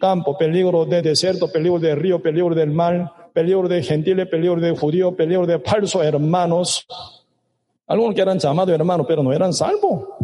campo, 0.00 0.36
peligro 0.36 0.84
de 0.84 1.00
desierto, 1.00 1.46
peligro 1.52 1.78
de 1.78 1.94
río, 1.94 2.20
peligro 2.20 2.56
del 2.56 2.72
mal, 2.72 3.08
peligro 3.32 3.68
de 3.68 3.84
gentiles, 3.84 4.26
peligro 4.26 4.60
de 4.60 4.76
judíos, 4.76 5.14
peligro 5.14 5.46
de 5.46 5.60
falsos 5.60 6.02
hermanos, 6.02 6.88
algunos 7.86 8.16
que 8.16 8.20
eran 8.20 8.40
llamados 8.40 8.74
hermanos, 8.74 9.06
pero 9.08 9.22
no 9.22 9.32
eran 9.32 9.52
salvos 9.52 10.19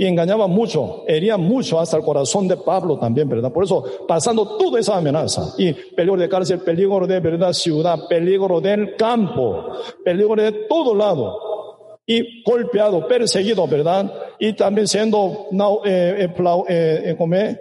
y 0.00 0.06
engañaba 0.06 0.46
mucho, 0.46 1.04
hería 1.06 1.36
mucho 1.36 1.78
hasta 1.78 1.98
el 1.98 2.02
corazón 2.02 2.48
de 2.48 2.56
Pablo 2.56 2.98
también, 2.98 3.28
¿verdad? 3.28 3.52
Por 3.52 3.64
eso, 3.64 3.84
pasando 4.08 4.56
toda 4.56 4.80
esa 4.80 4.96
amenaza 4.96 5.52
y 5.58 5.74
peligro 5.74 6.18
de 6.18 6.26
cárcel, 6.26 6.60
peligro 6.60 7.06
de 7.06 7.20
verdad 7.20 7.52
ciudad, 7.52 8.08
peligro 8.08 8.62
del 8.62 8.96
campo, 8.96 9.66
peligro 10.02 10.36
de 10.36 10.52
todo 10.70 10.94
lado 10.94 11.98
y 12.06 12.42
golpeado, 12.42 13.06
perseguido, 13.06 13.68
¿verdad? 13.68 14.10
Y 14.38 14.54
también 14.54 14.88
siendo 14.88 15.48
eh, 15.84 16.30
eh, 16.66 17.16
eh, 17.18 17.56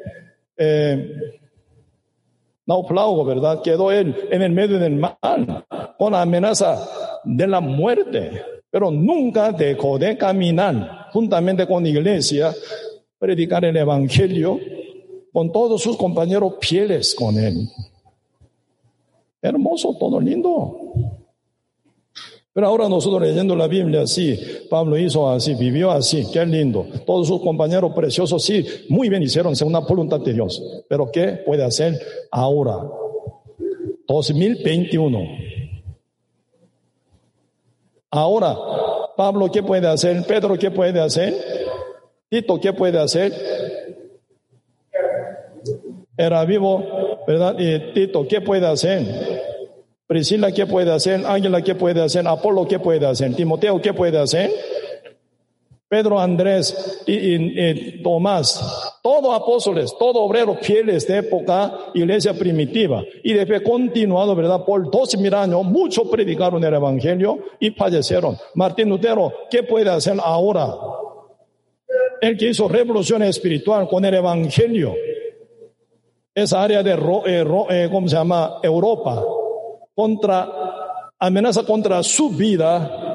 eh, 0.56 1.14
naufrago, 2.66 3.26
¿verdad? 3.26 3.62
Quedó 3.62 3.92
él 3.92 4.16
en 4.32 4.42
el 4.44 4.54
medio 4.54 4.80
del 4.80 4.96
mal 4.96 5.66
con 5.98 6.14
la 6.14 6.22
amenaza 6.22 6.88
de 7.26 7.48
la 7.48 7.60
muerte 7.60 8.60
pero 8.72 8.92
nunca 8.92 9.52
dejó 9.52 9.98
de 9.98 10.18
caminar 10.18 10.99
juntamente 11.12 11.68
con 11.68 11.84
la 11.84 11.90
iglesia, 11.90 12.54
predicar 13.18 13.66
el 13.66 13.78
Evangelio 13.78 14.60
con 15.32 15.52
todos 15.52 15.82
sus 15.82 15.98
compañeros 15.98 16.54
fieles 16.62 17.14
con 17.16 17.38
él. 17.38 17.70
Hermoso, 19.42 19.96
todo 20.00 20.20
lindo. 20.20 20.76
Pero 22.52 22.68
ahora 22.68 22.90
nosotros 22.90 23.22
leyendo 23.22 23.56
la 23.56 23.68
Biblia 23.68 24.02
así, 24.02 24.38
Pablo 24.70 24.98
hizo 24.98 25.30
así, 25.30 25.54
vivió 25.54 25.92
así, 25.92 26.26
qué 26.34 26.46
lindo. 26.46 26.86
Todos 27.06 27.28
sus 27.28 27.42
compañeros 27.42 27.94
preciosos, 27.94 28.44
sí, 28.44 28.66
muy 28.90 29.08
bien 29.08 29.24
hicieron 29.24 29.56
según 29.56 29.74
la 29.74 29.80
voluntad 29.80 30.20
de 30.20 30.34
Dios. 30.34 30.84
Pero 30.90 31.12
¿qué 31.12 31.42
puede 31.46 31.64
hacer 31.64 31.98
ahora? 32.32 32.90
2021. 34.08 35.20
Ahora, 38.12 38.58
Pablo, 39.20 39.52
¿qué 39.52 39.62
puede 39.62 39.86
hacer? 39.86 40.24
Pedro, 40.26 40.58
¿qué 40.58 40.72
puede 40.72 40.98
hacer? 41.02 41.36
Tito, 42.30 42.58
¿qué 42.58 42.72
puede 42.72 42.98
hacer? 42.98 43.34
Era 46.16 46.46
vivo, 46.46 47.20
¿verdad? 47.28 47.54
Y 47.60 47.92
Tito, 47.92 48.26
¿qué 48.26 48.40
puede 48.40 48.66
hacer? 48.66 49.06
Priscila, 50.08 50.54
¿qué 50.54 50.66
puede 50.66 50.94
hacer? 50.94 51.26
Ángela, 51.26 51.62
¿qué 51.62 51.76
puede 51.76 52.02
hacer? 52.02 52.26
Apolo, 52.30 52.66
¿qué 52.66 52.80
puede 52.80 53.06
hacer? 53.06 53.36
Timoteo, 53.36 53.82
¿qué 53.82 53.94
puede 53.94 54.18
hacer? 54.18 54.54
Pedro, 55.90 56.20
Andrés 56.20 57.02
y, 57.08 58.04
Tomás, 58.04 59.00
todos 59.02 59.36
apóstoles, 59.36 59.96
todos 59.98 60.18
obreros 60.18 60.60
fieles 60.62 61.08
de 61.08 61.18
época, 61.18 61.80
iglesia 61.96 62.36
primitiva. 62.36 63.04
Y 63.24 63.34
después 63.34 63.64
continuado, 63.64 64.36
¿verdad? 64.36 64.64
Por 64.64 64.92
dos 64.92 65.18
mil 65.18 65.34
años, 65.34 65.64
muchos 65.64 66.08
predicaron 66.08 66.64
el 66.64 66.76
evangelio 66.76 67.40
y 67.60 67.72
fallecieron. 67.72 68.38
Martín 68.54 68.88
Lutero, 68.88 69.34
¿qué 69.50 69.64
puede 69.64 69.90
hacer 69.90 70.18
ahora? 70.24 70.76
El 72.22 72.38
que 72.38 72.50
hizo 72.50 72.68
revolución 72.68 73.24
espiritual 73.24 73.88
con 73.88 74.06
el 74.06 74.14
evangelio. 74.14 74.94
Esa 76.36 76.62
área 76.62 76.84
de, 76.84 76.92
eh, 76.94 77.46
eh, 77.72 77.90
¿cómo 77.92 78.08
se 78.08 78.16
llama? 78.16 78.60
Europa. 78.62 79.26
Contra, 79.96 80.48
amenaza 81.18 81.64
contra 81.64 82.04
su 82.04 82.30
vida 82.30 83.09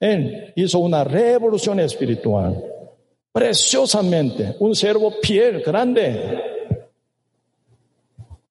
Él 0.00 0.52
hizo 0.56 0.78
una 0.78 1.04
revolución 1.04 1.78
espiritual. 1.80 2.64
Preciosamente, 3.30 4.56
un 4.58 4.74
servo 4.74 5.12
piel 5.20 5.62
grande. 5.62 6.40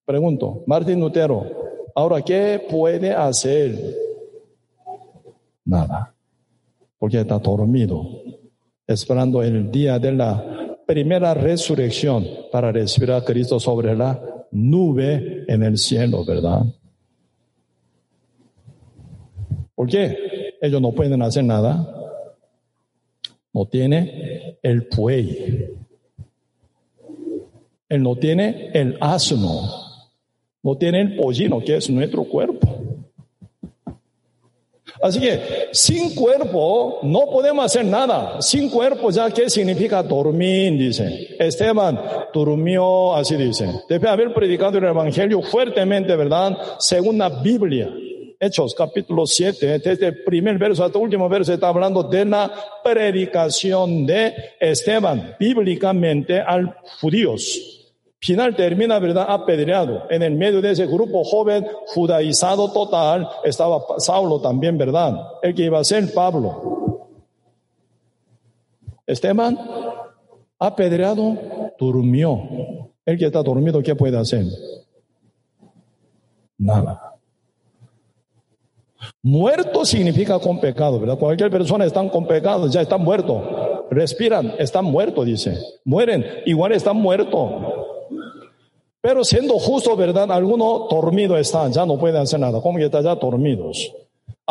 Pregunto, 0.06 0.64
Martín 0.68 1.00
Lutero, 1.00 1.92
ahora 1.96 2.22
qué 2.22 2.66
puede 2.70 3.12
hacer? 3.12 3.98
Nada, 5.66 6.14
porque 6.98 7.20
está 7.20 7.40
dormido, 7.40 8.22
esperando 8.88 9.44
el 9.44 9.70
día 9.70 10.00
de 10.00 10.12
la 10.12 10.78
primera 10.86 11.34
resurrección 11.34 12.26
para 12.52 12.72
recibir 12.72 13.12
a 13.12 13.24
Cristo 13.24 13.60
sobre 13.60 13.96
la 13.96 14.20
nube 14.52 15.46
en 15.48 15.64
el 15.64 15.78
cielo, 15.78 16.24
¿verdad? 16.26 16.64
¿Por 19.76 19.88
qué? 19.88 20.49
Ellos 20.62 20.82
no 20.82 20.92
pueden 20.92 21.22
hacer 21.22 21.44
nada. 21.44 21.96
No 23.54 23.66
tiene 23.66 24.58
el 24.62 24.88
buey. 24.96 25.70
Él 27.90 28.04
no 28.04 28.16
tiene 28.16 28.70
el 28.74 28.98
asno. 29.02 29.62
No 30.62 30.78
tiene 30.78 31.02
el 31.02 31.16
pollino, 31.16 31.60
que 31.62 31.78
es 31.78 31.90
nuestro 31.90 32.24
cuerpo. 32.26 32.68
Así 35.02 35.22
que 35.22 35.70
sin 35.72 36.14
cuerpo 36.14 37.00
no 37.04 37.28
podemos 37.32 37.66
hacer 37.66 37.86
nada. 37.86 38.42
Sin 38.42 38.70
cuerpo 38.70 39.10
ya 39.12 39.32
qué 39.32 39.50
significa 39.50 40.04
dormir, 40.04 40.78
dice. 40.78 41.36
Esteban 41.40 42.00
durmió, 42.34 43.16
así 43.16 43.36
dice. 43.36 43.82
Debe 43.88 44.10
haber 44.10 44.34
predicado 44.34 44.78
el 44.78 44.84
Evangelio 44.84 45.42
fuertemente, 45.42 46.16
¿verdad? 46.16 46.58
Según 46.80 47.18
la 47.18 47.30
Biblia. 47.30 47.90
Hechos 48.42 48.74
capítulo 48.74 49.26
7, 49.26 49.80
desde 49.80 50.08
el 50.08 50.24
primer 50.24 50.58
verso 50.58 50.86
hasta 50.86 50.98
el 50.98 51.04
último 51.04 51.28
verso 51.28 51.52
está 51.52 51.68
hablando 51.68 52.04
de 52.04 52.24
la 52.24 52.50
predicación 52.82 54.06
de 54.06 54.34
Esteban 54.58 55.36
bíblicamente 55.38 56.40
al 56.40 56.74
judíos. 57.02 57.92
Final 58.22 58.56
termina, 58.56 58.98
¿verdad? 58.98 59.26
Apedreado. 59.28 60.10
En 60.10 60.24
el 60.24 60.36
medio 60.36 60.62
de 60.62 60.72
ese 60.72 60.86
grupo 60.86 61.22
joven 61.26 61.68
judaizado 61.88 62.72
total 62.72 63.28
estaba 63.44 63.84
Saulo 63.98 64.40
también, 64.40 64.78
¿verdad? 64.78 65.16
El 65.42 65.54
que 65.54 65.64
iba 65.64 65.80
a 65.80 65.84
ser 65.84 66.14
Pablo. 66.14 67.10
Esteban, 69.06 69.60
apedreado, 70.58 71.36
durmió. 71.78 72.42
El 73.06 73.18
que 73.18 73.26
está 73.26 73.44
dormido, 73.44 73.84
¿qué 73.84 73.96
puede 73.96 74.18
hacer? 74.18 74.46
Nada. 76.58 77.09
Muerto 79.22 79.86
significa 79.86 80.40
con 80.40 80.60
pecado, 80.60 81.00
¿verdad? 81.00 81.18
Cualquier 81.18 81.50
persona 81.50 81.86
está 81.86 82.08
con 82.10 82.28
pecado, 82.28 82.68
ya 82.68 82.82
está 82.82 82.98
muerto. 82.98 83.88
Respiran, 83.90 84.54
están 84.60 84.86
muertos, 84.86 85.26
dice. 85.26 85.58
Mueren, 85.86 86.26
igual 86.46 86.74
están 86.74 86.98
muertos. 86.98 87.52
Pero 89.02 89.24
siendo 89.24 89.58
justo, 89.58 89.96
¿verdad? 89.96 90.32
Algunos 90.32 90.90
dormidos 90.90 91.40
están, 91.40 91.72
ya 91.72 91.86
no 91.86 91.98
pueden 91.98 92.22
hacer 92.22 92.40
nada, 92.40 92.62
como 92.62 92.78
que 92.78 92.86
están 92.86 93.04
ya 93.04 93.16
dormidos. 93.16 93.94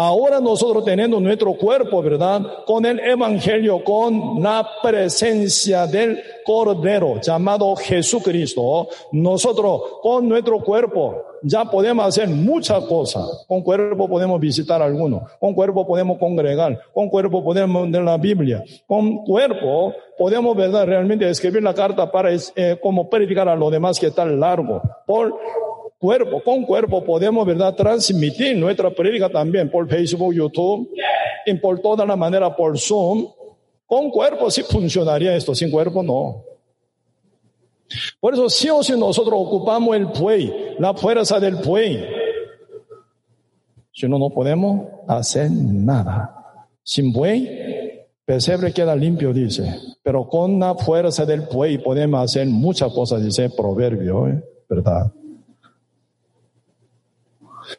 Ahora 0.01 0.38
nosotros 0.38 0.84
teniendo 0.84 1.18
nuestro 1.18 1.55
cuerpo, 1.55 2.01
¿verdad? 2.01 2.40
Con 2.64 2.86
el 2.86 3.01
Evangelio, 3.01 3.82
con 3.82 4.40
la 4.40 4.64
presencia 4.80 5.88
del 5.88 6.22
Cordero 6.44 7.20
llamado 7.20 7.74
Jesucristo, 7.74 8.86
nosotros 9.11 9.82
con 10.01 10.28
nuestro 10.28 10.61
cuerpo 10.61 11.16
ya 11.42 11.64
podemos 11.64 12.07
hacer 12.07 12.28
muchas 12.28 12.84
cosas. 12.84 13.44
Con 13.49 13.62
cuerpo 13.62 14.09
podemos 14.09 14.38
visitar 14.38 14.80
a 14.80 14.84
alguno, 14.84 15.24
con 15.40 15.53
cuerpo 15.53 15.84
podemos 15.84 16.16
congregar, 16.18 16.78
con 16.94 17.09
cuerpo 17.09 17.42
podemos 17.42 17.88
leer 17.90 18.05
la 18.05 18.18
Biblia, 18.18 18.62
con 18.86 19.24
cuerpo 19.24 19.94
podemos, 20.16 20.57
¿verdad? 20.57 20.86
Realmente 20.86 21.28
escribir 21.28 21.64
la 21.64 21.74
carta 21.74 22.09
para 22.09 22.30
eh, 22.32 22.78
como 22.80 23.11
predicar 23.11 23.49
a 23.49 23.57
los 23.57 23.72
demás 23.72 23.99
que 23.99 24.07
están 24.07 24.38
largo. 24.38 24.80
Por 25.07 25.34
cuerpo, 25.99 26.42
con 26.42 26.64
cuerpo 26.64 27.05
podemos, 27.05 27.46
¿verdad?, 27.46 27.74
transmitir 27.74 28.57
nuestra 28.57 28.90
prédica 28.90 29.28
también 29.28 29.70
por 29.70 29.88
Facebook, 29.88 30.32
YouTube, 30.32 30.88
y 31.46 31.55
por 31.55 31.80
toda 31.80 32.05
la 32.05 32.16
manera 32.16 32.55
por 32.55 32.78
Zoom. 32.78 33.26
Con 33.86 34.11
cuerpo 34.11 34.51
sí 34.51 34.62
funcionaría 34.62 35.34
esto, 35.34 35.55
sin 35.55 35.70
cuerpo 35.70 36.03
no. 36.03 36.44
Por 38.20 38.34
eso 38.34 38.51
sí 38.51 38.68
o 38.68 38.82
sí 38.82 38.92
nosotros 38.99 39.34
ocupamos 39.34 39.96
el 39.96 40.07
buey, 40.07 40.53
la 40.78 40.92
fuerza 40.92 41.40
del 41.40 41.57
buey. 41.57 42.05
Si 43.92 44.07
no, 44.07 44.18
no 44.18 44.30
podemos 44.30 44.88
hacer 45.09 45.51
nada. 45.51 46.68
Sin 46.82 47.12
buey, 47.12 48.07
pesebre 48.24 48.72
queda 48.72 48.94
limpio, 48.94 49.32
dice. 49.32 49.74
Pero 50.03 50.28
con 50.28 50.61
la 50.61 50.74
fuerza 50.74 51.24
del 51.24 51.40
buey 51.40 51.78
podemos 51.78 52.22
hacer 52.22 52.46
muchas 52.46 52.92
cosas, 52.92 53.24
dice 53.24 53.46
el 53.46 53.53
proverbio, 53.53 54.28
¿eh? 54.28 54.44
¿verdad? 54.68 55.11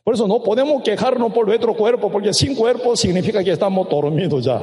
Por 0.04 0.14
eso 0.14 0.28
no 0.28 0.42
podemos 0.44 0.82
quejarnos 0.84 1.34
por 1.34 1.48
nuestro 1.48 1.76
cuerpo, 1.76 2.12
porque 2.12 2.34
sin 2.34 2.56
cuerpo 2.56 2.96
significa 2.96 3.44
que 3.44 3.52
estamos 3.52 3.90
dormidos 3.90 4.44
ya. 4.44 4.62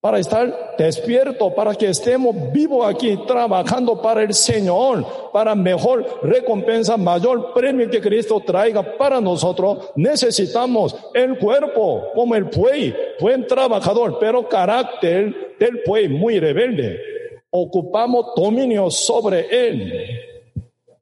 Para 0.00 0.18
estar 0.18 0.74
despierto, 0.76 1.54
para 1.54 1.74
que 1.74 1.88
estemos 1.88 2.52
vivos 2.52 2.86
aquí, 2.86 3.16
trabajando 3.26 4.02
para 4.02 4.22
el 4.22 4.34
Señor, 4.34 5.06
para 5.32 5.54
mejor 5.54 6.20
recompensa, 6.22 6.98
mayor 6.98 7.54
premio 7.54 7.88
que 7.88 8.02
Cristo 8.02 8.42
traiga 8.44 8.98
para 8.98 9.18
nosotros, 9.18 9.92
necesitamos 9.96 10.94
el 11.14 11.38
cuerpo 11.38 12.02
como 12.14 12.34
el 12.34 12.44
buey, 12.44 12.94
buen 13.18 13.46
trabajador, 13.46 14.18
pero 14.20 14.46
carácter 14.46 15.56
del 15.58 15.80
buey 15.86 16.08
muy 16.08 16.38
rebelde. 16.38 17.00
Ocupamos 17.48 18.26
dominio 18.36 18.90
sobre 18.90 19.46
él. 19.68 20.20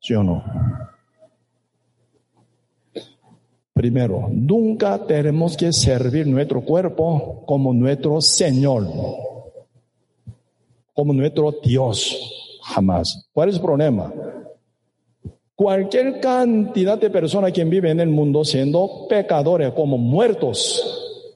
¿Sí 0.00 0.14
o 0.14 0.22
no? 0.22 0.44
Primero, 3.82 4.28
nunca 4.30 4.96
tenemos 5.08 5.56
que 5.56 5.72
servir 5.72 6.24
nuestro 6.28 6.60
cuerpo 6.60 7.42
como 7.44 7.74
nuestro 7.74 8.20
Señor, 8.20 8.86
como 10.92 11.12
nuestro 11.12 11.52
Dios, 11.64 12.60
jamás. 12.62 13.28
¿Cuál 13.32 13.48
es 13.48 13.56
el 13.56 13.60
problema? 13.60 14.14
Cualquier 15.56 16.20
cantidad 16.20 16.96
de 16.96 17.10
personas 17.10 17.50
que 17.50 17.64
viven 17.64 17.98
en 17.98 18.08
el 18.08 18.08
mundo 18.10 18.44
siendo 18.44 19.08
pecadores, 19.08 19.72
como 19.72 19.98
muertos, 19.98 21.26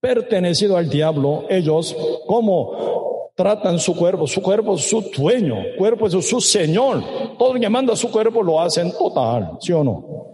pertenecido 0.00 0.76
al 0.76 0.90
diablo, 0.90 1.44
ellos 1.48 1.96
como 2.26 3.30
tratan 3.36 3.78
su 3.78 3.94
cuerpo, 3.94 4.26
su 4.26 4.42
cuerpo 4.42 4.74
es 4.74 4.90
su 4.90 5.00
dueño, 5.16 5.58
cuerpo 5.78 6.08
es 6.08 6.26
su 6.26 6.40
Señor. 6.40 7.04
Todo 7.38 7.54
lo 7.54 7.60
que 7.60 7.68
manda 7.68 7.94
su 7.94 8.10
cuerpo 8.10 8.42
lo 8.42 8.60
hacen 8.60 8.90
total, 8.90 9.58
¿sí 9.60 9.72
o 9.72 9.84
no? 9.84 10.31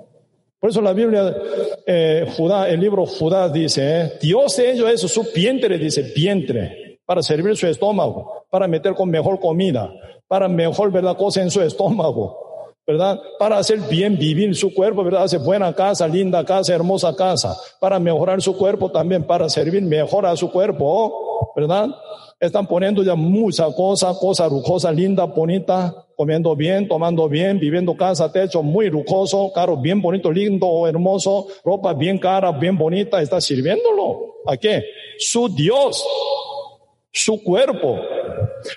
Por 0.61 0.70
eso 0.70 0.82
la 0.82 0.92
Biblia, 0.92 1.36
eh, 1.86 2.26
Judá, 2.36 2.68
el 2.68 2.80
libro 2.80 3.06
Judá 3.06 3.48
dice, 3.48 4.00
eh, 4.00 4.12
Dios 4.20 4.56
de 4.56 4.72
ellos 4.72 4.90
es 4.90 5.00
su 5.11 5.24
vientre, 5.34 5.78
dice 5.78 6.12
vientre, 6.14 7.00
para 7.04 7.22
servir 7.22 7.56
su 7.56 7.68
estómago, 7.68 8.44
para 8.50 8.66
meter 8.66 8.94
con 8.94 9.09
mejor 9.09 9.38
comida, 9.38 9.92
para 10.26 10.48
mejor 10.48 10.90
ver 10.90 11.04
la 11.04 11.14
cosa 11.14 11.42
en 11.42 11.50
su 11.50 11.62
estómago, 11.62 12.47
¿verdad? 12.89 13.20
Para 13.39 13.59
hacer 13.59 13.80
bien 13.80 14.16
vivir 14.16 14.57
su 14.57 14.72
cuerpo, 14.72 15.05
¿verdad? 15.05 15.24
Hacer 15.24 15.41
buena 15.41 15.74
casa, 15.74 16.09
linda 16.09 16.43
casa, 16.43 16.74
hermosa 16.74 17.14
casa, 17.14 17.55
para 17.78 17.99
mejorar 17.99 18.41
su 18.41 18.57
cuerpo 18.57 18.91
también, 18.91 19.24
para 19.24 19.47
servir 19.51 19.82
mejor 19.82 20.24
a 20.24 20.34
su 20.34 20.51
cuerpo, 20.51 21.53
¿verdad? 21.55 21.89
Están 22.41 22.66
poniendo 22.66 23.03
ya 23.03 23.14
muchas 23.14 23.74
cosas, 23.74 24.16
cosas 24.16 24.51
lujosas, 24.51 24.95
lindas, 24.95 25.28
bonitas, 25.34 25.95
comiendo 26.16 26.57
bien, 26.57 26.89
tomando 26.89 27.28
bien, 27.28 27.61
viviendo 27.61 27.95
casa, 27.95 28.32
techo 28.32 28.62
muy 28.62 28.89
lujoso, 28.89 29.53
carro 29.55 29.76
bien 29.76 30.01
bonito, 30.01 30.32
lindo, 30.32 30.86
hermoso, 30.86 31.47
ropa 31.62 31.93
bien 31.93 32.16
cara, 32.18 32.53
bien 32.53 32.78
bonita, 32.78 33.20
está 33.20 33.39
sirviéndolo. 33.39 34.36
¿A 34.47 34.57
qué? 34.57 34.82
Su 35.18 35.55
Dios, 35.55 36.03
su 37.12 37.45
cuerpo. 37.45 37.99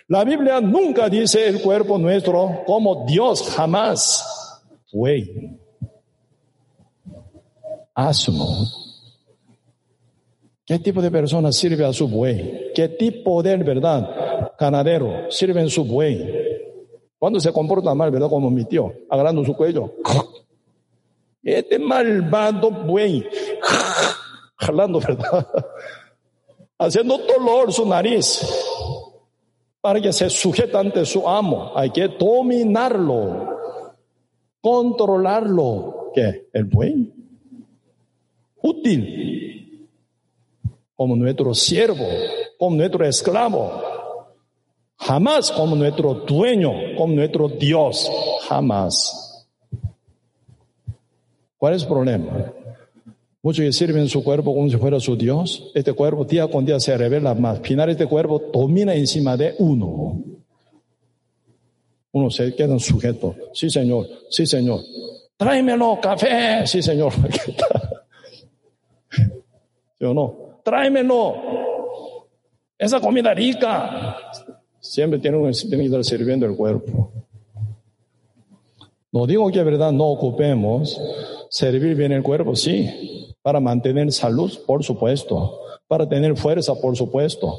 La 0.07 0.23
Biblia 0.23 0.61
nunca 0.61 1.09
dice 1.09 1.47
el 1.47 1.61
cuerpo 1.61 1.97
nuestro 1.97 2.63
como 2.65 3.05
Dios, 3.05 3.49
jamás 3.55 4.61
fue. 4.89 5.57
Asumo 7.93 8.67
¿Qué 10.65 10.79
tipo 10.79 11.01
de 11.01 11.11
persona 11.11 11.51
sirve 11.51 11.85
a 11.85 11.91
su 11.91 12.07
buey? 12.07 12.71
¿Qué 12.73 12.87
tipo 12.87 13.43
de, 13.43 13.57
verdad, 13.57 14.53
ganadero 14.57 15.29
sirve 15.29 15.59
en 15.59 15.69
su 15.69 15.83
buey? 15.83 16.25
Cuando 17.19 17.39
se 17.39 17.51
comporta 17.51 17.93
mal, 17.93 18.09
¿verdad? 18.09 18.29
Como 18.29 18.49
mi 18.49 18.63
tío, 18.65 18.93
agarrando 19.09 19.43
su 19.43 19.53
cuello. 19.53 19.95
Este 21.43 21.77
malvado 21.77 22.71
buey, 22.71 23.27
jalando, 24.55 24.99
¿verdad? 24.99 25.45
Haciendo 26.77 27.17
dolor 27.17 27.73
su 27.73 27.85
nariz 27.85 28.41
para 29.81 29.99
que 29.99 30.13
se 30.13 30.29
sujete 30.29 30.77
ante 30.77 31.05
su 31.05 31.27
amo. 31.27 31.71
Hay 31.75 31.89
que 31.89 32.07
dominarlo, 32.07 33.93
controlarlo. 34.61 36.11
¿Qué? 36.13 36.47
El 36.53 36.65
buey. 36.65 37.13
Útil 38.61 39.31
como 40.95 41.15
nuestro 41.15 41.55
siervo, 41.55 42.05
como 42.59 42.75
nuestro 42.75 43.03
esclavo, 43.03 43.81
jamás 44.97 45.51
como 45.51 45.75
nuestro 45.75 46.13
dueño, 46.13 46.71
como 46.95 47.15
nuestro 47.15 47.49
Dios, 47.49 48.07
jamás. 48.47 49.47
¿Cuál 51.57 51.73
es 51.73 51.81
el 51.81 51.87
problema? 51.87 52.53
Muchos 53.43 53.65
que 53.65 53.71
sirven 53.71 54.07
su 54.07 54.23
cuerpo 54.23 54.53
como 54.53 54.69
si 54.69 54.77
fuera 54.77 54.99
su 54.99 55.15
Dios. 55.15 55.71
Este 55.73 55.93
cuerpo 55.93 56.25
día 56.25 56.47
con 56.47 56.63
día 56.63 56.79
se 56.79 56.95
revela 56.95 57.33
más. 57.33 57.57
Al 57.57 57.65
final 57.65 57.89
este 57.89 58.05
cuerpo 58.05 58.39
domina 58.53 58.93
encima 58.93 59.35
de 59.35 59.55
uno. 59.57 60.21
Uno 62.11 62.29
se 62.29 62.53
queda 62.55 62.77
sujeto. 62.77 63.35
Sí, 63.53 63.69
Señor. 63.69 64.07
Sí, 64.29 64.45
Señor. 64.45 64.81
Tráemelo, 65.37 65.99
café. 65.99 66.67
Sí, 66.67 66.83
Señor. 66.83 67.13
¿Sí 69.09 70.05
o 70.05 70.13
no? 70.13 70.51
tráemelo. 70.63 71.35
Esa 72.77 72.99
comida 72.99 73.33
rica. 73.33 74.17
Siempre 74.79 75.19
tiene 75.19 75.37
un 75.37 75.49
espíritu 75.49 76.03
sirviendo 76.03 76.45
el 76.45 76.55
cuerpo. 76.55 77.11
No 79.11 79.25
digo 79.25 79.51
que 79.51 79.63
verdad 79.63 79.91
no 79.91 80.05
ocupemos 80.05 80.99
servir 81.51 81.95
bien 81.95 82.13
el 82.13 82.23
cuerpo, 82.23 82.55
sí, 82.55 83.35
para 83.41 83.59
mantener 83.59 84.11
salud, 84.13 84.51
por 84.65 84.83
supuesto, 84.85 85.59
para 85.85 86.07
tener 86.07 86.37
fuerza, 86.37 86.73
por 86.75 86.95
supuesto. 86.95 87.57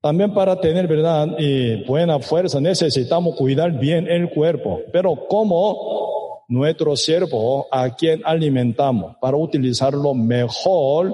También 0.00 0.32
para 0.32 0.60
tener 0.60 0.86
verdad 0.86 1.36
y 1.36 1.84
buena 1.84 2.20
fuerza 2.20 2.60
necesitamos 2.60 3.34
cuidar 3.34 3.72
bien 3.72 4.06
el 4.06 4.30
cuerpo, 4.30 4.82
pero 4.92 5.26
como 5.26 6.44
nuestro 6.48 6.94
siervo 6.94 7.66
a 7.72 7.90
quien 7.96 8.22
alimentamos 8.24 9.16
para 9.20 9.36
utilizarlo 9.36 10.14
mejor 10.14 11.12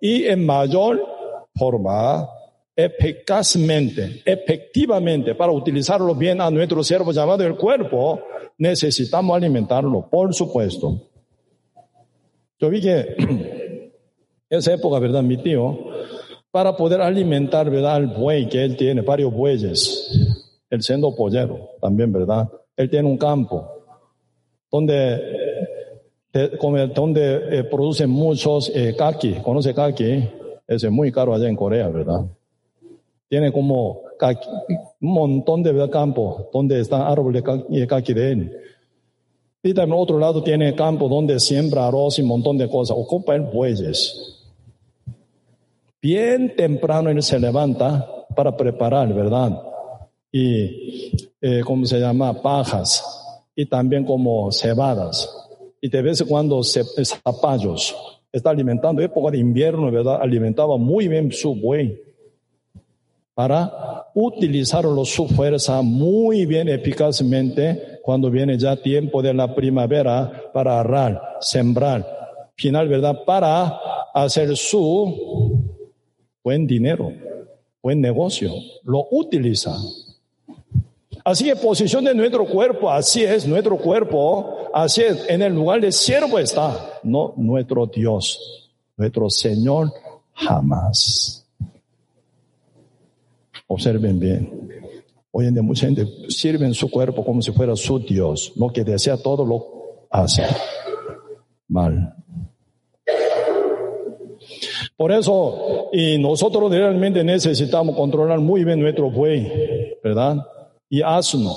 y 0.00 0.24
en 0.24 0.44
mayor 0.44 1.06
forma, 1.54 2.28
eficazmente, 2.74 4.22
efectivamente, 4.24 5.36
para 5.36 5.52
utilizarlo 5.52 6.16
bien 6.16 6.40
a 6.40 6.50
nuestro 6.50 6.82
siervo 6.82 7.12
llamado 7.12 7.44
el 7.44 7.56
cuerpo, 7.56 8.18
necesitamos 8.58 9.36
alimentarlo, 9.36 10.08
por 10.10 10.34
supuesto. 10.34 11.11
Yo 12.62 12.70
vi 12.70 12.80
que 12.80 13.16
esa 14.48 14.74
época, 14.74 15.00
¿verdad? 15.00 15.24
Mi 15.24 15.36
tío, 15.36 15.76
para 16.52 16.76
poder 16.76 17.00
alimentar, 17.00 17.68
¿verdad? 17.68 17.96
Al 17.96 18.06
buey 18.06 18.48
que 18.48 18.62
él 18.62 18.76
tiene, 18.76 19.00
varios 19.00 19.34
bueyes, 19.34 20.38
el 20.70 20.80
siendo 20.80 21.12
pollero 21.12 21.70
también, 21.80 22.12
¿verdad? 22.12 22.48
Él 22.76 22.88
tiene 22.88 23.08
un 23.08 23.18
campo 23.18 23.68
donde 24.70 25.42
donde 26.94 27.58
eh, 27.58 27.64
producen 27.64 28.08
muchos 28.08 28.70
eh, 28.72 28.94
kaki. 28.96 29.40
¿Conoce 29.42 29.74
kaki? 29.74 30.30
Es 30.68 30.88
muy 30.88 31.10
caro 31.10 31.34
allá 31.34 31.48
en 31.48 31.56
Corea, 31.56 31.88
¿verdad? 31.88 32.24
Tiene 33.28 33.50
como 33.50 34.02
un 35.00 35.12
montón 35.12 35.64
de 35.64 35.90
campo 35.90 36.48
donde 36.52 36.78
están 36.78 37.02
árboles 37.02 37.42
de 37.68 37.86
kaki 37.88 38.14
de 38.14 38.32
él. 38.32 38.56
Y 39.62 39.74
también 39.74 40.00
otro 40.00 40.18
lado 40.18 40.42
tiene 40.42 40.74
campo 40.74 41.08
donde 41.08 41.38
siembra 41.38 41.86
arroz 41.86 42.18
y 42.18 42.22
un 42.22 42.28
montón 42.28 42.58
de 42.58 42.68
cosas. 42.68 42.96
Ocupa 42.98 43.34
el 43.34 43.42
bueyes. 43.42 44.40
Bien 46.00 46.56
temprano 46.56 47.10
él 47.10 47.22
se 47.22 47.38
levanta 47.38 48.26
para 48.34 48.56
preparar, 48.56 49.14
¿verdad? 49.14 49.62
Y, 50.32 51.30
eh, 51.40 51.60
¿cómo 51.64 51.86
se 51.86 52.00
llama? 52.00 52.42
Pajas. 52.42 53.04
Y 53.54 53.66
también 53.66 54.04
como 54.04 54.50
cebadas. 54.50 55.30
Y 55.80 55.88
de 55.88 56.02
vez 56.02 56.20
en 56.20 56.26
cuando 56.26 56.60
zapallos. 56.64 57.94
Está 58.32 58.50
alimentando. 58.50 59.00
Época 59.00 59.30
de 59.30 59.38
invierno, 59.38 59.92
¿verdad? 59.92 60.18
Alimentaba 60.20 60.76
muy 60.76 61.06
bien 61.06 61.30
su 61.30 61.54
buey 61.54 62.00
para 63.34 64.10
utilizarlo 64.14 65.04
su 65.04 65.26
fuerza 65.28 65.82
muy 65.82 66.46
bien 66.46 66.68
eficazmente 66.68 67.91
cuando 68.02 68.30
viene 68.30 68.58
ya 68.58 68.76
tiempo 68.76 69.22
de 69.22 69.32
la 69.32 69.54
primavera 69.54 70.50
para 70.52 70.80
arar, 70.80 71.38
sembrar, 71.40 72.04
final, 72.56 72.88
¿verdad? 72.88 73.24
Para 73.24 73.78
hacer 74.12 74.56
su 74.56 75.64
buen 76.42 76.66
dinero, 76.66 77.12
buen 77.80 78.00
negocio, 78.00 78.52
lo 78.82 79.06
utiliza. 79.10 79.74
Así 81.24 81.48
es 81.48 81.58
posición 81.60 82.04
de 82.04 82.14
nuestro 82.14 82.44
cuerpo, 82.44 82.90
así 82.90 83.22
es 83.22 83.46
nuestro 83.46 83.78
cuerpo, 83.78 84.68
así 84.74 85.02
es, 85.02 85.24
en 85.28 85.40
el 85.42 85.54
lugar 85.54 85.80
de 85.80 85.92
siervo 85.92 86.40
está, 86.40 86.98
no 87.04 87.32
nuestro 87.36 87.86
Dios, 87.86 88.70
nuestro 88.96 89.30
Señor 89.30 89.92
jamás. 90.34 91.46
Observen 93.68 94.18
bien. 94.18 94.81
Hoy 95.34 95.46
en 95.46 95.54
día 95.54 95.62
mucha 95.62 95.86
gente 95.86 96.06
sirve 96.28 96.66
en 96.66 96.74
su 96.74 96.90
cuerpo 96.90 97.24
como 97.24 97.40
si 97.40 97.52
fuera 97.52 97.74
su 97.74 97.98
Dios. 97.98 98.52
Lo 98.56 98.68
que 98.68 98.84
desea 98.84 99.16
todo 99.16 99.46
lo 99.46 100.06
hace 100.10 100.42
mal. 101.68 102.14
Por 104.94 105.10
eso, 105.10 105.88
y 105.92 106.18
nosotros 106.18 106.70
realmente 106.70 107.24
necesitamos 107.24 107.96
controlar 107.96 108.40
muy 108.40 108.62
bien 108.62 108.80
nuestro 108.80 109.10
buey, 109.10 109.50
¿verdad? 110.04 110.36
Y 110.90 111.00
asno, 111.00 111.56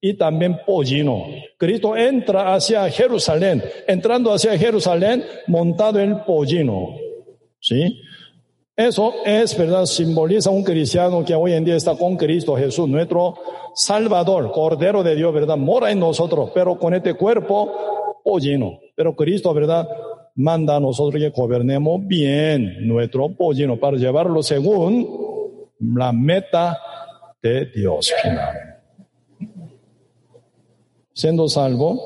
y 0.00 0.14
también 0.14 0.60
pollino. 0.66 1.26
Cristo 1.58 1.94
entra 1.94 2.54
hacia 2.54 2.88
Jerusalén, 2.90 3.62
entrando 3.86 4.32
hacia 4.32 4.56
Jerusalén, 4.56 5.22
montado 5.46 6.00
el 6.00 6.22
pollino, 6.22 6.96
¿sí? 7.60 8.00
Eso 8.86 9.14
es, 9.24 9.56
¿verdad? 9.56 9.86
Simboliza 9.86 10.50
un 10.50 10.64
cristiano 10.64 11.24
que 11.24 11.36
hoy 11.36 11.52
en 11.52 11.64
día 11.64 11.76
está 11.76 11.94
con 11.94 12.16
Cristo 12.16 12.56
Jesús, 12.56 12.88
nuestro 12.88 13.34
Salvador, 13.76 14.50
Cordero 14.50 15.04
de 15.04 15.14
Dios, 15.14 15.32
¿verdad? 15.32 15.56
Mora 15.56 15.92
en 15.92 16.00
nosotros, 16.00 16.50
pero 16.52 16.76
con 16.76 16.92
este 16.92 17.14
cuerpo 17.14 17.72
pollino. 18.24 18.80
Pero 18.96 19.14
Cristo, 19.14 19.54
¿verdad? 19.54 19.88
Manda 20.34 20.76
a 20.76 20.80
nosotros 20.80 21.22
que 21.22 21.28
gobernemos 21.30 22.00
bien 22.08 22.88
nuestro 22.88 23.28
pollino 23.36 23.78
para 23.78 23.98
llevarlo 23.98 24.42
según 24.42 25.08
la 25.78 26.12
meta 26.12 26.76
de 27.40 27.66
Dios 27.66 28.12
Siendo 31.12 31.48
salvo, 31.48 32.00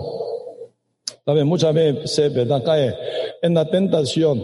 también 1.24 1.46
muchas 1.46 1.72
veces, 1.72 2.34
¿verdad? 2.34 2.62
Cae 2.62 2.94
en 3.40 3.54
la 3.54 3.64
tentación 3.64 4.42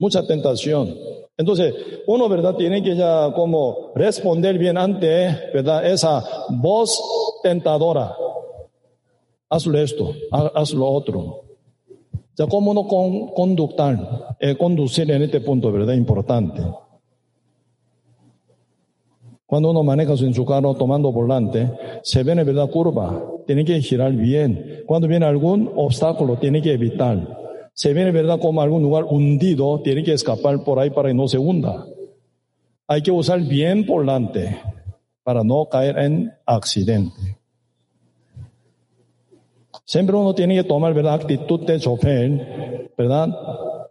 mucha 0.00 0.26
tentación. 0.26 0.96
Entonces, 1.36 1.72
uno, 2.06 2.28
¿verdad? 2.28 2.56
Tiene 2.56 2.82
que 2.82 2.96
ya 2.96 3.32
como 3.32 3.92
responder 3.94 4.58
bien 4.58 4.76
ante, 4.76 5.28
¿verdad? 5.54 5.86
Esa 5.86 6.24
voz 6.48 7.00
tentadora. 7.42 8.16
Hazlo 9.48 9.78
esto, 9.78 10.12
haz 10.30 10.72
lo 10.72 10.86
otro. 10.86 11.44
Ya 12.36 12.46
como 12.46 12.70
uno 12.70 12.86
con, 12.88 13.28
conductar, 13.28 14.36
eh, 14.40 14.56
conducir 14.56 15.10
en 15.10 15.22
este 15.22 15.40
punto, 15.40 15.70
¿verdad? 15.70 15.94
Importante. 15.94 16.62
Cuando 19.44 19.70
uno 19.70 19.82
maneja 19.82 20.12
en 20.14 20.32
su 20.32 20.44
carro 20.46 20.74
tomando 20.74 21.10
volante, 21.10 21.70
se 22.02 22.22
viene, 22.22 22.44
¿verdad? 22.44 22.70
Curva, 22.70 23.20
tiene 23.46 23.64
que 23.64 23.80
girar 23.82 24.12
bien. 24.12 24.84
Cuando 24.86 25.08
viene 25.08 25.26
algún 25.26 25.70
obstáculo, 25.74 26.36
tiene 26.36 26.62
que 26.62 26.72
evitar 26.72 27.40
se 27.80 27.94
viene, 27.94 28.10
¿verdad?, 28.10 28.38
como 28.38 28.60
algún 28.60 28.82
lugar 28.82 29.04
hundido, 29.08 29.80
tiene 29.80 30.04
que 30.04 30.12
escapar 30.12 30.62
por 30.62 30.78
ahí 30.78 30.90
para 30.90 31.08
que 31.08 31.14
no 31.14 31.26
se 31.26 31.38
hunda. 31.38 31.86
Hay 32.86 33.00
que 33.00 33.10
usar 33.10 33.40
bien 33.40 33.86
volante 33.86 34.60
para 35.22 35.42
no 35.42 35.64
caer 35.64 35.96
en 35.98 36.30
accidente. 36.44 37.38
Siempre 39.86 40.14
uno 40.14 40.34
tiene 40.34 40.56
que 40.56 40.64
tomar, 40.64 40.92
¿verdad?, 40.92 41.14
actitud 41.14 41.60
de 41.60 41.80
chofer, 41.80 42.90
¿verdad? 42.98 43.28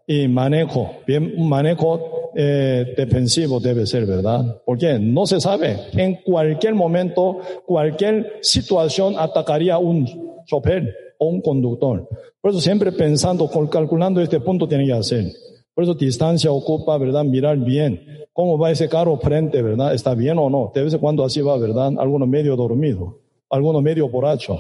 Y 0.05 0.27
manejo, 0.27 0.91
bien, 1.07 1.33
un 1.35 1.49
manejo 1.49 2.29
eh, 2.35 2.93
defensivo 2.95 3.59
debe 3.59 3.87
ser, 3.87 4.05
¿verdad? 4.05 4.61
Porque 4.67 4.99
no 4.99 5.25
se 5.25 5.41
sabe. 5.41 5.79
En 5.93 6.17
cualquier 6.17 6.75
momento, 6.75 7.39
cualquier 7.65 8.37
situación 8.43 9.15
atacaría 9.17 9.79
un 9.79 10.43
chofer 10.45 11.08
un 11.19 11.41
conductor. 11.41 12.07
Por 12.41 12.51
eso 12.51 12.61
siempre 12.61 12.91
pensando, 12.91 13.49
calculando 13.69 14.21
este 14.21 14.39
punto 14.39 14.67
tiene 14.67 14.85
que 14.85 14.93
hacer. 14.93 15.25
Por 15.73 15.83
eso 15.83 15.93
distancia 15.93 16.51
ocupa, 16.51 16.97
¿verdad? 16.97 17.23
Mirar 17.23 17.57
bien. 17.57 18.01
¿Cómo 18.33 18.57
va 18.57 18.71
ese 18.71 18.89
carro 18.89 19.17
frente, 19.17 19.61
verdad? 19.61 19.93
¿Está 19.93 20.15
bien 20.15 20.37
o 20.37 20.49
no? 20.49 20.71
De 20.73 20.83
vez 20.83 20.93
en 20.93 20.99
cuando 20.99 21.23
así 21.23 21.41
va, 21.41 21.57
¿verdad? 21.57 21.93
Alguno 21.97 22.25
medio 22.25 22.55
dormido, 22.55 23.19
alguno 23.49 23.81
medio 23.81 24.09
borracho. 24.09 24.57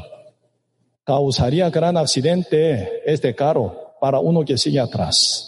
Causaría 1.03 1.69
gran 1.69 1.97
accidente 1.97 3.01
este 3.05 3.33
carro 3.33 3.95
para 3.99 4.19
uno 4.19 4.45
que 4.45 4.57
sigue 4.57 4.79
atrás. 4.79 5.45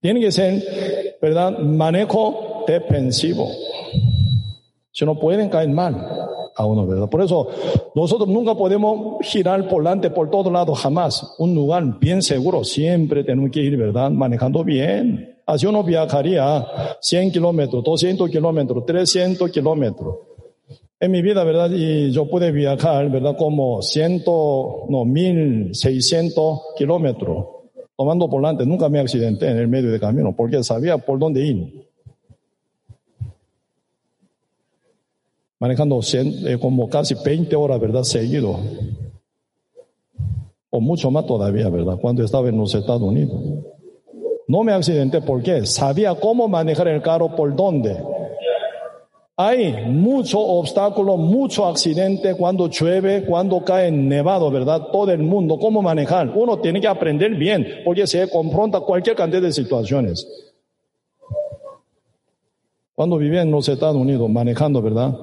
Tiene 0.00 0.20
que 0.20 0.32
ser, 0.32 1.16
¿verdad? 1.20 1.58
Manejo 1.58 2.64
defensivo. 2.66 3.48
Si 4.92 5.04
no 5.04 5.18
pueden 5.18 5.48
caer 5.48 5.68
mal 5.68 6.26
a 6.56 6.66
uno, 6.66 6.86
¿verdad? 6.86 7.08
Por 7.08 7.22
eso 7.22 7.48
nosotros 7.94 8.28
nunca 8.28 8.54
podemos 8.54 9.18
girar 9.22 9.68
por 9.68 9.82
delante 9.82 10.10
por 10.10 10.30
todo 10.30 10.50
lado, 10.50 10.74
jamás. 10.74 11.34
Un 11.38 11.54
lugar 11.54 11.98
bien 12.00 12.22
seguro, 12.22 12.64
siempre 12.64 13.24
tenemos 13.24 13.50
que 13.50 13.60
ir, 13.60 13.76
¿verdad? 13.76 14.10
Manejando 14.10 14.64
bien. 14.64 15.36
Así 15.46 15.66
uno 15.66 15.84
viajaría 15.84 16.66
100 17.00 17.30
kilómetros, 17.30 17.84
200 17.84 18.28
kilómetros, 18.30 18.84
300 18.84 19.50
kilómetros. 19.50 20.16
En 20.98 21.10
mi 21.10 21.20
vida, 21.20 21.44
¿verdad? 21.44 21.70
Y 21.72 22.10
yo 22.10 22.28
pude 22.28 22.50
viajar, 22.50 23.10
¿verdad? 23.10 23.36
Como 23.36 23.82
100, 23.82 24.24
no, 24.26 25.04
1600 25.04 26.60
kilómetros. 26.76 27.46
Tomando 27.96 28.28
por 28.28 28.40
delante, 28.40 28.66
nunca 28.66 28.88
me 28.88 28.98
accidenté 28.98 29.48
en 29.50 29.58
el 29.58 29.68
medio 29.68 29.90
de 29.90 30.00
camino 30.00 30.34
porque 30.34 30.62
sabía 30.64 30.98
por 30.98 31.18
dónde 31.18 31.46
ir. 31.46 31.85
Manejando 35.58 36.00
eh, 36.12 36.58
como 36.60 36.88
casi 36.88 37.14
20 37.14 37.54
horas, 37.56 37.80
¿verdad? 37.80 38.02
Seguido. 38.02 38.58
O 40.70 40.80
mucho 40.80 41.10
más 41.10 41.26
todavía, 41.26 41.68
¿verdad? 41.68 41.98
Cuando 42.00 42.22
estaba 42.22 42.48
en 42.48 42.58
los 42.58 42.74
Estados 42.74 43.02
Unidos. 43.02 43.40
No 44.48 44.62
me 44.62 44.72
accidenté, 44.72 45.20
¿por 45.20 45.42
qué? 45.42 45.66
Sabía 45.66 46.14
cómo 46.14 46.46
manejar 46.46 46.88
el 46.88 47.02
carro, 47.02 47.34
por 47.34 47.54
dónde. 47.56 47.96
Hay 49.38 49.84
mucho 49.86 50.38
obstáculo, 50.40 51.16
mucho 51.16 51.66
accidente 51.66 52.34
cuando 52.34 52.70
llueve, 52.70 53.24
cuando 53.26 53.62
cae 53.62 53.90
nevado, 53.90 54.50
¿verdad? 54.50 54.88
Todo 54.92 55.10
el 55.10 55.18
mundo, 55.18 55.58
cómo 55.58 55.82
manejar. 55.82 56.32
Uno 56.34 56.58
tiene 56.58 56.80
que 56.80 56.88
aprender 56.88 57.34
bien, 57.34 57.66
porque 57.84 58.06
se 58.06 58.30
confronta 58.30 58.80
cualquier 58.80 59.16
cantidad 59.16 59.42
de 59.42 59.52
situaciones. 59.52 60.26
Cuando 62.96 63.18
vivía 63.18 63.42
en 63.42 63.50
los 63.50 63.68
Estados 63.68 63.94
Unidos 63.94 64.28
manejando, 64.30 64.80
¿verdad? 64.80 65.14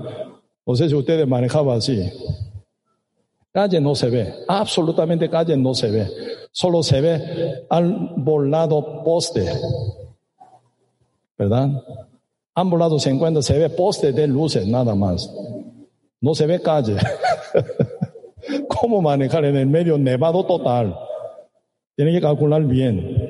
No 0.64 0.76
sé 0.76 0.88
si 0.88 0.94
ustedes 0.94 1.28
manejaban 1.28 1.80
así. 1.80 2.08
Calle 3.52 3.82
no 3.82 3.96
se 3.96 4.12
ve, 4.12 4.34
absolutamente 4.48 5.28
calle 5.28 5.58
no 5.58 5.74
se 5.74 5.90
ve. 5.90 6.08
Solo 6.52 6.84
se 6.84 7.02
ve 7.02 7.66
al 7.70 8.12
volado 8.16 9.04
poste. 9.04 9.46
¿Verdad? 11.36 11.84
Lados 12.56 13.02
se 13.02 13.10
encuentra, 13.10 13.42
se 13.42 13.58
ve 13.58 13.72
poste 13.72 14.12
de 14.12 14.28
luces, 14.28 14.68
nada 14.68 14.94
más. 14.94 15.34
No 16.22 16.36
se 16.36 16.46
ve 16.46 16.62
calle. 16.62 16.98
¿Cómo 18.68 19.02
manejar 19.02 19.46
en 19.46 19.58
el 19.58 19.66
medio 19.66 19.98
nevado 19.98 20.46
total? 20.46 20.96
Tiene 21.96 22.12
que 22.12 22.22
calcular 22.22 22.64
bien 22.66 23.23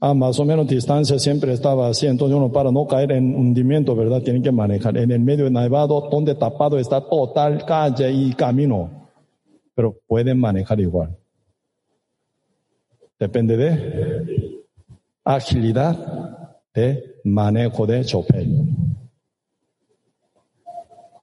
a 0.00 0.14
más 0.14 0.38
o 0.38 0.44
menos 0.44 0.66
distancia 0.66 1.18
siempre 1.18 1.52
estaba 1.52 1.88
así, 1.88 2.06
entonces 2.06 2.36
uno 2.36 2.52
para 2.52 2.70
no 2.70 2.86
caer 2.86 3.12
en 3.12 3.34
hundimiento, 3.34 3.94
¿verdad? 3.96 4.22
Tiene 4.22 4.42
que 4.42 4.52
manejar 4.52 4.96
en 4.98 5.10
el 5.10 5.20
medio 5.20 5.44
de 5.46 5.50
nevado, 5.50 6.08
donde 6.10 6.34
tapado 6.34 6.78
está 6.78 7.00
total 7.00 7.64
calle 7.64 8.10
y 8.10 8.32
camino. 8.34 8.90
pero 9.74 9.94
pueden 10.06 10.38
manejar 10.38 10.80
igual. 10.80 11.14
Depende 13.18 13.56
de 13.56 14.74
agilidad 15.24 15.96
de 16.74 17.16
manejo 17.24 17.86
de 17.86 18.04
chofer. 18.04 18.46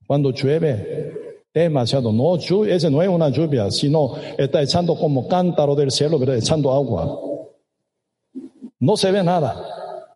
Cuando 0.06 0.32
llueve 0.32 1.40
demasiado, 1.54 2.12
no, 2.12 2.36
ese 2.66 2.90
no 2.90 3.02
es 3.02 3.10
una 3.10 3.30
lluvia, 3.30 3.70
sino 3.72 4.16
está 4.38 4.62
echando 4.62 4.96
como 4.96 5.28
cántaro 5.28 5.76
del 5.76 5.92
cielo, 5.92 6.20
¿verdad? 6.20 6.38
echando 6.38 6.72
agua. 6.72 7.33
No 8.84 8.98
se 8.98 9.12
ve 9.12 9.24
nada. 9.24 9.56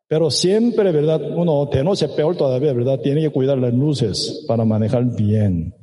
Pero 0.10 0.30
siempre, 0.30 0.92
¿verdad? 0.92 1.22
Uno 1.22 1.68
de 1.68 1.86
noche 1.86 2.10
peor 2.10 2.36
todavía, 2.36 2.74
¿verdad? 2.74 3.00
Tiene 3.00 3.22
que 3.22 3.30
cuidar 3.30 3.58
las 3.58 3.74
luces 3.74 4.44
para 4.46 4.66
manejar 4.66 5.06
bien. 5.06 5.74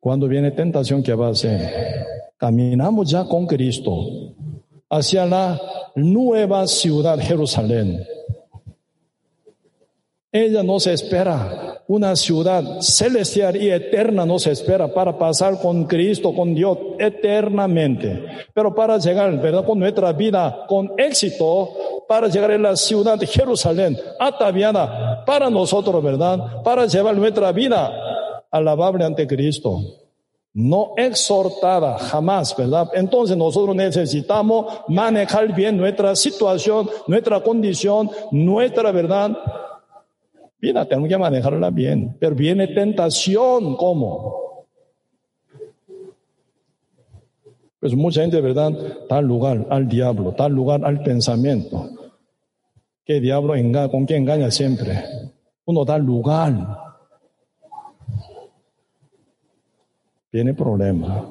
Cuando 0.00 0.26
viene 0.26 0.52
tentación, 0.52 1.02
¿qué 1.02 1.12
va 1.12 1.26
a 1.26 1.32
hacer? 1.32 1.70
Caminamos 2.38 3.10
ya 3.10 3.26
con 3.26 3.46
Cristo 3.46 4.32
hacia 4.88 5.26
la 5.26 5.60
nueva 5.94 6.66
ciudad 6.66 7.18
Jerusalén. 7.18 8.06
Ella 10.30 10.62
nos 10.62 10.86
espera, 10.86 11.82
una 11.88 12.14
ciudad 12.14 12.82
celestial 12.82 13.56
y 13.56 13.70
eterna 13.70 14.26
nos 14.26 14.46
espera 14.46 14.92
para 14.92 15.16
pasar 15.16 15.58
con 15.58 15.84
Cristo, 15.84 16.34
con 16.34 16.54
Dios 16.54 16.76
eternamente. 16.98 18.26
Pero 18.52 18.74
para 18.74 18.98
llegar, 18.98 19.40
¿verdad? 19.40 19.64
Con 19.64 19.78
nuestra 19.78 20.12
vida, 20.12 20.66
con 20.68 20.92
éxito, 20.98 21.70
para 22.06 22.28
llegar 22.28 22.50
a 22.50 22.58
la 22.58 22.76
ciudad 22.76 23.18
de 23.18 23.26
Jerusalén, 23.26 23.96
ataviada 24.20 25.24
para 25.24 25.48
nosotros, 25.48 26.02
¿verdad? 26.04 26.62
Para 26.62 26.84
llevar 26.84 27.16
nuestra 27.16 27.50
vida 27.50 27.90
alabable 28.50 29.06
ante 29.06 29.26
Cristo. 29.26 29.80
No 30.52 30.92
exhortada 30.98 31.98
jamás, 31.98 32.54
¿verdad? 32.54 32.90
Entonces 32.92 33.34
nosotros 33.34 33.74
necesitamos 33.74 34.66
manejar 34.88 35.54
bien 35.54 35.78
nuestra 35.78 36.14
situación, 36.14 36.90
nuestra 37.06 37.40
condición, 37.40 38.10
nuestra 38.30 38.92
verdad 38.92 39.30
Vida 40.60 40.84
tenemos 40.84 41.08
que 41.08 41.18
manejarla 41.18 41.70
bien. 41.70 42.16
Pero 42.18 42.34
viene 42.34 42.68
tentación, 42.68 43.76
¿cómo? 43.76 44.66
Pues 47.80 47.94
mucha 47.94 48.22
gente, 48.22 48.40
¿verdad? 48.40 48.72
Da 49.08 49.20
lugar 49.20 49.66
al 49.70 49.88
diablo, 49.88 50.34
da 50.36 50.48
lugar 50.48 50.84
al 50.84 51.02
pensamiento. 51.02 51.90
¿Qué 53.04 53.20
diablo 53.20 53.54
engaña? 53.54 53.88
¿Con 53.88 54.04
quién 54.04 54.22
engaña 54.22 54.50
siempre? 54.50 55.02
Uno 55.64 55.84
da 55.84 55.96
lugar. 55.96 56.52
Viene 60.32 60.54
problema. 60.54 61.30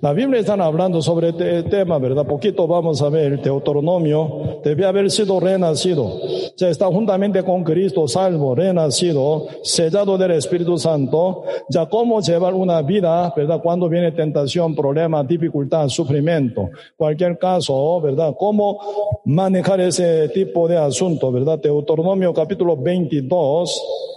La 0.00 0.12
Biblia 0.12 0.40
está 0.40 0.54
hablando 0.54 1.02
sobre 1.02 1.30
este 1.30 1.62
tema, 1.64 1.98
¿verdad? 1.98 2.26
Poquito 2.26 2.66
vamos 2.66 3.02
a 3.02 3.08
ver. 3.08 3.40
Deuteronomio 3.40 4.60
debe 4.62 4.86
haber 4.86 5.10
sido 5.10 5.40
renacido. 5.40 6.20
Ya 6.56 6.68
está 6.68 6.86
juntamente 6.86 7.42
con 7.42 7.64
Cristo, 7.64 8.06
salvo, 8.06 8.54
renacido, 8.54 9.46
sellado 9.62 10.16
del 10.16 10.32
Espíritu 10.32 10.78
Santo. 10.78 11.44
Ya 11.68 11.86
cómo 11.86 12.20
llevar 12.20 12.54
una 12.54 12.80
vida, 12.82 13.32
¿verdad? 13.36 13.60
Cuando 13.62 13.88
viene 13.88 14.12
tentación, 14.12 14.74
problema, 14.74 15.22
dificultad, 15.24 15.88
sufrimiento. 15.88 16.70
Cualquier 16.96 17.38
caso, 17.38 18.00
¿verdad? 18.00 18.34
Cómo 18.38 18.78
manejar 19.24 19.80
ese 19.80 20.28
tipo 20.28 20.68
de 20.68 20.76
asunto, 20.76 21.32
¿verdad? 21.32 21.58
Deuteronomio 21.58 22.32
capítulo 22.32 22.76
22 22.76 24.13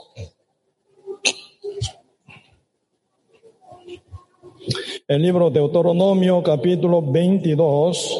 El 5.09 5.21
libro 5.21 5.49
de 5.49 5.61
Deuteronomio 5.61 6.43
capítulo 6.43 7.01
22, 7.01 8.19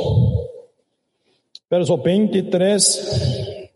verso 1.70 1.98
23. 1.98 3.70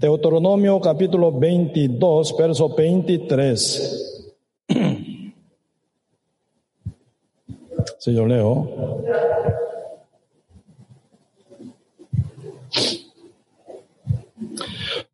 Deuteronomio 0.00 0.80
capítulo 0.80 1.30
22, 1.30 2.36
verso 2.36 2.74
23. 2.74 4.34
Si 7.98 8.12
yo 8.12 8.26
leo. 8.26 9.04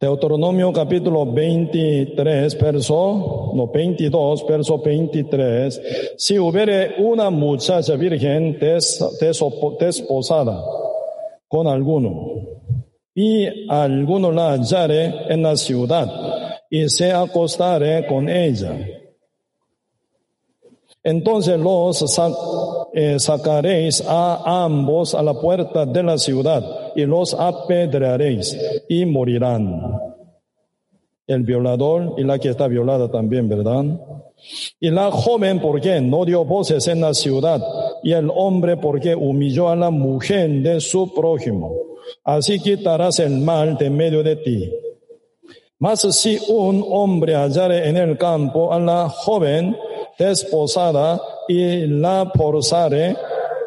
Deuteronomio 0.03 0.73
capítulo 0.73 1.25
23, 1.25 2.59
verso, 2.59 3.53
no, 3.55 3.69
22, 3.69 4.45
verso 4.49 4.79
23. 4.79 6.17
Si 6.17 6.37
hubiere 6.37 6.97
una 6.99 7.31
muchacha 7.31 7.95
virgen 7.95 8.59
desposada 9.79 10.61
con 11.47 11.69
alguno 11.69 12.33
y 13.15 13.47
alguno 13.69 14.33
la 14.33 14.55
hallare 14.55 15.27
en 15.29 15.41
la 15.41 15.55
ciudad 15.55 16.11
y 16.69 16.89
se 16.89 17.13
acostare 17.13 18.05
con 18.09 18.29
ella, 18.29 18.77
entonces 21.05 21.59
los 21.59 22.05
eh, 22.95 23.19
sacaréis 23.19 24.05
a 24.07 24.65
ambos 24.65 25.15
a 25.15 25.23
la 25.23 25.35
puerta 25.35 25.85
de 25.85 26.03
la 26.03 26.19
ciudad 26.19 26.65
y 26.95 27.05
los 27.07 27.35
apedrearéis 27.35 28.57
y 28.89 29.05
morirán. 29.07 29.99
El 31.27 31.45
violador 31.45 32.15
y 32.19 32.25
la 32.25 32.39
que 32.39 32.51
está 32.51 32.69
violada 32.69 33.11
también, 33.11 33.49
¿verdad? 33.49 33.85
Y 34.81 34.91
la 34.91 35.11
joven, 35.11 35.61
porque 35.61 36.01
no 36.01 36.25
dio 36.25 36.45
voces 36.45 36.87
en 36.89 37.01
la 37.01 37.15
ciudad? 37.15 37.63
Y 38.03 38.13
el 38.13 38.31
hombre, 38.35 38.77
porque 38.77 39.15
humilló 39.15 39.69
a 39.69 39.77
la 39.77 39.91
mujer 39.91 40.51
de 40.63 40.81
su 40.81 41.15
prójimo. 41.15 41.75
Así 42.25 42.59
quitarás 42.59 43.21
el 43.21 43.39
mal 43.39 43.77
de 43.79 43.89
medio 43.89 44.23
de 44.23 44.37
ti. 44.37 44.73
Mas 45.79 46.01
si 46.15 46.39
un 46.49 46.85
hombre 46.89 47.35
hallare 47.35 47.89
en 47.89 47.97
el 47.97 48.19
campo 48.19 48.73
a 48.73 48.79
la 48.79 49.09
joven, 49.09 49.77
desposada 50.19 51.21
y 51.49 51.87
la 51.87 52.31
forzare, 52.35 53.17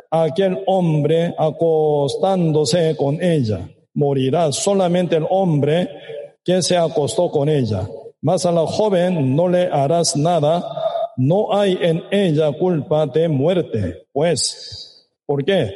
aquel 0.09 0.59
hombre 0.67 1.33
acostándose 1.37 2.95
con 2.95 3.21
ella. 3.21 3.69
Morirá 3.93 4.51
solamente 4.51 5.15
el 5.15 5.25
hombre 5.29 5.89
que 6.43 6.61
se 6.61 6.77
acostó 6.77 7.29
con 7.29 7.49
ella. 7.49 7.87
Mas 8.21 8.45
a 8.45 8.51
la 8.51 8.65
joven 8.65 9.35
no 9.35 9.47
le 9.47 9.67
harás 9.67 10.15
nada, 10.15 10.63
no 11.17 11.53
hay 11.53 11.77
en 11.81 12.03
ella 12.11 12.51
culpa 12.51 13.05
de 13.05 13.27
muerte. 13.27 14.07
Pues, 14.11 15.07
¿por 15.25 15.43
qué? 15.43 15.71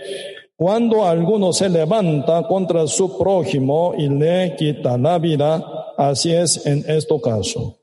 Cuando 0.55 1.05
alguno 1.05 1.53
se 1.53 1.69
levanta 1.69 2.43
contra 2.43 2.85
su 2.87 3.17
prójimo 3.17 3.93
y 3.97 4.09
le 4.09 4.55
quita 4.57 4.97
la 4.97 5.17
vida, 5.17 5.63
así 5.97 6.33
es 6.33 6.65
en 6.65 6.83
este 6.87 7.21
caso. 7.21 7.78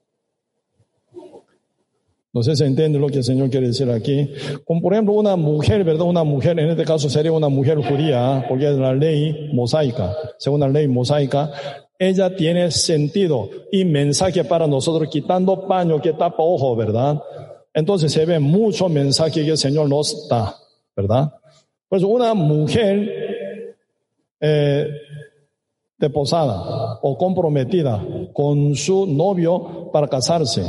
No 2.36 2.42
sé 2.42 2.54
si 2.54 2.64
entiende 2.64 2.98
lo 2.98 3.06
que 3.06 3.16
el 3.16 3.24
Señor 3.24 3.48
quiere 3.48 3.68
decir 3.68 3.90
aquí. 3.90 4.30
Como 4.66 4.82
por 4.82 4.92
ejemplo 4.92 5.14
una 5.14 5.36
mujer, 5.36 5.82
¿verdad? 5.84 6.06
Una 6.06 6.22
mujer, 6.22 6.60
en 6.60 6.68
este 6.68 6.84
caso 6.84 7.08
sería 7.08 7.32
una 7.32 7.48
mujer 7.48 7.78
judía, 7.78 8.44
porque 8.46 8.68
es 8.68 8.76
la 8.76 8.92
ley 8.92 9.48
mosaica, 9.54 10.14
según 10.36 10.60
la 10.60 10.68
ley 10.68 10.86
mosaica, 10.86 11.50
ella 11.98 12.36
tiene 12.36 12.70
sentido 12.70 13.48
y 13.72 13.86
mensaje 13.86 14.44
para 14.44 14.66
nosotros, 14.66 15.08
quitando 15.08 15.66
paño 15.66 15.98
que 15.98 16.12
tapa 16.12 16.42
ojo, 16.42 16.76
¿verdad? 16.76 17.22
Entonces 17.72 18.12
se 18.12 18.26
ve 18.26 18.38
mucho 18.38 18.90
mensaje 18.90 19.42
que 19.42 19.52
el 19.52 19.56
Señor 19.56 19.88
nos 19.88 20.28
da, 20.28 20.54
¿verdad? 20.94 21.32
Pues 21.88 22.02
una 22.02 22.34
mujer 22.34 23.74
eh, 24.40 24.86
deposada 25.96 26.98
o 27.00 27.16
comprometida 27.16 28.06
con 28.34 28.74
su 28.74 29.06
novio 29.06 29.90
para 29.90 30.06
casarse 30.06 30.62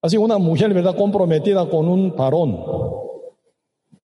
Así 0.00 0.16
una 0.16 0.38
mujer, 0.38 0.72
¿verdad? 0.72 0.96
Comprometida 0.96 1.68
con 1.68 1.88
un 1.88 2.14
varón. 2.14 2.64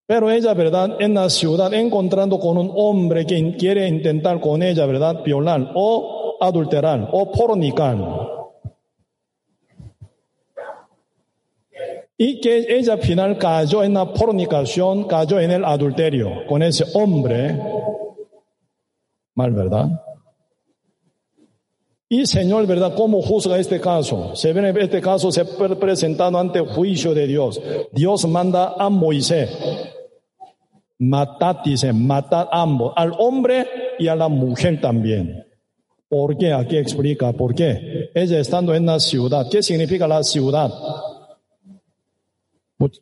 Pero 0.06 0.30
ella, 0.30 0.52
¿verdad? 0.52 1.00
En 1.00 1.14
la 1.14 1.30
ciudad 1.30 1.72
encontrando 1.72 2.38
con 2.38 2.58
un 2.58 2.70
hombre 2.74 3.24
que 3.24 3.56
quiere 3.56 3.88
intentar 3.88 4.40
con 4.40 4.62
ella, 4.62 4.84
¿verdad? 4.86 5.22
Violar 5.24 5.72
o 5.74 6.36
adulterar 6.40 7.08
o 7.12 7.32
fornicar. 7.32 7.96
Y 12.18 12.40
que 12.40 12.66
ella 12.68 12.92
al 12.94 13.00
final 13.00 13.38
cayó 13.38 13.82
en 13.82 13.94
la 13.94 14.06
fornicación, 14.06 15.04
cayó 15.04 15.40
en 15.40 15.50
el 15.50 15.64
adulterio 15.64 16.46
con 16.46 16.62
ese 16.62 16.84
hombre. 16.94 17.58
Mal, 19.34 19.52
¿verdad? 19.52 19.88
Y 22.08 22.26
Señor, 22.26 22.66
¿verdad? 22.66 22.94
¿Cómo 22.94 23.22
juzga 23.22 23.58
este 23.58 23.80
caso? 23.80 24.36
Se 24.36 24.52
ve 24.52 24.74
este 24.80 25.00
caso 25.00 25.32
se 25.32 25.44
presentado 25.44 26.38
ante 26.38 26.58
el 26.58 26.66
juicio 26.66 27.14
de 27.14 27.26
Dios. 27.26 27.60
Dios 27.92 28.26
manda 28.26 28.74
a 28.78 28.90
Moisés. 28.90 29.50
Matad, 30.98 31.56
dice, 31.64 31.92
matad 31.92 32.48
ambos, 32.52 32.92
al 32.96 33.12
hombre 33.18 33.66
y 33.98 34.08
a 34.08 34.14
la 34.14 34.28
mujer 34.28 34.80
también. 34.80 35.44
¿Por 36.08 36.36
qué? 36.36 36.52
Aquí 36.52 36.76
explica 36.76 37.32
por 37.32 37.54
qué. 37.54 38.10
Ella 38.14 38.38
estando 38.38 38.74
en 38.74 38.86
la 38.86 39.00
ciudad. 39.00 39.46
¿Qué 39.50 39.62
significa 39.62 40.06
la 40.06 40.22
ciudad? 40.22 40.72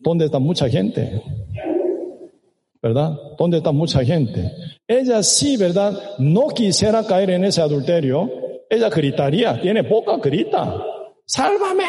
¿Dónde 0.00 0.26
está 0.26 0.38
mucha 0.38 0.68
gente? 0.68 1.22
¿Verdad? 2.80 3.18
¿Dónde 3.38 3.58
está 3.58 3.72
mucha 3.72 4.04
gente? 4.04 4.50
Ella 4.86 5.22
sí, 5.22 5.56
¿verdad? 5.56 5.92
No 6.18 6.48
quisiera 6.48 7.04
caer 7.04 7.30
en 7.30 7.44
ese 7.44 7.60
adulterio. 7.60 8.41
Ella 8.72 8.88
gritaría, 8.88 9.60
tiene 9.60 9.84
poca 9.84 10.16
grita. 10.16 10.82
¡Sálvame! 11.26 11.84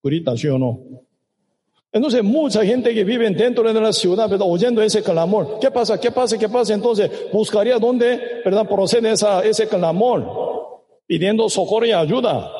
Grita, 0.00 0.36
¿sí 0.36 0.46
o 0.46 0.56
no? 0.56 0.78
Entonces, 1.90 2.22
mucha 2.22 2.64
gente 2.64 2.94
que 2.94 3.02
vive 3.02 3.28
dentro 3.30 3.72
de 3.72 3.80
la 3.80 3.92
ciudad, 3.92 4.30
¿verdad? 4.30 4.46
Oyendo 4.48 4.80
ese 4.80 5.02
clamor. 5.02 5.58
¿Qué 5.60 5.72
pasa? 5.72 5.98
¿Qué 5.98 6.12
pasa? 6.12 6.38
¿Qué 6.38 6.48
pasa? 6.48 6.74
Entonces, 6.74 7.10
buscaría 7.32 7.76
dónde, 7.80 8.40
¿verdad? 8.44 8.68
Procede 8.68 9.10
esa, 9.10 9.44
ese 9.44 9.66
clamor, 9.66 10.84
pidiendo 11.08 11.48
socorro 11.48 11.86
y 11.86 11.90
ayuda. 11.92 12.52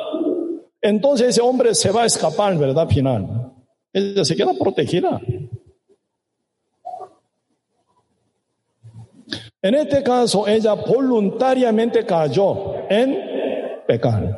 Entonces, 0.83 1.29
ese 1.29 1.41
hombre 1.41 1.77
se 1.77 1.93
va 1.93 2.03
a 2.03 2.07
escapar, 2.07 2.59
¿verdad? 2.59 2.89
Final. 2.89 3.53
Ella 3.93 4.25
se 4.25 4.35
queda 4.35 4.55
protegida. 4.55 5.21
En 9.61 9.75
este 9.75 10.03
caso, 10.03 10.47
ella 10.47 10.75
voluntariamente 10.75 12.07
cayó 12.07 12.89
en 12.89 13.19
pecado. 13.87 14.37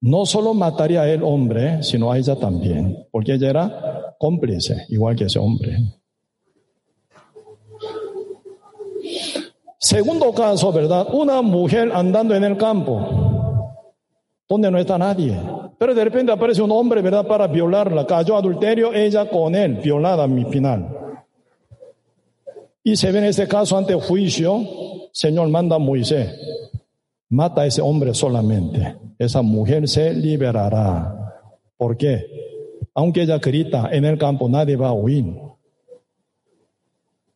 No 0.00 0.24
solo 0.24 0.54
mataría 0.54 1.02
a 1.02 1.10
el 1.10 1.24
hombre, 1.24 1.82
sino 1.82 2.12
a 2.12 2.18
ella 2.18 2.36
también, 2.36 3.06
porque 3.10 3.34
ella 3.34 3.50
era 3.50 4.14
cómplice, 4.18 4.86
igual 4.90 5.16
que 5.16 5.24
ese 5.24 5.40
hombre. 5.40 5.78
Segundo 9.80 10.32
caso, 10.32 10.72
¿verdad? 10.72 11.08
Una 11.12 11.42
mujer 11.42 11.90
andando 11.92 12.34
en 12.36 12.44
el 12.44 12.56
campo, 12.56 13.74
donde 14.48 14.70
no 14.70 14.78
está 14.78 14.98
nadie. 14.98 15.36
Pero 15.78 15.94
de 15.94 16.04
repente 16.04 16.30
aparece 16.30 16.62
un 16.62 16.70
hombre, 16.70 17.02
¿verdad? 17.02 17.26
Para 17.26 17.46
violarla. 17.46 18.06
Cayó 18.06 18.36
adulterio, 18.36 18.92
ella 18.92 19.28
con 19.28 19.54
él, 19.54 19.76
violada 19.76 20.26
mi 20.26 20.44
final. 20.44 20.97
Y 22.88 22.96
se 22.96 23.12
ve 23.12 23.18
en 23.18 23.26
este 23.26 23.46
caso 23.46 23.76
ante 23.76 23.92
juicio, 23.92 24.64
Señor 25.12 25.46
manda 25.50 25.76
a 25.76 25.78
Moisés, 25.78 26.26
mata 27.28 27.60
a 27.60 27.66
ese 27.66 27.82
hombre 27.82 28.14
solamente. 28.14 28.96
Esa 29.18 29.42
mujer 29.42 29.86
se 29.86 30.14
liberará. 30.14 31.34
¿Por 31.76 31.98
qué? 31.98 32.24
Aunque 32.94 33.24
ella 33.24 33.36
grita 33.36 33.90
en 33.92 34.06
el 34.06 34.16
campo, 34.16 34.48
nadie 34.48 34.76
va 34.76 34.88
a 34.88 34.94
oír. 34.94 35.26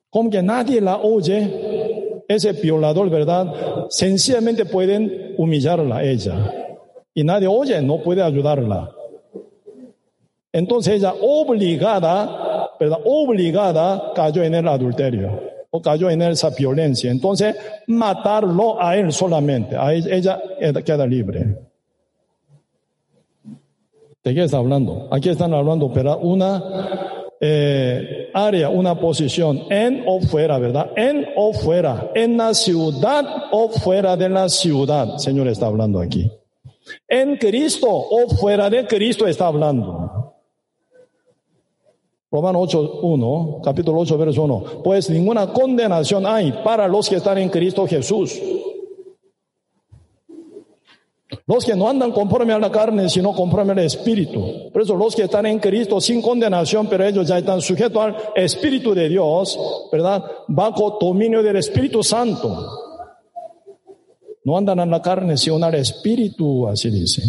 Como 0.09 0.30
que 0.30 0.42
nadie 0.42 0.80
la 0.80 0.96
oye, 0.96 2.22
ese 2.28 2.53
violador, 2.55 3.11
¿verdad? 3.11 3.53
Sencillamente 3.90 4.64
pueden 4.64 5.34
humillarla 5.36 5.98
a 5.98 6.03
ella 6.03 6.50
y 7.12 7.24
nadie 7.24 7.46
oye, 7.46 7.82
no 7.82 8.03
puede 8.03 8.22
ayudarla. 8.22 8.90
Entonces 10.50 10.94
ella 10.94 11.12
obligada, 11.20 12.61
Obligada 13.04 14.12
cayó 14.14 14.42
en 14.42 14.54
el 14.54 14.68
adulterio 14.68 15.52
o 15.70 15.80
cayó 15.80 16.10
en 16.10 16.22
esa 16.22 16.50
violencia. 16.50 17.10
Entonces 17.10 17.56
matarlo 17.86 18.80
a 18.80 18.96
él 18.96 19.12
solamente, 19.12 19.76
a 19.76 19.92
ella, 19.94 20.40
queda 20.84 21.06
libre. 21.06 21.56
¿De 24.22 24.34
qué 24.34 24.44
está 24.44 24.58
hablando? 24.58 25.08
Aquí 25.10 25.30
están 25.30 25.52
hablando, 25.52 25.92
pero 25.92 26.18
una 26.18 26.62
eh, 27.40 28.30
área, 28.34 28.68
una 28.68 29.00
posición 29.00 29.62
en 29.70 30.04
o 30.06 30.20
fuera, 30.20 30.58
¿verdad? 30.58 30.90
En 30.94 31.26
o 31.36 31.52
fuera, 31.52 32.10
en 32.14 32.36
la 32.36 32.54
ciudad 32.54 33.24
o 33.50 33.68
fuera 33.70 34.16
de 34.16 34.28
la 34.28 34.48
ciudad. 34.48 35.16
Señor 35.16 35.48
está 35.48 35.66
hablando 35.66 36.00
aquí. 36.00 36.30
En 37.08 37.36
Cristo 37.36 37.88
o 37.88 38.28
fuera 38.28 38.68
de 38.68 38.86
Cristo 38.86 39.26
está 39.26 39.46
hablando. 39.46 40.21
Romanos 42.32 42.74
8, 42.74 43.00
1, 43.02 43.60
capítulo 43.62 44.00
8, 44.00 44.16
verso 44.16 44.42
1. 44.44 44.64
Pues 44.82 45.10
ninguna 45.10 45.52
condenación 45.52 46.24
hay 46.26 46.50
para 46.64 46.88
los 46.88 47.06
que 47.06 47.16
están 47.16 47.36
en 47.36 47.50
Cristo 47.50 47.86
Jesús. 47.86 48.40
Los 51.46 51.66
que 51.66 51.76
no 51.76 51.90
andan 51.90 52.12
conforme 52.12 52.54
a 52.54 52.58
la 52.58 52.72
carne, 52.72 53.10
sino 53.10 53.34
conforme 53.34 53.72
al 53.72 53.80
Espíritu. 53.80 54.70
Por 54.72 54.80
eso 54.80 54.96
los 54.96 55.14
que 55.14 55.24
están 55.24 55.44
en 55.44 55.58
Cristo 55.58 56.00
sin 56.00 56.22
condenación, 56.22 56.86
pero 56.86 57.04
ellos 57.04 57.28
ya 57.28 57.36
están 57.36 57.60
sujetos 57.60 58.02
al 58.02 58.16
Espíritu 58.34 58.94
de 58.94 59.10
Dios, 59.10 59.58
¿verdad? 59.92 60.24
Bajo 60.48 60.96
dominio 60.98 61.42
del 61.42 61.56
Espíritu 61.56 62.02
Santo. 62.02 62.66
No 64.44 64.56
andan 64.56 64.80
en 64.80 64.90
la 64.90 65.02
carne, 65.02 65.36
sino 65.36 65.62
al 65.64 65.74
espíritu, 65.74 66.66
así 66.66 66.90
dice. 66.90 67.22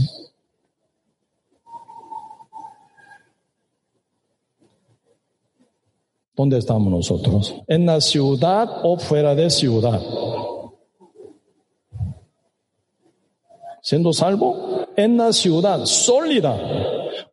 ¿Dónde 6.36 6.58
estamos 6.58 6.92
nosotros? 6.92 7.56
¿En 7.68 7.86
la 7.86 8.02
ciudad 8.02 8.68
o 8.84 8.98
fuera 8.98 9.36
de 9.36 9.50
ciudad? 9.50 10.02
Siendo 13.82 14.14
salvo 14.14 14.88
en 14.96 15.18
la 15.18 15.32
ciudad 15.32 15.86
sólida, 15.86 16.58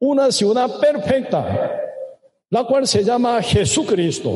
una 0.00 0.30
ciudad 0.30 0.78
perfecta, 0.80 1.80
la 2.50 2.64
cual 2.64 2.86
se 2.86 3.04
llama 3.04 3.40
Jesucristo. 3.42 4.32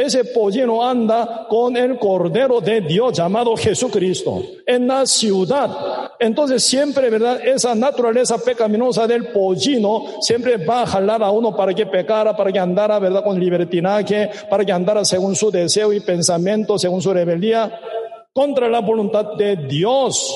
Ese 0.00 0.24
pollino 0.24 0.82
anda 0.82 1.46
con 1.46 1.76
el 1.76 1.98
Cordero 1.98 2.62
de 2.62 2.80
Dios 2.80 3.12
llamado 3.12 3.54
Jesucristo 3.54 4.42
en 4.64 4.86
la 4.86 5.04
ciudad. 5.04 6.12
Entonces 6.18 6.62
siempre, 6.62 7.10
¿verdad? 7.10 7.38
Esa 7.46 7.74
naturaleza 7.74 8.38
pecaminosa 8.38 9.06
del 9.06 9.26
pollino 9.26 10.04
siempre 10.22 10.56
va 10.56 10.84
a 10.84 10.86
jalar 10.86 11.22
a 11.22 11.30
uno 11.30 11.54
para 11.54 11.74
que 11.74 11.84
pecara, 11.84 12.34
para 12.34 12.50
que 12.50 12.58
andara, 12.58 12.98
¿verdad? 12.98 13.22
Con 13.22 13.38
libertinaje, 13.38 14.30
para 14.48 14.64
que 14.64 14.72
andara 14.72 15.04
según 15.04 15.36
su 15.36 15.50
deseo 15.50 15.92
y 15.92 16.00
pensamiento, 16.00 16.78
según 16.78 17.02
su 17.02 17.12
rebeldía, 17.12 17.70
contra 18.32 18.70
la 18.70 18.80
voluntad 18.80 19.34
de 19.36 19.54
Dios. 19.56 20.34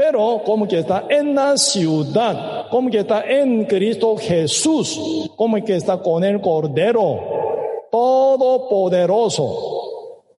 Pero 0.00 0.40
como 0.46 0.66
que 0.66 0.78
está 0.78 1.04
en 1.10 1.34
la 1.34 1.58
ciudad, 1.58 2.68
como 2.70 2.88
que 2.88 3.00
está 3.00 3.22
en 3.30 3.66
Cristo 3.66 4.16
Jesús, 4.16 5.30
como 5.36 5.62
que 5.62 5.76
está 5.76 5.98
con 5.98 6.24
el 6.24 6.40
Cordero, 6.40 7.20
todopoderoso. 7.92 9.44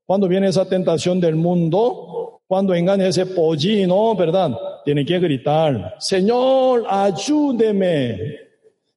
Cuando 0.05 0.27
viene 0.27 0.49
esa 0.49 0.69
tentación 0.69 1.21
del 1.21 1.37
mundo, 1.37 2.41
cuando 2.49 2.75
engaña 2.75 3.07
ese 3.07 3.25
pollino, 3.25 4.17
¿verdad? 4.17 4.51
Tiene 4.85 5.07
que 5.07 5.21
gritar, 5.21 5.95
Señor, 6.01 6.85
ayúdeme. 6.89 8.19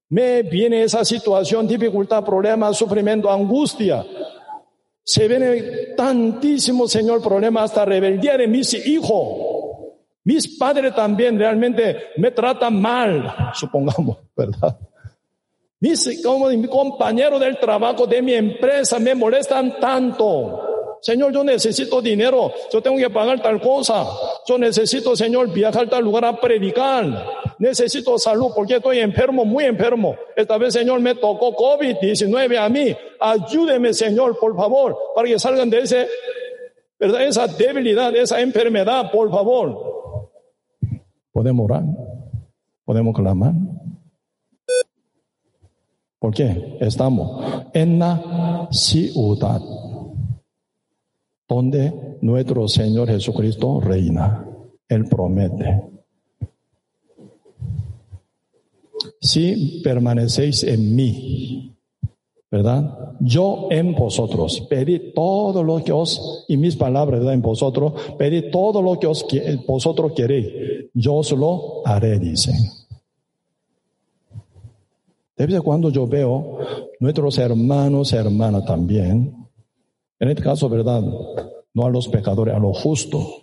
Me 0.09 0.41
viene 0.41 0.81
esa 0.81 1.05
situación, 1.05 1.67
dificultad, 1.67 2.23
problema, 2.25 2.73
sufrimiento, 2.73 3.29
angustia. 3.29 4.03
Se 5.03 5.27
viene 5.27 5.61
tantísimo, 5.95 6.87
Señor, 6.87 7.21
problema 7.21 7.61
hasta 7.61 7.85
rebeldía 7.85 8.35
de 8.35 8.47
mis 8.47 8.73
hijos. 8.87 9.44
Mis 10.25 10.57
padres 10.57 10.93
también 10.95 11.37
realmente 11.37 12.11
me 12.17 12.31
tratan 12.31 12.81
mal, 12.81 13.51
supongamos, 13.53 14.17
¿verdad? 14.35 14.77
Mis 15.79 16.21
como 16.23 16.47
mi 16.49 16.67
compañero 16.67 17.37
del 17.37 17.59
trabajo 17.59 18.07
de 18.07 18.21
mi 18.21 18.33
empresa 18.33 18.97
me 18.97 19.13
molestan 19.13 19.79
tanto. 19.79 20.97
Señor, 20.99 21.31
yo 21.31 21.43
necesito 21.43 22.01
dinero, 22.01 22.51
yo 22.73 22.81
tengo 22.81 22.97
que 22.97 23.11
pagar 23.11 23.39
tal 23.39 23.61
cosa. 23.61 24.03
Yo 24.47 24.57
necesito, 24.57 25.15
Señor, 25.15 25.53
viajar 25.53 25.85
a 25.85 25.89
tal 25.89 26.03
lugar 26.03 26.25
a 26.25 26.41
predicar. 26.41 27.53
Necesito 27.59 28.17
salud 28.17 28.47
porque 28.55 28.77
estoy 28.77 28.99
enfermo, 28.99 29.45
muy 29.45 29.65
enfermo. 29.65 30.15
Esta 30.35 30.57
vez, 30.57 30.73
Señor, 30.73 31.01
me 31.01 31.13
tocó 31.13 31.55
COVID-19 31.55 32.57
a 32.57 32.69
mí. 32.69 32.95
Ayúdeme, 33.19 33.93
Señor, 33.93 34.39
por 34.39 34.55
favor, 34.55 34.97
para 35.13 35.27
que 35.27 35.37
salgan 35.37 35.69
de 35.69 35.79
ese, 35.81 36.07
¿verdad? 36.99 37.27
esa 37.27 37.47
debilidad, 37.47 38.11
de 38.11 38.21
esa 38.21 38.41
enfermedad, 38.41 39.11
por 39.11 39.29
favor. 39.29 39.95
Podemos 41.31 41.65
orar, 41.65 41.83
podemos 42.85 43.15
clamar. 43.15 43.53
¿Por 46.19 46.33
qué? 46.33 46.77
Estamos 46.79 47.65
en 47.73 47.99
la 47.99 48.67
ciudad 48.71 49.61
donde 51.47 52.17
nuestro 52.21 52.67
Señor 52.67 53.09
Jesucristo 53.09 53.79
reina. 53.79 54.45
Él 54.87 55.05
promete. 55.05 55.83
Si 59.19 59.81
permanecéis 59.83 60.63
en 60.63 60.95
mí 60.95 61.44
¿verdad? 62.55 63.15
Yo 63.19 63.67
en 63.69 63.93
vosotros, 63.93 64.65
pedid 64.69 65.13
todo 65.13 65.61
lo 65.61 65.83
que 65.83 65.91
os, 65.91 66.45
y 66.47 66.55
mis 66.55 66.77
palabras 66.77 67.19
¿verdad? 67.19 67.33
en 67.33 67.41
vosotros, 67.41 67.93
pedid 68.17 68.45
todo 68.49 68.81
lo 68.81 68.97
que 68.97 69.07
os, 69.07 69.25
vosotros 69.67 70.13
queréis, 70.13 70.47
yo 70.93 71.15
os 71.15 71.31
lo 71.33 71.85
haré, 71.85 72.17
dice. 72.17 72.53
De 75.35 75.59
cuando 75.59 75.89
yo 75.89 76.07
veo 76.07 76.59
nuestros 77.01 77.37
hermanos, 77.39 78.13
hermanas 78.13 78.65
también, 78.65 79.35
En 80.17 80.29
este 80.29 80.41
caso, 80.41 80.69
¿verdad? 80.69 81.03
No 81.73 81.85
a 81.85 81.89
los 81.89 82.07
pecadores, 82.07 82.55
a 82.55 82.59
los 82.59 82.81
justos. 82.81 83.41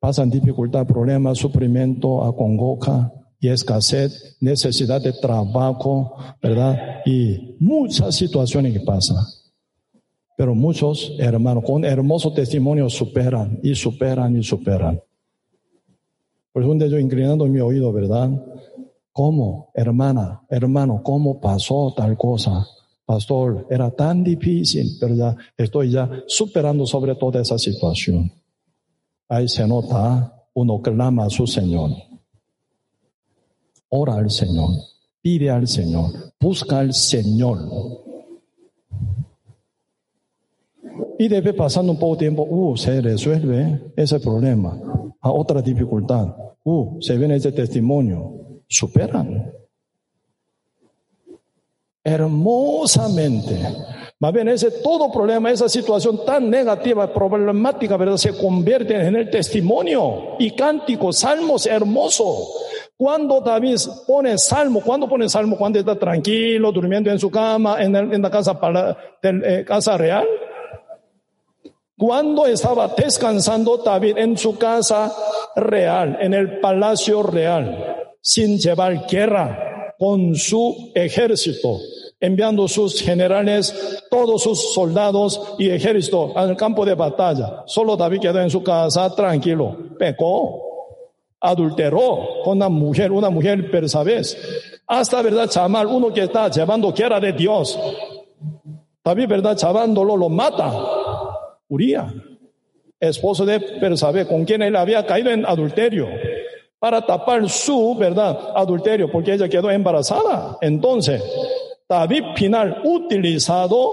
Pasan 0.00 0.30
dificultad, 0.30 0.86
problemas, 0.86 1.36
sufrimiento, 1.36 2.24
acongoja 2.24 3.12
y 3.44 3.48
escasez, 3.50 4.38
necesidad 4.40 5.02
de 5.02 5.12
trabajo, 5.12 6.16
¿verdad? 6.42 7.02
Y 7.04 7.56
muchas 7.60 8.14
situaciones 8.14 8.72
que 8.72 8.80
pasan. 8.80 9.22
Pero 10.34 10.54
muchos 10.54 11.12
hermanos 11.18 11.62
con 11.62 11.84
hermoso 11.84 12.32
testimonio 12.32 12.88
superan 12.88 13.60
y 13.62 13.74
superan 13.74 14.34
y 14.34 14.42
superan. 14.42 14.98
Por 16.54 16.62
eso 16.62 16.86
yo 16.86 16.98
inclinando 16.98 17.44
mi 17.44 17.60
oído, 17.60 17.92
¿verdad? 17.92 18.30
¿Cómo, 19.12 19.70
hermana, 19.74 20.40
hermano, 20.48 21.02
cómo 21.02 21.38
pasó 21.38 21.92
tal 21.94 22.16
cosa? 22.16 22.66
Pastor, 23.04 23.66
era 23.68 23.90
tan 23.90 24.24
difícil, 24.24 24.96
pero 24.98 25.14
ya 25.16 25.36
estoy 25.54 25.90
ya 25.90 26.08
superando 26.26 26.86
sobre 26.86 27.14
toda 27.14 27.42
esa 27.42 27.58
situación. 27.58 28.32
Ahí 29.28 29.48
se 29.48 29.68
nota, 29.68 30.34
uno 30.54 30.80
clama 30.80 31.26
a 31.26 31.28
su 31.28 31.46
Señor. 31.46 31.90
Ora 33.96 34.16
al 34.16 34.28
Señor, 34.28 34.70
pide 35.22 35.50
al 35.50 35.68
Señor, 35.68 36.10
busca 36.40 36.80
al 36.80 36.92
Señor. 36.92 37.60
Y 41.16 41.28
debe 41.28 41.54
pasando 41.54 41.92
un 41.92 41.98
poco 42.00 42.14
de 42.14 42.18
tiempo, 42.18 42.42
uh, 42.42 42.76
se 42.76 43.00
resuelve 43.00 43.92
ese 43.94 44.18
problema. 44.18 44.76
A 45.20 45.30
otra 45.30 45.62
dificultad, 45.62 46.26
uh, 46.64 47.00
se 47.00 47.16
viene 47.16 47.36
ese 47.36 47.52
testimonio, 47.52 48.62
superan 48.66 49.52
hermosamente. 52.04 53.58
Más 54.20 54.32
bien 54.32 54.48
ese 54.48 54.70
todo 54.70 55.10
problema, 55.10 55.50
esa 55.50 55.68
situación 55.68 56.24
tan 56.24 56.50
negativa, 56.50 57.12
problemática, 57.12 57.96
¿verdad? 57.96 58.18
Se 58.18 58.36
convierte 58.36 58.94
en 58.94 59.16
el 59.16 59.30
testimonio 59.30 60.36
y 60.38 60.50
cántico, 60.52 61.12
salmos 61.12 61.66
hermosos. 61.66 62.73
Cuando 62.96 63.40
David 63.40 63.76
pone 64.06 64.38
salmo, 64.38 64.80
cuando 64.80 65.08
pone 65.08 65.28
salmo, 65.28 65.56
cuando 65.56 65.80
está 65.80 65.98
tranquilo, 65.98 66.70
durmiendo 66.70 67.10
en 67.10 67.18
su 67.18 67.30
cama, 67.30 67.82
en, 67.82 68.22
la 68.22 68.30
casa, 68.30 68.58
eh, 69.22 69.64
casa 69.66 69.98
real. 69.98 70.26
Cuando 71.96 72.46
estaba 72.46 72.88
descansando 72.88 73.78
David 73.78 74.18
en 74.18 74.36
su 74.36 74.56
casa 74.56 75.12
real, 75.56 76.18
en 76.20 76.34
el 76.34 76.60
palacio 76.60 77.22
real, 77.22 78.16
sin 78.20 78.58
llevar 78.58 79.06
guerra 79.06 79.94
con 79.98 80.34
su 80.36 80.92
ejército, 80.94 81.78
enviando 82.20 82.68
sus 82.68 83.00
generales, 83.00 84.04
todos 84.08 84.42
sus 84.42 84.72
soldados 84.72 85.54
y 85.58 85.68
ejército 85.68 86.32
al 86.36 86.56
campo 86.56 86.84
de 86.84 86.94
batalla. 86.94 87.64
Solo 87.66 87.96
David 87.96 88.20
quedó 88.20 88.40
en 88.40 88.50
su 88.50 88.62
casa 88.62 89.14
tranquilo. 89.14 89.76
Pecó, 89.98 90.73
adulteró 91.44 92.42
con 92.42 92.56
una 92.56 92.68
mujer, 92.68 93.12
una 93.12 93.28
mujer 93.28 93.70
persabés. 93.70 94.36
Hasta, 94.86 95.22
¿verdad? 95.22 95.48
Chamal, 95.48 95.86
uno 95.86 96.12
que 96.12 96.22
está 96.22 96.48
llevando 96.48 96.92
quiera 96.92 97.20
de 97.20 97.32
Dios. 97.32 97.78
David, 99.04 99.28
¿verdad? 99.28 99.56
Chavándolo, 99.56 100.16
lo 100.16 100.30
mata. 100.30 100.72
Uría, 101.68 102.12
esposo 102.98 103.44
de 103.44 103.60
Persabé, 103.60 104.26
con 104.26 104.44
quien 104.44 104.62
él 104.62 104.74
había 104.76 105.04
caído 105.04 105.30
en 105.30 105.44
adulterio 105.44 106.08
para 106.78 107.04
tapar 107.04 107.48
su, 107.48 107.94
¿verdad?, 107.94 108.52
adulterio, 108.54 109.10
porque 109.10 109.34
ella 109.34 109.48
quedó 109.48 109.70
embarazada. 109.70 110.58
Entonces, 110.60 111.22
David 111.88 112.24
final 112.36 112.82
utilizado 112.84 113.92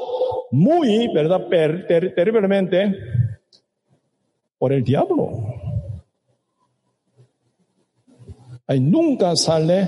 muy, 0.51 1.07
¿verdad?, 1.13 1.47
terriblemente 2.15 2.95
por 4.57 4.73
el 4.73 4.83
diablo. 4.83 5.70
Ahí 8.71 8.79
nunca 8.79 9.35
sale, 9.35 9.85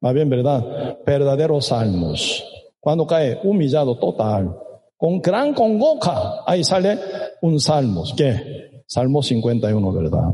más 0.00 0.14
bien, 0.14 0.30
¿verdad?, 0.30 0.96
verdaderos 1.04 1.66
salmos. 1.66 2.42
Cuando 2.80 3.06
cae 3.06 3.38
humillado 3.44 3.98
total, 3.98 4.56
con 4.96 5.20
gran 5.20 5.52
congoja, 5.52 6.42
ahí 6.46 6.64
sale 6.64 6.98
un 7.42 7.60
salmo. 7.60 8.04
¿Qué? 8.16 8.82
Salmo 8.86 9.22
51, 9.22 9.92
¿verdad? 9.92 10.32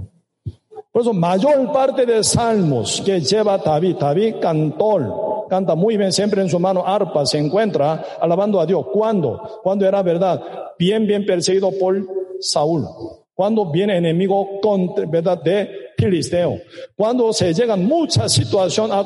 Por 0.92 1.02
eso, 1.02 1.12
mayor 1.12 1.72
parte 1.72 2.06
de 2.06 2.22
salmos 2.22 3.02
que 3.04 3.20
lleva 3.20 3.58
David, 3.58 3.96
David 3.96 4.36
cantor, 4.40 5.46
canta 5.50 5.74
muy 5.74 5.96
bien, 5.96 6.12
siempre 6.12 6.42
en 6.42 6.48
su 6.48 6.60
mano 6.60 6.86
arpa, 6.86 7.26
se 7.26 7.38
encuentra 7.38 8.04
alabando 8.20 8.60
a 8.60 8.66
Dios. 8.66 8.86
¿Cuándo? 8.92 9.60
Cuando 9.64 9.84
era 9.84 10.00
verdad, 10.00 10.40
bien, 10.78 11.08
bien 11.08 11.26
perseguido 11.26 11.72
por 11.72 12.06
Saúl. 12.38 12.86
Cuando 13.34 13.68
viene 13.72 13.96
enemigo 13.96 14.60
con, 14.62 14.94
verdad, 15.10 15.42
de 15.42 15.83
Filisteo. 16.04 16.60
Cuando 16.96 17.32
se 17.32 17.52
llegan 17.54 17.84
muchas 17.84 18.32
situaciones 18.32 18.96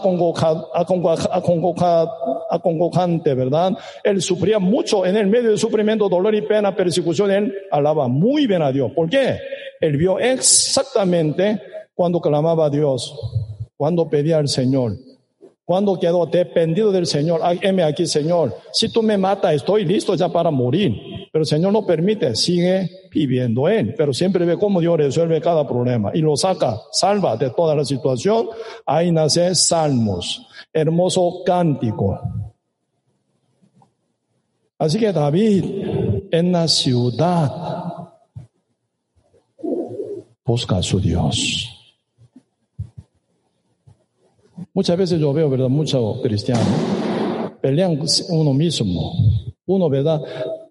acongojante, 2.51 3.35
¿verdad? 3.35 3.73
Él 4.03 4.21
sufría 4.21 4.59
mucho 4.59 5.07
en 5.07 5.17
el 5.17 5.27
medio 5.27 5.53
de 5.53 5.59
sufrimiento, 5.59 6.09
dolor 6.09 6.35
y 6.35 6.43
pena, 6.43 6.75
persecución. 6.75 7.31
Él 7.31 7.55
alaba 7.71 8.09
muy 8.09 8.47
bien 8.47 8.63
a 8.63 8.73
Dios. 8.73 8.91
¿Por 8.95 9.09
qué? 9.09 9.39
Él 9.81 9.97
vio 9.97 10.19
exactamente 10.19 11.61
cuando 11.95 12.21
clamaba 12.21 12.67
a 12.67 12.71
Dios, 12.71 13.15
cuando 13.77 14.09
pedía 14.09 14.39
al 14.39 14.49
Señor. 14.49 14.93
Cuando 15.69 16.01
quedó 16.01 16.25
dependido 16.25 16.91
del 16.91 17.05
Señor, 17.05 17.43
heme 17.61 17.83
aquí, 17.83 18.07
Señor, 18.07 18.57
si 18.73 18.89
tú 18.89 19.03
me 19.03 19.19
matas, 19.19 19.53
estoy 19.53 19.85
listo 19.85 20.15
ya 20.15 20.31
para 20.31 20.51
morir. 20.51 21.29
Pero 21.31 21.43
el 21.43 21.47
Señor 21.47 21.75
no 21.75 21.85
permite, 21.85 22.35
sigue 22.37 22.89
viviendo 23.11 23.69
Él. 23.69 23.95
Pero 23.95 24.15
siempre 24.15 24.47
ve 24.47 24.57
cómo 24.57 24.81
Dios 24.81 24.97
resuelve 24.97 25.43
cada 25.43 25.69
problema 25.69 26.11
y 26.15 26.23
lo 26.23 26.39
saca, 26.39 26.81
salva 26.91 27.37
de 27.37 27.51
toda 27.51 27.75
la 27.75 27.85
situación. 27.85 28.49
Ahí 28.87 29.13
nace 29.13 29.55
Salmos, 29.55 30.49
hermoso 30.73 31.43
cántico. 31.45 32.19
Así 34.79 34.99
que 34.99 35.13
David 35.13 35.65
en 36.31 36.51
la 36.51 36.67
ciudad 36.67 37.53
busca 40.47 40.79
a 40.79 40.83
su 40.83 40.99
Dios. 40.99 41.78
Muchas 44.75 44.97
veces 44.97 45.21
yo 45.21 45.33
veo, 45.33 45.49
¿verdad? 45.51 45.69
Muchos 45.69 46.21
cristianos 46.21 46.67
pelean 47.61 48.01
uno 48.31 48.53
mismo. 48.55 49.13
Uno, 49.67 49.89
¿verdad? 49.89 50.23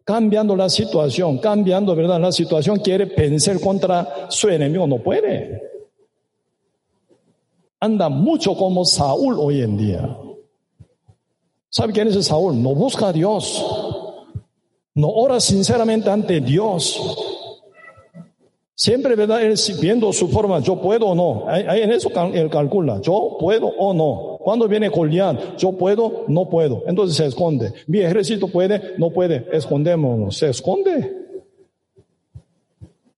Cambiando 0.04 0.56
la 0.56 0.70
situación, 0.70 1.38
cambiando, 1.38 1.96
¿verdad? 1.96 2.20
La 2.20 2.32
situación 2.32 2.80
quiere 2.80 3.08
pensar 3.08 3.60
contra 3.60 4.28
su 4.30 4.50
enemigo, 4.50 4.88
no 4.88 4.98
puede. 5.00 5.62
Anda 7.80 8.10
mucho 8.10 8.56
como 8.56 8.86
Saúl 8.86 9.38
hoy 9.40 9.62
en 9.62 9.78
día. 9.78 10.18
¿Sabe 11.70 11.94
quién 11.94 12.08
es 12.08 12.26
Saúl? 12.26 12.62
No 12.62 12.74
busca 12.74 13.10
a 13.10 13.14
Dios. 13.14 13.64
No 14.96 15.10
ora 15.10 15.40
sinceramente 15.40 16.10
ante 16.10 16.42
Dios. 16.42 17.27
Siempre, 18.80 19.16
¿verdad? 19.16 19.42
Él 19.42 19.56
viendo 19.82 20.14
su 20.14 20.28
forma, 20.28 20.60
yo 20.60 20.80
puedo 20.80 21.08
o 21.08 21.16
no. 21.16 21.52
En 21.52 21.92
eso 21.92 22.12
él 22.32 22.48
calcula, 22.48 23.02
yo 23.02 23.36
puedo 23.40 23.70
o 23.70 23.92
no. 23.92 24.38
Cuando 24.44 24.68
viene 24.68 24.90
Goliat, 24.90 25.58
yo 25.58 25.72
puedo, 25.72 26.26
no 26.28 26.48
puedo. 26.48 26.84
Entonces 26.86 27.18
se 27.18 27.26
esconde. 27.26 27.74
Mi 27.88 28.02
ejército 28.02 28.48
puede, 28.48 28.94
no 29.00 29.10
puede. 29.10 29.48
Escondémonos, 29.52 30.38
se 30.38 30.50
esconde. 30.50 31.12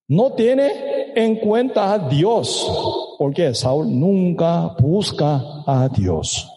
No 0.07 0.31
tiene 0.31 1.11
en 1.13 1.35
cuenta 1.35 1.91
a 1.91 2.07
Dios. 2.07 3.15
Porque 3.19 3.53
Saúl 3.53 3.99
nunca 3.99 4.77
busca 4.79 5.41
a 5.67 5.89
Dios. 5.89 6.49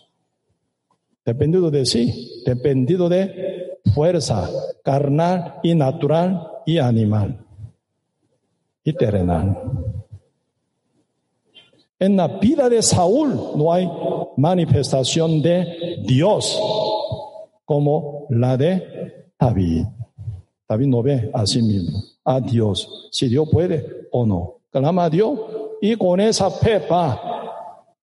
Dependido 1.24 1.72
de 1.72 1.86
sí, 1.86 2.44
dependido 2.46 3.08
de 3.08 3.80
fuerza 3.96 4.48
carnal 4.84 5.56
y 5.64 5.74
natural 5.74 6.52
y 6.64 6.78
animal 6.78 7.41
y 8.84 8.92
terrenal. 8.92 9.56
En 11.98 12.16
la 12.16 12.26
vida 12.26 12.68
de 12.68 12.82
Saúl 12.82 13.28
no 13.56 13.72
hay 13.72 13.88
manifestación 14.36 15.40
de 15.40 16.02
Dios 16.04 16.60
como 17.64 18.26
la 18.30 18.56
de 18.56 19.32
David. 19.38 19.84
David 20.68 20.86
no 20.86 21.02
ve 21.02 21.30
a 21.32 21.46
sí 21.46 21.62
mismo, 21.62 22.02
a 22.24 22.40
Dios, 22.40 23.09
si 23.12 23.28
Dios 23.28 23.48
puede 23.50 24.09
o 24.10 24.26
no. 24.26 24.54
Clama 24.70 25.04
a 25.04 25.10
Dios 25.10 25.38
y 25.80 25.94
con 25.96 26.18
esa 26.18 26.50
pepa 26.59 27.20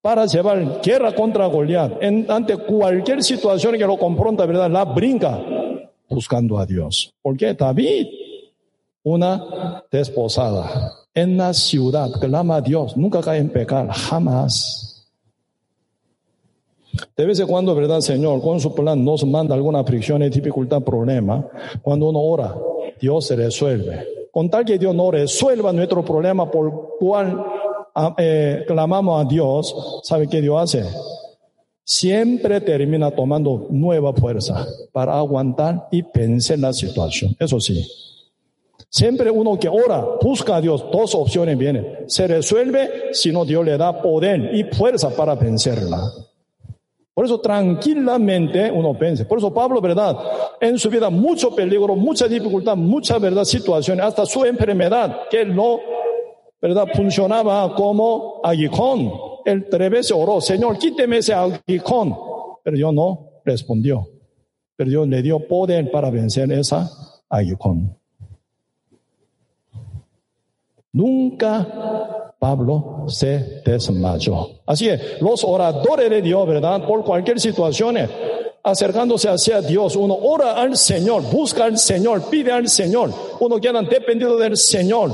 para 0.02 0.26
llevar 0.26 0.82
guerra 0.82 1.14
contra 1.14 1.48
Goliat. 1.48 2.02
ante 2.30 2.58
cualquier 2.58 3.24
situación 3.24 3.78
que 3.78 3.86
lo 3.86 3.98
confronta, 3.98 4.46
¿verdad? 4.46 4.70
La 4.70 4.86
brinca 4.86 5.44
buscando 6.08 6.58
a 6.58 6.66
Dios. 6.66 7.14
Porque 7.22 7.54
David 7.54 8.08
una 9.04 9.84
desposada 9.92 10.94
en 11.14 11.38
la 11.38 11.54
ciudad, 11.54 12.12
clama 12.20 12.58
a 12.58 12.62
Dios, 12.62 12.96
nunca 12.96 13.22
cae 13.22 13.40
en 13.40 13.50
pecado, 13.50 13.90
jamás. 13.92 15.08
De 17.16 17.26
vez 17.26 17.40
en 17.40 17.48
cuando, 17.48 17.76
¿verdad, 17.76 18.02
Señor? 18.02 18.42
Con 18.42 18.60
su 18.60 18.74
plan 18.74 19.04
nos 19.04 19.26
manda 19.26 19.56
alguna 19.56 19.84
fricción, 19.84 20.28
dificultad, 20.30 20.82
problema. 20.82 21.48
Cuando 21.82 22.10
uno 22.10 22.20
ora, 22.20 22.56
Dios 23.00 23.28
se 23.28 23.36
resuelve. 23.36 24.06
Con 24.32 24.50
tal 24.50 24.66
que 24.66 24.78
Dios 24.78 24.94
no 24.94 25.12
resuelva 25.12 25.74
nuestro 25.74 26.04
problema 26.04 26.50
por 26.50 26.98
cual 27.00 27.44
ah, 27.96 28.16
eh, 28.18 28.64
clamamos 28.68 29.26
a 29.26 29.28
Dios, 29.28 30.02
¿sabe 30.04 30.28
qué 30.28 30.42
Dios 30.42 30.62
hace? 30.62 30.86
Siempre 31.84 32.62
termina 32.62 33.12
tomando 33.12 33.68
nueva 33.70 34.14
fuerza 34.14 34.68
para 34.92 35.18
aguantar 35.18 35.88
y 35.92 36.04
vencer 36.14 36.60
la 36.60 36.72
situación. 36.74 37.36
Eso 37.40 37.60
sí. 37.60 37.86
Siempre 38.92 39.30
uno 39.30 39.60
que 39.60 39.70
ora, 39.70 40.04
busca 40.20 40.56
a 40.56 40.62
Dios, 40.62 40.84
dos 40.92 41.14
opciones 41.14 41.56
vienen. 41.58 42.06
Se 42.08 42.28
resuelve, 42.28 43.14
si 43.14 43.32
no 43.32 43.46
Dios 43.46 43.64
le 43.64 43.78
da 43.78 44.02
poder 44.02 44.56
y 44.56 44.64
fuerza 44.64 45.12
para 45.12 45.36
vencerla. 45.36 46.12
Por 47.14 47.26
eso 47.26 47.40
tranquilamente 47.40 48.72
uno 48.72 48.98
piensa. 48.98 49.28
Por 49.28 49.38
eso 49.38 49.54
Pablo, 49.54 49.80
¿verdad? 49.80 50.18
En 50.60 50.80
su 50.80 50.90
vida 50.90 51.10
mucho 51.12 51.54
peligro, 51.54 51.96
mucha 51.96 52.28
dificultad, 52.28 52.76
mucha, 52.76 53.20
¿verdad? 53.20 53.44
Situaciones, 53.44 54.06
hasta 54.06 54.26
su 54.26 54.44
enfermedad, 54.44 55.28
que 55.30 55.46
no, 55.46 55.80
¿verdad? 56.60 56.88
Funcionaba 56.96 57.76
como 57.76 58.40
aguijón. 58.44 59.12
Él 59.46 59.68
tres 59.70 59.92
veces 59.92 60.12
oró, 60.14 60.42
Señor, 60.42 60.80
quíteme 60.80 61.18
ese 61.18 61.34
aguijón. 61.34 62.16
Pero 62.64 62.76
Dios 62.76 62.94
no 62.94 63.42
respondió. 63.46 64.08
Pero 64.76 64.90
Dios 64.90 65.08
le 65.08 65.22
dio 65.22 65.46
poder 65.46 65.92
para 65.92 66.10
vencer 66.10 66.52
esa 66.54 66.90
aguijón. 67.30 67.99
Nunca 70.92 72.34
Pablo 72.40 73.06
se 73.08 73.62
desmayó. 73.66 74.62
Así 74.66 74.88
es, 74.88 75.22
los 75.22 75.44
oradores 75.44 76.10
de 76.10 76.22
Dios, 76.22 76.48
¿verdad? 76.48 76.86
Por 76.88 77.04
cualquier 77.04 77.40
situación, 77.40 77.98
acercándose 78.64 79.30
hacia 79.30 79.62
Dios, 79.62 79.96
uno 79.96 80.16
ora 80.16 80.54
al 80.54 80.78
Señor, 80.78 81.24
busca 81.32 81.66
al 81.66 81.78
Señor, 81.78 82.30
pide 82.30 82.52
al 82.52 82.70
Señor, 82.70 83.12
uno 83.40 83.60
queda 83.60 83.82
dependido 83.82 84.38
del 84.38 84.58
Señor. 84.58 85.12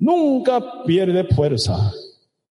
Nunca 0.00 0.84
pierde 0.84 1.24
fuerza, 1.24 1.92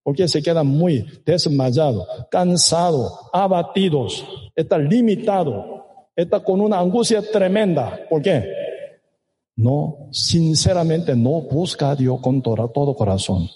porque 0.02 0.28
se 0.28 0.42
queda 0.42 0.64
muy 0.64 1.06
desmayado, 1.26 2.08
cansado, 2.32 3.30
abatidos, 3.34 4.26
está 4.56 4.78
limitado, 4.78 5.86
está 6.16 6.40
con 6.40 6.62
una 6.62 6.80
angustia 6.80 7.22
tremenda. 7.22 8.00
¿Por 8.10 8.22
qué? 8.22 8.67
No, 9.58 10.08
sinceramente 10.12 11.16
no 11.16 11.42
busca 11.42 11.90
a 11.90 11.96
Dios 11.96 12.20
con 12.22 12.42
todo, 12.42 12.96
corazón. 12.96 13.50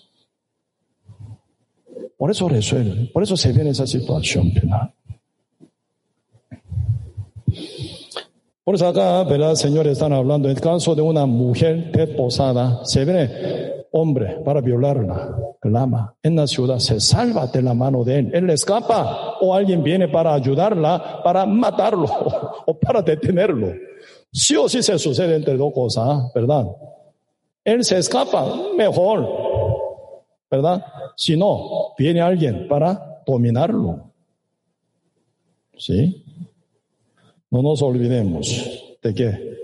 Por 2.18 2.32
eso 2.32 2.50
resuelve, 2.50 3.10
por 3.14 3.24
eso 3.24 3.38
se 3.38 3.52
viene 3.54 3.70
esa 3.70 3.88
situación 3.88 4.52
final. 4.52 4.94
Por 8.64 8.76
eso 8.76 8.88
acá, 8.88 9.24
¿verdad, 9.24 9.56
señores? 9.56 9.94
Están 9.94 10.14
hablando, 10.14 10.50
en 10.50 10.56
el 10.56 10.62
caso 10.62 10.96
de 10.96 11.02
una 11.02 11.26
mujer 11.26 11.92
desposada, 11.92 12.84
se 12.86 13.06
viene 13.06 13.30
hombre 13.92 14.40
para 14.44 14.62
violarla, 14.62 15.36
clama 15.60 16.16
en 16.24 16.36
la 16.36 16.48
ciudad, 16.48 16.80
se 16.80 17.00
salva 17.00 17.48
de 17.48 17.62
la 17.62 17.74
mano 17.74 18.04
de 18.04 18.20
él, 18.20 18.32
él 18.34 18.50
escapa 18.50 19.36
o 19.42 19.54
alguien 19.54 19.84
viene 19.84 20.08
para 20.08 20.34
ayudarla, 20.34 21.22
para 21.24 21.46
matarlo 21.46 22.06
o 22.66 22.80
para 22.80 23.02
detenerlo. 23.02 23.74
Sí 24.34 24.56
o 24.56 24.70
sí 24.70 24.82
se 24.82 24.98
sucede 24.98 25.36
entre 25.36 25.58
dos 25.58 25.74
cosas, 25.74 26.32
¿verdad? 26.34 26.66
Él 27.64 27.84
se 27.84 27.98
escapa, 27.98 28.56
mejor, 28.78 29.28
¿verdad? 30.50 30.84
Si 31.16 31.36
no, 31.36 31.94
viene 31.98 32.22
alguien 32.22 32.68
para 32.68 33.22
dominarlo. 33.26 34.12
¿Sí? 35.78 36.24
No 37.50 37.62
nos 37.62 37.82
olvidemos 37.82 38.98
de 39.02 39.14
que 39.14 39.58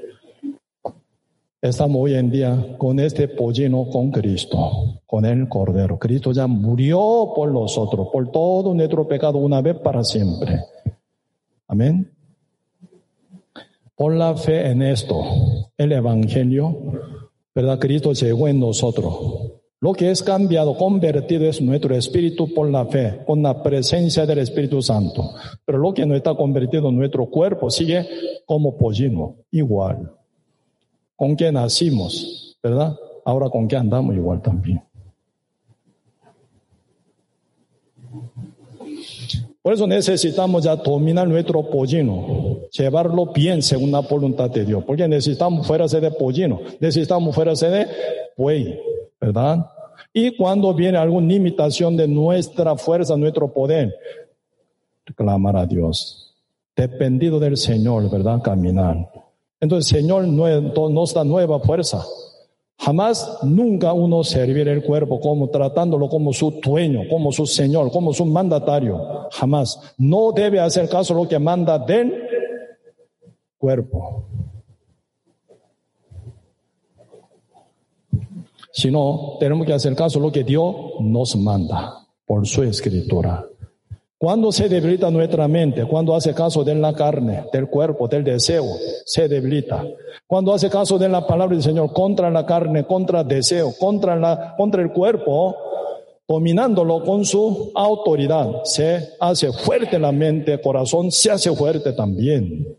estamos 1.62 2.02
hoy 2.02 2.16
en 2.16 2.30
día 2.30 2.76
con 2.78 3.00
este 3.00 3.30
pollino 3.30 3.90
con 3.90 4.12
Cristo, 4.12 5.02
con 5.06 5.26
el 5.26 5.48
Cordero. 5.48 5.98
Cristo 5.98 6.34
ya 6.34 6.48
murió 6.48 7.32
por 7.34 7.52
nosotros, 7.52 8.10
por 8.12 8.30
todo 8.32 8.74
nuestro 8.74 9.08
pecado 9.08 9.38
una 9.38 9.62
vez 9.62 9.78
para 9.78 10.04
siempre. 10.04 10.60
Amén. 11.68 12.17
Por 13.98 14.14
la 14.14 14.36
fe 14.36 14.70
en 14.70 14.84
esto, 14.84 15.24
el 15.76 15.92
Evangelio, 15.92 16.78
¿verdad? 17.56 17.80
Cristo 17.80 18.14
llegó 18.14 18.48
en 18.48 18.60
nosotros. 18.60 19.54
Lo 19.80 19.94
que 19.94 20.12
es 20.12 20.22
cambiado, 20.22 20.78
convertido 20.78 21.46
es 21.46 21.60
nuestro 21.60 21.96
espíritu 21.96 22.54
por 22.54 22.70
la 22.70 22.86
fe, 22.86 23.24
con 23.26 23.42
la 23.42 23.64
presencia 23.64 24.28
del 24.28 24.38
Espíritu 24.38 24.84
Santo. 24.84 25.32
Pero 25.66 25.80
lo 25.80 25.96
que 25.96 26.06
no 26.06 26.14
está 26.14 26.36
convertido, 26.36 26.92
nuestro 26.92 27.26
cuerpo 27.26 27.72
sigue 27.72 28.08
como 28.46 28.78
pollino, 28.78 29.38
igual. 29.50 30.12
Con 31.16 31.36
que 31.36 31.52
nacimos, 31.52 32.56
¿verdad? 32.62 32.96
Ahora 33.26 33.50
con 33.50 33.68
que 33.68 33.78
andamos 33.78 34.16
igual 34.16 34.44
también. 34.44 34.84
Por 39.68 39.74
eso 39.74 39.86
necesitamos 39.86 40.64
ya 40.64 40.78
dominar 40.78 41.28
nuestro 41.28 41.62
pollino, 41.70 42.70
llevarlo 42.72 43.34
bien 43.34 43.62
según 43.62 43.92
la 43.92 44.00
voluntad 44.00 44.50
de 44.50 44.64
Dios, 44.64 44.82
porque 44.86 45.06
necesitamos 45.10 45.68
fuera 45.68 45.86
de 45.88 46.10
pollino, 46.10 46.62
necesitamos 46.80 47.36
fuera 47.36 47.52
de 47.54 47.86
buey, 48.38 48.80
¿verdad? 49.20 49.70
Y 50.14 50.38
cuando 50.38 50.74
viene 50.74 50.98
alguna 50.98 51.28
limitación 51.28 51.98
de 51.98 52.08
nuestra 52.08 52.78
fuerza, 52.78 53.18
nuestro 53.18 53.52
poder, 53.52 53.94
clamar 55.14 55.58
a 55.58 55.66
Dios, 55.66 56.34
dependido 56.74 57.38
del 57.38 57.58
Señor, 57.58 58.10
¿verdad? 58.10 58.42
Caminar. 58.42 59.12
Entonces 59.60 59.90
Señor 59.90 60.28
nos 60.30 61.14
da 61.14 61.26
nueva 61.26 61.60
fuerza. 61.60 62.06
Jamás, 62.80 63.40
nunca 63.44 63.92
uno 63.92 64.24
servirá 64.24 64.72
el 64.72 64.84
cuerpo 64.84 65.20
como 65.20 65.50
tratándolo 65.50 66.08
como 66.08 66.32
su 66.32 66.52
dueño, 66.52 67.02
como 67.10 67.32
su 67.32 67.46
señor, 67.46 67.92
como 67.92 68.14
su 68.14 68.26
mandatario. 68.26 69.28
Jamás. 69.32 69.96
No 69.98 70.32
debe 70.32 70.60
hacer 70.60 70.88
caso 70.88 71.14
a 71.14 71.18
lo 71.18 71.28
que 71.28 71.40
manda 71.40 71.80
del 71.80 72.14
cuerpo. 73.58 74.26
Sino, 78.72 79.38
tenemos 79.40 79.66
que 79.66 79.74
hacer 79.74 79.96
caso 79.96 80.20
a 80.20 80.22
lo 80.22 80.32
que 80.32 80.44
Dios 80.44 80.76
nos 81.00 81.36
manda 81.36 82.06
por 82.28 82.46
su 82.46 82.62
escritura. 82.62 83.44
Cuando 84.20 84.52
se 84.52 84.68
debilita 84.68 85.12
nuestra 85.12 85.48
mente, 85.48 85.86
cuando 85.86 86.16
hace 86.16 86.34
caso 86.34 86.64
de 86.64 86.74
la 86.74 86.92
carne, 86.94 87.46
del 87.54 87.68
cuerpo, 87.68 88.08
del 88.08 88.24
deseo, 88.24 88.66
se 89.06 89.28
debilita. 89.28 89.86
Cuando 90.26 90.54
hace 90.54 90.72
caso 90.72 90.98
de 90.98 91.08
la 91.08 91.28
palabra 91.28 91.56
del 91.56 91.64
Señor 91.64 91.94
contra 91.94 92.32
la 92.32 92.44
carne, 92.44 92.86
contra 92.86 93.22
el 93.22 93.28
deseo, 93.28 93.74
contra, 93.80 94.16
la, 94.16 94.56
contra 94.58 94.82
el 94.82 94.92
cuerpo, 94.92 95.56
dominándolo 96.28 97.04
con 97.04 97.26
su 97.26 97.72
autoridad, 97.76 98.64
se 98.64 99.08
hace 99.20 99.52
fuerte 99.54 100.00
la 100.00 100.12
mente, 100.12 100.54
el 100.54 100.62
corazón 100.62 101.12
se 101.12 101.30
hace 101.30 101.56
fuerte 101.56 101.94
también. 101.94 102.76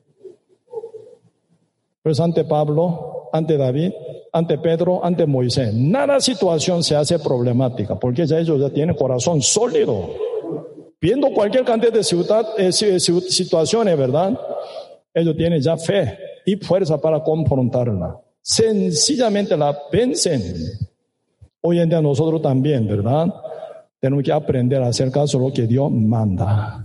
Pues 2.02 2.18
ante 2.18 2.42
Pablo, 2.44 3.28
ante 3.32 3.56
David, 3.56 3.92
ante 4.32 4.58
Pedro, 4.58 5.04
ante 5.04 5.24
Moisés, 5.24 5.72
nada 5.72 6.18
situación 6.18 6.82
se 6.82 6.96
hace 6.96 7.20
problemática, 7.20 7.96
porque 7.96 8.26
ya 8.26 8.40
ellos 8.40 8.60
ya 8.60 8.70
tienen 8.70 8.96
corazón 8.96 9.40
sólido 9.40 10.26
viendo 11.00 11.32
cualquier 11.32 11.64
cantidad 11.64 11.92
de 11.92 12.00
eh, 12.00 13.00
situaciones, 13.00 13.96
¿verdad? 13.96 14.38
Ellos 15.14 15.36
tienen 15.36 15.60
ya 15.60 15.76
fe 15.76 16.18
y 16.44 16.56
fuerza 16.56 17.00
para 17.00 17.22
confrontarla. 17.22 18.20
Sencillamente 18.40 19.56
la 19.56 19.76
vencen. 19.92 20.42
Hoy 21.60 21.80
en 21.80 21.88
día 21.88 22.00
nosotros 22.00 22.40
también, 22.40 22.86
¿verdad? 22.86 23.26
Tenemos 24.00 24.24
que 24.24 24.32
aprender 24.32 24.82
a 24.82 24.88
hacer 24.88 25.10
caso 25.10 25.38
a 25.38 25.42
lo 25.42 25.52
que 25.52 25.66
Dios 25.66 25.90
manda. 25.90 26.84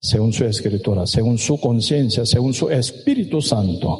Según 0.00 0.32
su 0.32 0.44
escritura, 0.44 1.06
según 1.06 1.38
su 1.38 1.60
conciencia, 1.60 2.24
según 2.24 2.54
su 2.54 2.70
Espíritu 2.70 3.42
Santo. 3.42 3.98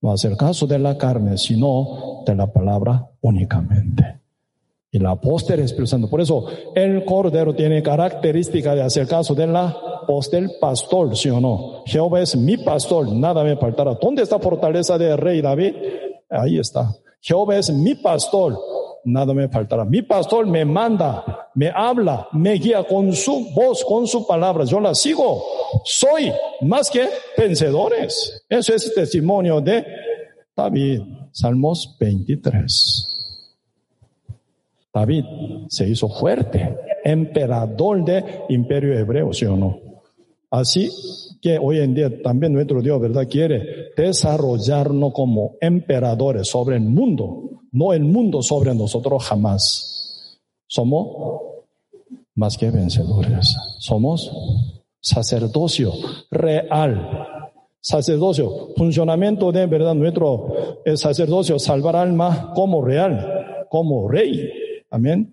No 0.00 0.12
hacer 0.12 0.36
caso 0.36 0.66
de 0.66 0.78
la 0.78 0.96
carne, 0.96 1.36
sino 1.36 2.22
de 2.24 2.34
la 2.34 2.52
palabra 2.52 3.08
únicamente. 3.20 4.21
Y 4.94 4.98
la 4.98 5.18
del 5.48 5.60
Espíritu 5.60 5.86
Santo. 5.86 6.10
Por 6.10 6.20
eso 6.20 6.46
el 6.74 7.02
Cordero 7.06 7.54
tiene 7.54 7.82
característica 7.82 8.74
de 8.74 8.82
hacer 8.82 9.08
caso 9.08 9.34
de 9.34 9.46
la 9.46 9.74
voz 10.06 10.30
pastor, 10.60 11.16
¿sí 11.16 11.30
o 11.30 11.40
no? 11.40 11.82
Jehová 11.86 12.20
es 12.20 12.36
mi 12.36 12.58
pastor, 12.58 13.10
nada 13.10 13.42
me 13.42 13.56
faltará. 13.56 13.94
¿Dónde 13.94 14.22
está 14.22 14.38
fortaleza 14.38 14.98
del 14.98 15.16
rey 15.16 15.40
David? 15.40 15.74
Ahí 16.28 16.58
está. 16.58 16.94
Jehová 17.22 17.56
es 17.56 17.72
mi 17.72 17.94
pastor, 17.94 18.58
nada 19.04 19.32
me 19.32 19.48
faltará. 19.48 19.86
Mi 19.86 20.02
pastor 20.02 20.46
me 20.46 20.66
manda, 20.66 21.48
me 21.54 21.70
habla, 21.74 22.28
me 22.32 22.52
guía 22.54 22.84
con 22.84 23.14
su 23.14 23.48
voz, 23.54 23.82
con 23.86 24.06
su 24.06 24.26
palabra. 24.26 24.64
Yo 24.64 24.78
la 24.78 24.94
sigo. 24.94 25.42
Soy 25.84 26.30
más 26.60 26.90
que 26.90 27.08
vencedores. 27.38 28.44
Eso 28.46 28.74
es 28.74 28.92
testimonio 28.94 29.62
de 29.62 29.86
David. 30.54 31.00
Salmos 31.32 31.96
23. 31.98 33.11
David 34.92 35.24
se 35.68 35.88
hizo 35.88 36.08
fuerte, 36.08 36.76
emperador 37.04 38.04
de 38.04 38.24
imperio 38.48 38.98
hebreo, 38.98 39.32
¿sí 39.32 39.46
o 39.46 39.56
no? 39.56 39.78
Así 40.50 40.90
que 41.40 41.58
hoy 41.58 41.78
en 41.78 41.94
día 41.94 42.22
también 42.22 42.52
nuestro 42.52 42.82
Dios, 42.82 43.00
¿verdad? 43.00 43.26
Quiere 43.28 43.90
desarrollarnos 43.96 45.12
como 45.14 45.56
emperadores 45.60 46.48
sobre 46.48 46.76
el 46.76 46.82
mundo, 46.82 47.62
no 47.72 47.92
el 47.94 48.04
mundo 48.04 48.42
sobre 48.42 48.74
nosotros 48.74 49.24
jamás. 49.24 50.38
Somos 50.66 51.40
más 52.34 52.56
que 52.56 52.70
vencedores. 52.70 53.56
Somos 53.78 54.30
sacerdocio 55.00 55.92
real. 56.30 57.28
Sacerdocio, 57.80 58.68
funcionamiento 58.76 59.50
de 59.50 59.66
verdad 59.66 59.94
nuestro 59.94 60.80
el 60.84 60.96
sacerdocio, 60.98 61.58
salvar 61.58 61.96
alma 61.96 62.52
como 62.54 62.84
real, 62.84 63.66
como 63.68 64.08
rey. 64.08 64.61
Amén. 64.92 65.32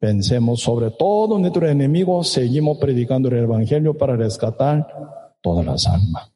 Pensemos 0.00 0.60
sobre 0.60 0.90
todo 0.90 1.38
nuestro 1.38 1.68
enemigo, 1.68 2.24
seguimos 2.24 2.76
predicando 2.78 3.28
el 3.28 3.44
Evangelio 3.44 3.96
para 3.96 4.16
rescatar 4.16 4.84
todas 5.40 5.64
las 5.64 5.86
almas. 5.86 6.28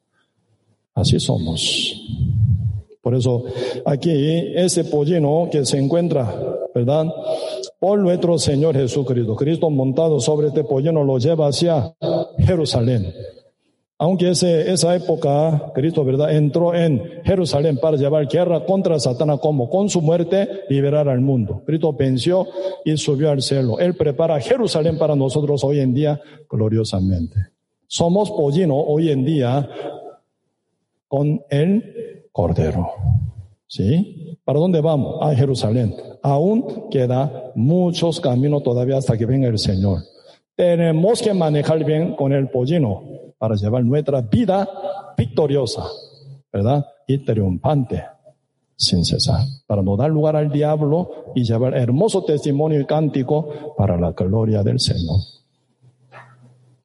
Así 0.93 1.19
somos. 1.19 2.01
Por 3.01 3.13
eso 3.13 3.43
aquí 3.85 4.11
ese 4.55 4.85
pollino 4.85 5.49
que 5.51 5.65
se 5.65 5.79
encuentra, 5.79 6.33
¿verdad? 6.73 7.07
Por 7.77 7.99
nuestro 7.99 8.39
Señor 8.39 8.73
Jesucristo. 8.73 9.35
Cristo 9.35 9.69
montado 9.69 10.21
sobre 10.21 10.47
este 10.47 10.63
pollino 10.63 11.03
lo 11.03 11.17
lleva 11.17 11.49
hacia 11.49 11.93
Jerusalén. 12.37 13.13
Aunque 14.01 14.29
ese, 14.29 14.71
esa 14.71 14.95
época, 14.95 15.73
Cristo, 15.75 16.05
¿verdad? 16.05 16.33
Entró 16.33 16.73
en 16.73 17.21
Jerusalén 17.25 17.77
para 17.81 17.97
llevar 17.97 18.29
guerra 18.29 18.63
contra 18.63 18.97
Satanás, 18.97 19.41
como 19.41 19.69
con 19.69 19.89
su 19.89 19.99
muerte 19.99 20.47
liberar 20.69 21.09
al 21.09 21.19
mundo. 21.19 21.63
Cristo 21.65 21.91
venció 21.91 22.47
y 22.85 22.95
subió 22.95 23.29
al 23.29 23.41
cielo. 23.41 23.77
Él 23.77 23.95
prepara 23.95 24.39
Jerusalén 24.39 24.97
para 24.97 25.17
nosotros 25.17 25.65
hoy 25.65 25.81
en 25.81 25.93
día 25.93 26.21
gloriosamente. 26.49 27.35
Somos 27.87 28.31
pollino 28.31 28.77
hoy 28.77 29.11
en 29.11 29.25
día 29.25 29.69
con 31.09 31.41
el 31.49 32.29
Cordero. 32.31 32.93
¿Sí? 33.67 34.37
¿Para 34.45 34.59
dónde 34.59 34.79
vamos? 34.79 35.17
A 35.21 35.35
Jerusalén. 35.35 35.93
Aún 36.21 36.89
queda 36.89 37.51
muchos 37.53 38.21
caminos 38.21 38.63
todavía 38.63 38.95
hasta 38.95 39.17
que 39.17 39.25
venga 39.25 39.49
el 39.49 39.59
Señor. 39.59 39.99
Tenemos 40.55 41.21
que 41.21 41.33
manejar 41.33 41.83
bien 41.83 42.15
con 42.15 42.31
el 42.31 42.47
pollino 42.47 43.19
para 43.39 43.55
llevar 43.55 43.83
nuestra 43.83 44.21
vida 44.21 44.69
victoriosa, 45.17 45.83
¿verdad? 46.53 46.85
Y 47.07 47.25
triunfante, 47.25 48.03
sin 48.75 49.03
cesar, 49.03 49.41
para 49.65 49.81
no 49.81 49.97
dar 49.97 50.11
lugar 50.11 50.35
al 50.35 50.51
diablo 50.51 51.31
y 51.33 51.43
llevar 51.43 51.75
hermoso 51.75 52.23
testimonio 52.23 52.79
y 52.79 52.85
cántico 52.85 53.73
para 53.75 53.99
la 53.99 54.11
gloria 54.11 54.61
del 54.61 54.79
Señor. 54.79 55.19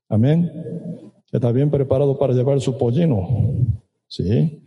Amén. 0.09 1.13
¿Está 1.31 1.51
bien 1.51 1.71
preparado 1.71 2.17
para 2.17 2.33
llevar 2.33 2.61
su 2.61 2.79
pollino? 2.79 3.29
Sí, 4.07 4.63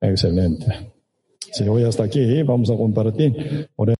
excelente. 0.00 0.66
Si 1.52 1.66
hoy 1.68 1.84
hasta 1.84 2.04
aquí, 2.04 2.42
vamos 2.42 2.70
a 2.70 2.76
compartir. 2.76 3.70